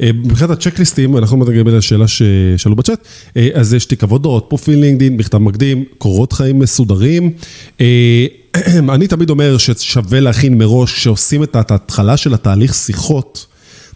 [0.02, 3.08] אה, מבחינת הצ'קליסטים, אנחנו מדברים על השאלה ששאלו בצ'אט,
[3.38, 7.32] אה, אז יש תיק עבודות, פרופיל לינקדאין, מכתב מקדים, קורות חיים מסודרים.
[8.94, 13.46] אני תמיד אומר ששווה להכין מראש, כשעושים את ההתחלה של התהליך שיחות,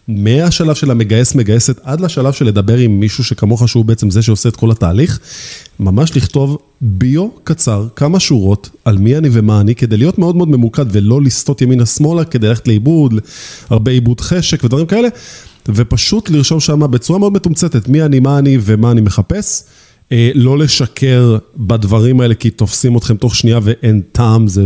[0.07, 4.49] מהשלב של המגייס מגייסת עד לשלב של לדבר עם מישהו שכמוך שהוא בעצם זה שעושה
[4.49, 5.19] את כל התהליך,
[5.79, 10.49] ממש לכתוב ביו קצר, כמה שורות על מי אני ומה אני, כדי להיות מאוד מאוד
[10.49, 13.13] ממוקד ולא לסטות ימינה שמאלה כדי ללכת לאיבוד,
[13.69, 15.07] הרבה איבוד חשק ודברים כאלה,
[15.69, 19.63] ופשוט לרשום שם בצורה מאוד מתומצתת מי אני, מה אני ומה אני מחפש.
[20.13, 24.63] אה, לא לשקר בדברים האלה, כי תופסים אתכם תוך שנייה ואין טעם, זה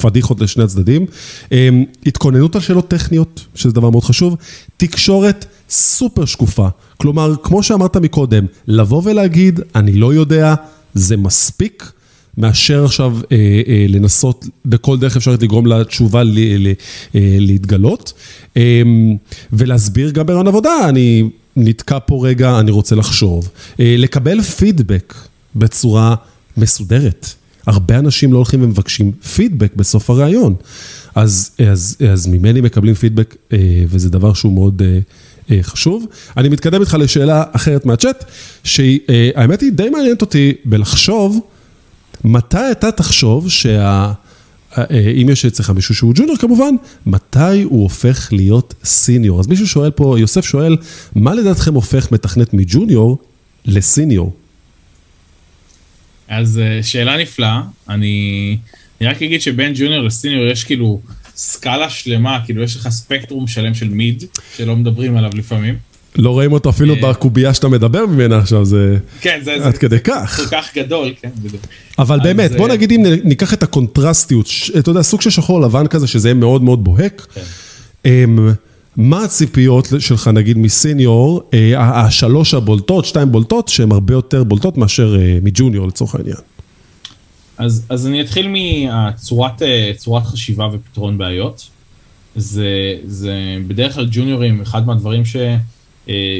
[0.00, 1.06] פדיחות לשני הצדדים.
[1.52, 1.68] אה,
[2.06, 4.36] התכוננות על שאלות טכניות, שזה דבר מאוד חשוב.
[4.76, 6.68] תקשורת סופר שקופה.
[6.96, 10.54] כלומר, כמו שאמרת מקודם, לבוא ולהגיד, אני לא יודע,
[10.94, 11.92] זה מספיק.
[12.38, 16.72] מאשר עכשיו אה, אה, לנסות בכל דרך אפשרית לגרום לתשובה ל, ל,
[17.14, 18.12] אה, להתגלות.
[18.56, 18.82] אה,
[19.52, 23.48] ולהסביר גם ברעיון עבודה, אני נתקע פה רגע, אני רוצה לחשוב.
[23.80, 25.14] אה, לקבל פידבק
[25.56, 26.14] בצורה
[26.56, 27.26] מסודרת.
[27.66, 30.54] הרבה אנשים לא הולכים ומבקשים פידבק בסוף הראיון.
[31.14, 34.82] אז, אז, אז ממני מקבלים פידבק, אה, וזה דבר שהוא מאוד
[35.50, 36.06] אה, חשוב.
[36.36, 38.24] אני מתקדם איתך לשאלה אחרת מהצ'אט,
[38.64, 41.40] שהאמת היא די מעניינת אותי בלחשוב,
[42.24, 44.12] מתי אתה תחשוב שה...
[44.78, 44.84] אה,
[45.22, 46.74] אם יש אצלך מישהו שהוא ג'וניור כמובן,
[47.06, 49.40] מתי הוא הופך להיות סיניור?
[49.40, 50.76] אז מישהו שואל פה, יוסף שואל,
[51.14, 53.18] מה לדעתכם הופך מתכנת מג'וניור
[53.64, 54.36] לסיניור?
[56.28, 58.58] אז אה, שאלה נפלאה, אני,
[59.00, 61.00] אני רק אגיד שבין ג'וניור לסיניור יש כאילו
[61.36, 64.24] סקאלה שלמה, כאילו יש לך ספקטרום שלם של מיד,
[64.56, 65.74] שלא מדברים עליו לפעמים.
[66.18, 70.00] לא רואים אותו אפילו אה, בקובייה שאתה מדבר ממנה עכשיו, זה כן, זה, עד כדי
[70.00, 70.36] כך.
[70.36, 71.62] כל כך גדול, כן, בדיוק.
[71.98, 74.46] אבל באמת, בוא אה, נגיד אם ניקח את הקונטרסטיות,
[74.78, 77.26] אתה יודע, סוג של שחור לבן כזה, שזה יהיה מאוד מאוד בוהק.
[77.34, 77.40] כן.
[78.04, 78.48] אמ,
[78.96, 85.16] מה הציפיות שלך, נגיד, מסיניור, אה, השלוש הבולטות, שתיים בולטות, שהן הרבה יותר בולטות מאשר
[85.42, 86.36] מג'וניור לצורך העניין.
[87.58, 91.68] אז, אז אני אתחיל מהצורת אה, צורת חשיבה ופתרון בעיות.
[92.36, 95.36] זה, זה בדרך כלל ג'וניורים, אחד מהדברים ש,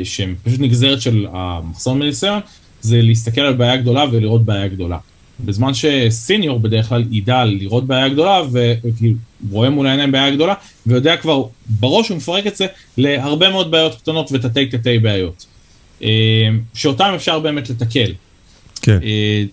[0.04, 2.40] שהם פשוט נגזרת של המחסום בניסיון,
[2.80, 4.98] זה להסתכל על בעיה גדולה ולראות בעיה גדולה.
[5.40, 9.16] בזמן שסיניור בדרך כלל ידע לראות בעיה גדולה וכאילו
[9.50, 10.54] רואה מול העיניים בעיה גדולה
[10.86, 15.46] ויודע כבר בראש הוא מפרק את זה להרבה מאוד בעיות קטנות ותתי תתי בעיות.
[16.02, 18.12] אה, שאותם אפשר באמת לתקל.
[18.82, 18.98] כן.
[19.02, 19.44] אה,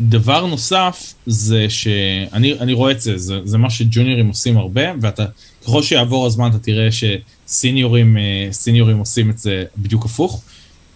[0.00, 5.24] דבר נוסף זה שאני אני רואה את זה, זה, זה מה שג'וניורים עושים הרבה, ואתה,
[5.66, 10.42] ככל שיעבור הזמן אתה תראה שסיניורים אה, סיניורים עושים את זה בדיוק הפוך.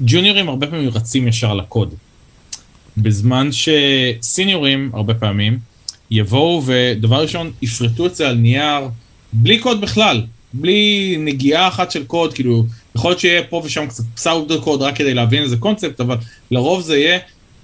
[0.00, 1.94] ג'וניורים הרבה פעמים רצים ישר לקוד.
[2.96, 5.58] בזמן שסיניורים הרבה פעמים
[6.10, 8.88] יבואו ודבר ראשון יפרטו את זה על נייר
[9.32, 12.66] בלי קוד בכלל, בלי נגיעה אחת של קוד, כאילו
[12.96, 16.16] יכול להיות שיהיה פה ושם קצת פסאודו קוד רק כדי להבין איזה קונספט, אבל
[16.50, 17.18] לרוב זה יהיה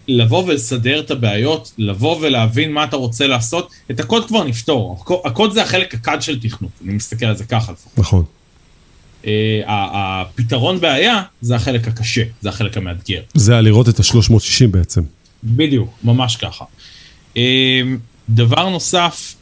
[0.08, 5.52] לבוא ולסדר את הבעיות, לבוא ולהבין מה אתה רוצה לעשות, את הקוד כבר נפתור, הקוד,
[5.52, 7.98] זה החלק הקד של תכנות, אני מסתכל על זה ככה לפחות.
[7.98, 8.24] נכון.
[9.22, 9.26] Uh,
[9.66, 13.20] הפתרון בעיה זה החלק הקשה, זה החלק המאתגר.
[13.34, 15.02] זה היה לראות את ה-360 בעצם.
[15.44, 16.64] בדיוק, ממש ככה.
[17.34, 17.38] Uh,
[18.28, 19.34] דבר נוסף,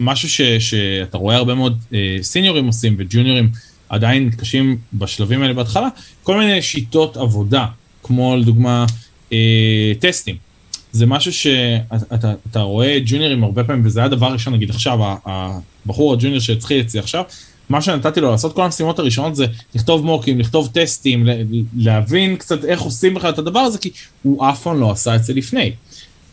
[0.00, 3.50] משהו ש, שאתה רואה הרבה מאוד uh, סיניורים עושים וג'וניורים
[3.88, 5.88] עדיין מתקשים בשלבים האלה בהתחלה,
[6.22, 7.66] כל מיני שיטות עבודה,
[8.02, 8.86] כמו לדוגמה
[9.98, 10.36] טסטים.
[10.92, 14.98] זה משהו שאתה אתה, אתה רואה ג'וניורים הרבה פעמים, וזה היה הדבר הראשון, נגיד עכשיו,
[15.26, 17.22] הבחור הג'וניור שהתחיל אצלי עכשיו,
[17.68, 21.28] מה שנתתי לו לעשות כל המשימות הראשונות זה לכתוב מוקים, לכתוב טסטים,
[21.76, 23.90] להבין קצת איך עושים בכלל את הדבר הזה, כי
[24.22, 25.72] הוא אף פעם לא עשה את זה לפני.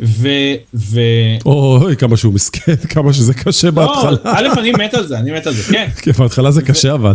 [0.01, 0.27] ו...
[0.73, 0.99] ו...
[1.45, 4.11] אוי, כמה שהוא מסכן, כמה שזה קשה בהתחלה.
[4.11, 5.89] לא, א', אני מת על זה, אני מת על זה, כן.
[6.01, 7.13] כן, בהתחלה זה קשה אבל.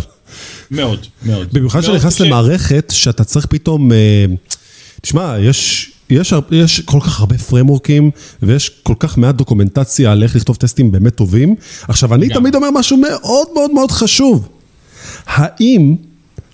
[0.70, 1.49] מאוד, מאוד.
[1.53, 2.24] במיוחד שנכנס קשה.
[2.24, 4.24] למערכת שאתה צריך פתאום, אה,
[5.01, 8.11] תשמע, יש, יש, יש כל כך הרבה פרמורקים
[8.42, 11.55] ויש כל כך מעט דוקומנטציה על איך לכתוב טסטים באמת טובים.
[11.88, 12.34] עכשיו, אני גם.
[12.34, 14.49] תמיד אומר משהו מאוד מאוד מאוד חשוב.
[15.26, 15.97] האם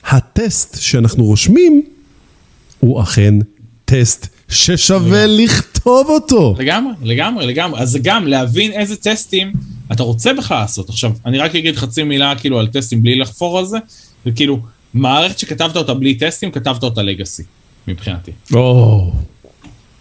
[0.05, 1.83] הטסט שאנחנו רושמים
[2.81, 3.35] הוא אכן
[3.85, 6.55] טסט ששווה לכתוב אותו?
[6.59, 7.81] לגמרי, לגמרי, לגמרי.
[7.81, 9.53] אז גם להבין איזה טסטים
[9.93, 10.89] אתה רוצה בכלל לעשות.
[10.89, 13.79] עכשיו, אני רק אגיד חצי מילה כאילו על טסטים בלי לחפור על זה,
[14.27, 14.59] וכאילו,
[14.95, 17.43] מערכת שכתבת אותה בלי טסטים, כתבת אותה לגאסי,
[17.89, 18.31] מבחינתי.
[18.55, 19.13] או,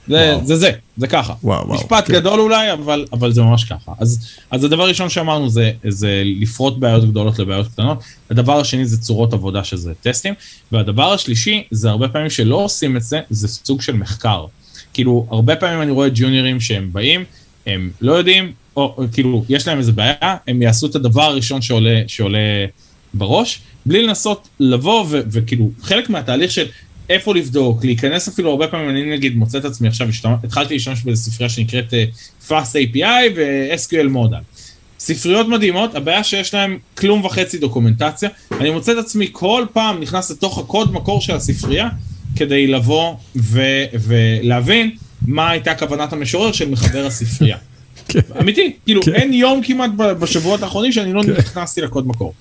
[0.08, 0.36] זה.
[0.44, 1.34] זה זה, זה ככה.
[1.44, 2.14] וואו, וואו, משפט כן.
[2.14, 3.92] גדול אולי, אבל, אבל זה ממש ככה.
[4.00, 8.04] אז, אז הדבר הראשון שאמרנו זה, זה לפרוט בעיות גדולות לבעיות קטנות.
[8.30, 10.34] הדבר השני זה צורות עבודה שזה טסטים.
[10.72, 14.46] והדבר השלישי זה הרבה פעמים שלא עושים את זה, זה סוג של מחקר.
[14.94, 17.24] כאילו, הרבה פעמים אני רואה ג'וניורים שהם באים,
[17.68, 22.02] הם לא יודעים, או כאילו, יש להם איזה בעיה, הם יעשו את הדבר הראשון שעולה,
[22.08, 22.66] שעולה
[23.14, 26.66] בראש, בלי לנסות לבוא ו- וכאילו, חלק מהתהליך של
[27.12, 31.04] איפה לבדוק, להיכנס אפילו הרבה פעמים, אני נגיד מוצא את עצמי עכשיו, השתמש, התחלתי להשתמש
[31.04, 32.06] באיזו ספרייה שנקראת אה,
[32.48, 34.62] Fast API ו-SQL Model.
[35.00, 40.32] ספריות מדהימות, הבעיה שיש להם כלום וחצי דוקומנטציה, אני מוצא את עצמי כל פעם נכנס
[40.32, 41.90] לתוך הקוד מקור של הספרייה,
[42.36, 44.92] כדי לבוא ו- ולהבין
[45.28, 47.58] מה הייתה כוונת המשורר של מחבר הספרייה.
[48.08, 48.20] כן.
[48.40, 49.14] אמיתי, כאילו כן.
[49.14, 52.34] אין יום כמעט בשבועות האחרונים שאני לא נכנסתי לקוד מקור.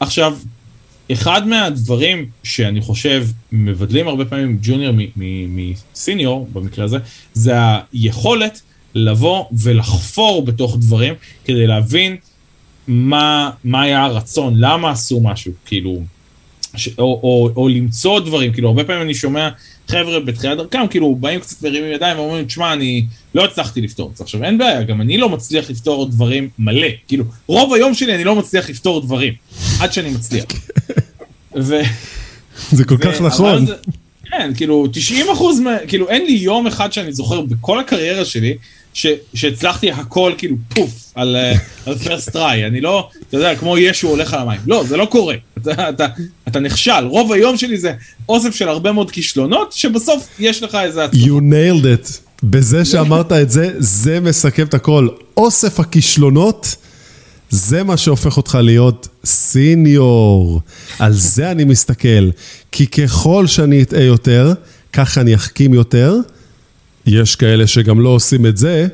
[0.00, 0.36] עכשיו,
[1.12, 6.98] אחד מהדברים שאני חושב מבדלים הרבה פעמים ג'וניור מסיניור במקרה הזה,
[7.34, 7.52] זה
[7.92, 8.60] היכולת
[8.94, 11.14] לבוא ולחפור בתוך דברים
[11.44, 12.16] כדי להבין
[12.88, 16.02] מה, מה היה הרצון, למה עשו משהו, כאילו,
[16.76, 19.48] ש, או, או, או למצוא דברים, כאילו הרבה פעמים אני שומע
[19.88, 24.16] חבר'ה בתחילת דרכם, כאילו באים קצת מרימים ידיים ואומרים, תשמע, אני לא הצלחתי לפתור את
[24.16, 24.24] זה.
[24.24, 28.24] עכשיו אין בעיה, גם אני לא מצליח לפתור דברים מלא, כאילו רוב היום שלי אני
[28.24, 29.34] לא מצליח לפתור דברים,
[29.80, 30.44] עד שאני מצליח.
[31.62, 31.80] ו...
[32.72, 33.66] זה כל כך נכון.
[33.66, 33.74] זה-
[34.30, 38.56] כן, כאילו 90 אחוז, כאילו אין לי יום אחד שאני זוכר בכל הקריירה שלי,
[38.94, 41.52] ש, שהצלחתי הכל כאילו פוף על, אה,
[41.86, 45.04] על first try, אני לא, אתה יודע, כמו ישו הולך על המים, לא, זה לא
[45.04, 46.06] קורה, אתה, אתה,
[46.48, 47.92] אתה נכשל, רוב היום שלי זה
[48.28, 51.24] אוסף של הרבה מאוד כישלונות, שבסוף יש לך איזה הצלחה.
[51.26, 52.18] You nailed it.
[52.42, 55.08] בזה שאמרת את זה, זה מסכם את הכל.
[55.36, 56.76] אוסף הכישלונות,
[57.50, 60.60] זה מה שהופך אותך להיות סיניור.
[60.98, 62.30] על זה אני מסתכל.
[62.72, 64.52] כי ככל שאני אטעה יותר,
[64.92, 66.16] ככה אני אחכים יותר.
[67.06, 68.86] יש כאלה שגם לא עושים את זה,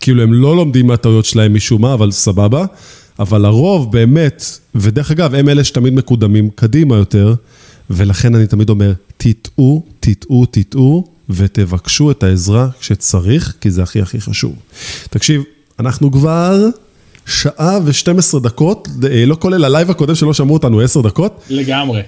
[0.00, 2.64] כאילו הם לא לומדים מהטעויות שלהם משום מה, אבל סבבה.
[3.18, 4.44] אבל הרוב באמת,
[4.74, 7.34] ודרך אגב, הם אלה שתמיד מקודמים קדימה יותר,
[7.90, 14.20] ולכן אני תמיד אומר, תטעו, תטעו, תטעו, ותבקשו את העזרה כשצריך, כי זה הכי הכי
[14.20, 14.54] חשוב.
[15.10, 15.42] תקשיב,
[15.80, 16.68] אנחנו כבר
[17.26, 18.88] שעה ו-12 דקות,
[19.26, 21.42] לא כולל ה live הקודם שלא שמעו אותנו 10 דקות.
[21.50, 22.02] לגמרי.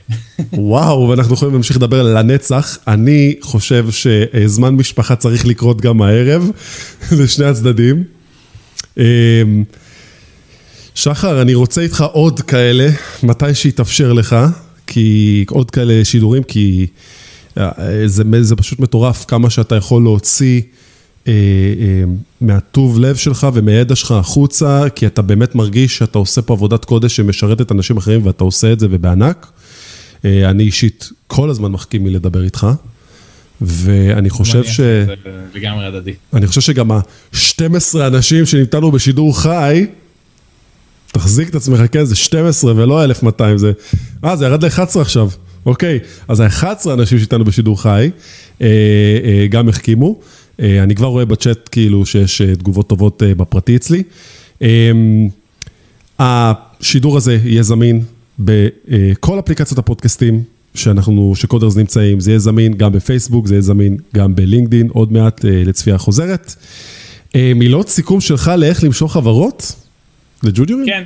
[0.53, 2.79] וואו, ואנחנו יכולים להמשיך לדבר לנצח.
[2.89, 6.51] אני חושב שזמן משפחה צריך לקרות גם הערב,
[7.21, 8.05] לשני הצדדים.
[8.99, 9.03] אמ,
[10.95, 12.89] שחר, אני רוצה איתך עוד כאלה,
[13.23, 14.37] מתי שיתאפשר לך,
[14.87, 16.87] כי עוד כאלה שידורים, כי
[17.59, 17.73] אה,
[18.07, 20.88] זה, זה פשוט מטורף כמה שאתה יכול להוציא אה, אה,
[22.41, 27.17] מהטוב לב שלך ומהידע שלך החוצה, כי אתה באמת מרגיש שאתה עושה פה עבודת קודש
[27.17, 29.47] שמשרתת אנשים אחרים ואתה עושה את זה ובענק.
[30.25, 32.67] אה, אני אישית כל הזמן מחכים מלדבר איתך.
[33.61, 34.81] ואני חושב ש...
[34.81, 35.15] זה
[35.55, 36.13] לגמרי הדדי.
[36.35, 39.87] אני חושב שגם ה-12 אנשים שנמתנו בשידור חי,
[41.13, 43.73] תחזיק את עצמך, כן, זה 12 ולא 1200, זה...
[44.25, 45.29] אה, זה ירד ל-11 עכשיו,
[45.67, 45.99] אוקיי.
[46.29, 48.11] אז ה-11 אנשים שאיתנו בשידור חי,
[48.63, 48.67] אה,
[49.25, 50.21] אה, גם החכימו.
[50.61, 54.03] אה, אני כבר רואה בצ'אט כאילו שיש אה, תגובות טובות אה, בפרטי אצלי.
[54.63, 54.93] אה,
[56.19, 58.03] השידור הזה יהיה זמין
[58.39, 60.43] בכל אפליקציות הפודקאסטים
[60.75, 65.45] שאנחנו, שקודרס נמצאים, זה יהיה זמין גם בפייסבוק, זה יהיה זמין גם בלינקדין, עוד מעט
[65.45, 66.55] לצפייה חוזרת.
[67.35, 69.73] מילות סיכום שלך לאיך למשוך חברות?
[70.43, 70.87] לג'ודיורים?
[70.87, 71.03] כן,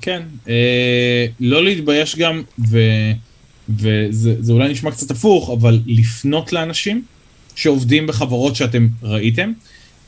[0.00, 0.22] כן.
[0.48, 2.78] אה, לא להתבייש גם, ו,
[3.68, 7.02] וזה אולי נשמע קצת הפוך, אבל לפנות לאנשים
[7.54, 9.52] שעובדים בחברות שאתם ראיתם,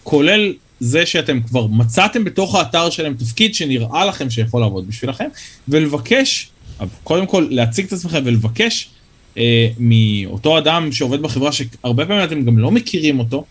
[0.03, 5.29] כולל זה שאתם כבר מצאתם בתוך האתר שלהם תפקיד שנראה לכם שיכול לעבוד בשבילכם,
[5.69, 6.51] ולבקש,
[7.05, 8.89] קודם כל להציג את עצמכם ולבקש
[9.39, 13.45] אה, מאותו אדם שעובד בחברה, שהרבה פעמים אתם גם לא מכירים אותו,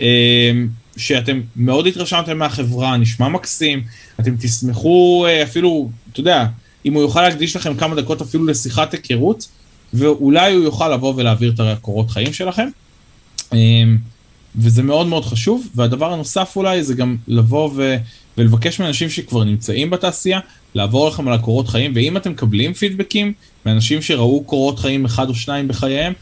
[0.00, 0.52] אה,
[0.96, 3.82] שאתם מאוד התרשמתם מהחברה, נשמע מקסים,
[4.20, 6.46] אתם תשמחו אה, אפילו, אתה יודע,
[6.86, 9.48] אם הוא יוכל להקדיש לכם כמה דקות אפילו לשיחת היכרות,
[9.94, 12.68] ואולי הוא יוכל לבוא ולהעביר את הקורות חיים שלכם.
[13.54, 13.84] אה,
[14.56, 17.96] וזה מאוד מאוד חשוב, והדבר הנוסף אולי זה גם לבוא ו...
[18.38, 20.40] ולבקש מאנשים שכבר נמצאים בתעשייה,
[20.74, 23.32] לעבור לכם על הקורות חיים, ואם אתם מקבלים פידבקים
[23.66, 26.12] מאנשים שראו קורות חיים אחד או שניים בחייהם,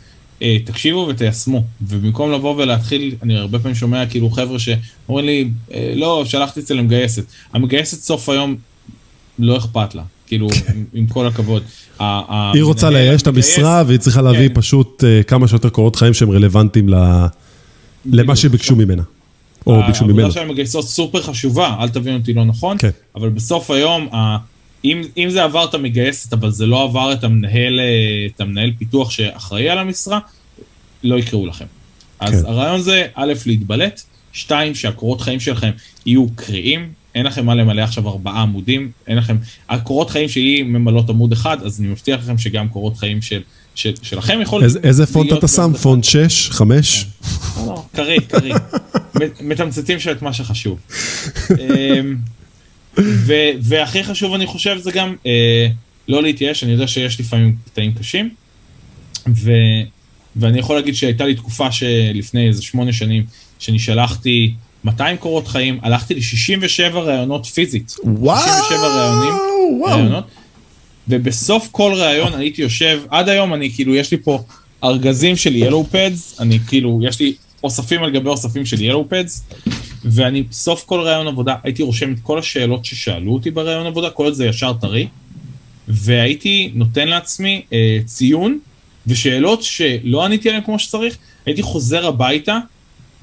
[0.43, 5.93] אה, תקשיבו ותיישמו, ובמקום לבוא ולהתחיל, אני הרבה פעמים שומע כאילו חבר'ה שאומרים לי, אה,
[5.97, 7.25] לא, שלחתי אצל המגייסת.
[7.53, 8.57] המגייסת סוף היום
[9.39, 10.03] לא אכפת לה,
[10.33, 11.63] כאילו, עם, עם כל הכבוד.
[11.99, 14.55] היא רוצה לאייש את המשרה והיא צריכה להביא כן.
[14.55, 16.89] פשוט אה, כמה שיותר קורות חיים שהם רלוונטיים
[18.05, 19.03] למה שביקשו ממנה.
[19.67, 20.21] או ביקשו ממנו.
[20.21, 22.91] העבודה של המגייסות סופר חשובה, אל תבין אותי לא נכון, כן.
[23.15, 24.09] אבל בסוף היום,
[24.85, 27.81] אם, אם זה עבר את המגייסת, אבל זה לא עבר את המנהל,
[28.35, 30.19] את המנהל פיתוח שאחראי על המשרה,
[31.05, 31.65] לא יקראו לכם.
[32.21, 32.49] אז כן.
[32.49, 34.03] הרעיון זה, א', להתבלט,
[34.33, 35.71] שתיים, שהקורות חיים שלכם
[36.07, 39.37] יהיו קריאים, אין לכם מה למלא עכשיו ארבעה עמודים, אין לכם,
[39.69, 43.41] הקורות חיים שלי ממלאות עמוד אחד, אז אני מבטיח לכם שגם קורות חיים של,
[43.75, 45.73] של, שלכם יכול איזה, איזה פונט אתה שם?
[45.83, 46.51] פונט 6?
[46.51, 47.05] 5?
[47.05, 47.61] כן.
[47.61, 48.55] לא, לא, קריא, קריא.
[49.41, 50.79] מתמצתים שם את מה שחשוב.
[51.51, 52.17] אמ,
[52.99, 55.67] ו- והכי חשוב אני חושב זה גם אה,
[56.09, 58.31] לא להתייאש, אני יודע שיש לפעמים קטעים קשים,
[59.29, 59.83] ו-
[60.37, 63.25] ואני יכול להגיד שהייתה לי תקופה שלפני איזה שמונה שנים,
[63.59, 67.97] שאני שלחתי 200 קורות חיים, הלכתי ל-67 ראיונות פיזית.
[68.05, 68.39] וואו!
[68.39, 69.35] 67 ראיונים,
[69.81, 69.97] וואו.
[69.97, 70.25] ראיונות,
[71.09, 74.43] ובסוף כל ראיון הייתי יושב, עד היום אני כאילו, יש לי פה
[74.85, 77.35] ארגזים של ילו פדס, אני כאילו, יש לי
[77.65, 79.45] אוספים על גבי אוספים של ילו פדס,
[80.05, 84.33] ואני בסוף כל ראיון עבודה הייתי רושם את כל השאלות ששאלו אותי בראיון עבודה, כל
[84.33, 85.09] זה ישר טרי,
[85.89, 88.59] והייתי נותן לעצמי אה, ציון,
[89.07, 92.59] ושאלות שלא עניתי עליהן כמו שצריך, הייתי חוזר הביתה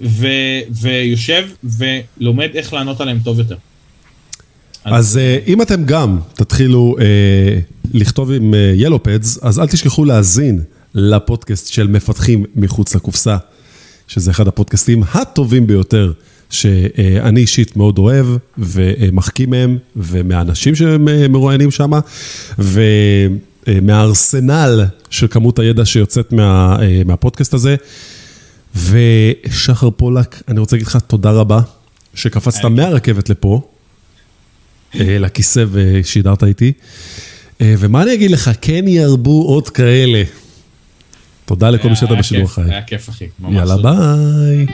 [0.02, 0.28] ו,
[0.82, 3.56] ויושב ולומד איך לענות עליהן טוב יותר.
[4.84, 7.60] אז, אז אה, אם אתם גם תתחילו אה,
[7.94, 10.62] לכתוב עם ילו אה, פדס, אז אל תשכחו להאזין
[10.94, 13.38] לפודקאסט של מפתחים מחוץ לקופסה,
[14.08, 16.12] שזה אחד הפודקאסטים הטובים ביותר
[16.50, 18.28] שאני אישית מאוד אוהב
[18.58, 21.92] ומחכים מהם ומהאנשים שמרואיינים שם
[23.68, 27.76] ומהארסנל של כמות הידע שיוצאת מה, מהפודקאסט הזה.
[28.76, 31.60] ושחר פולק, אני רוצה להגיד לך תודה רבה
[32.14, 33.62] שקפצת מהרכבת לפה,
[34.96, 36.72] לכיסא ושידרת איתי.
[37.62, 40.24] ומה אני אגיד לך, כן ירבו עוד כאלה.
[41.46, 42.62] תודה לכל מי שאתה בשידור חי.
[42.62, 43.26] היה כיף אחי.
[43.50, 44.66] יאללה ביי.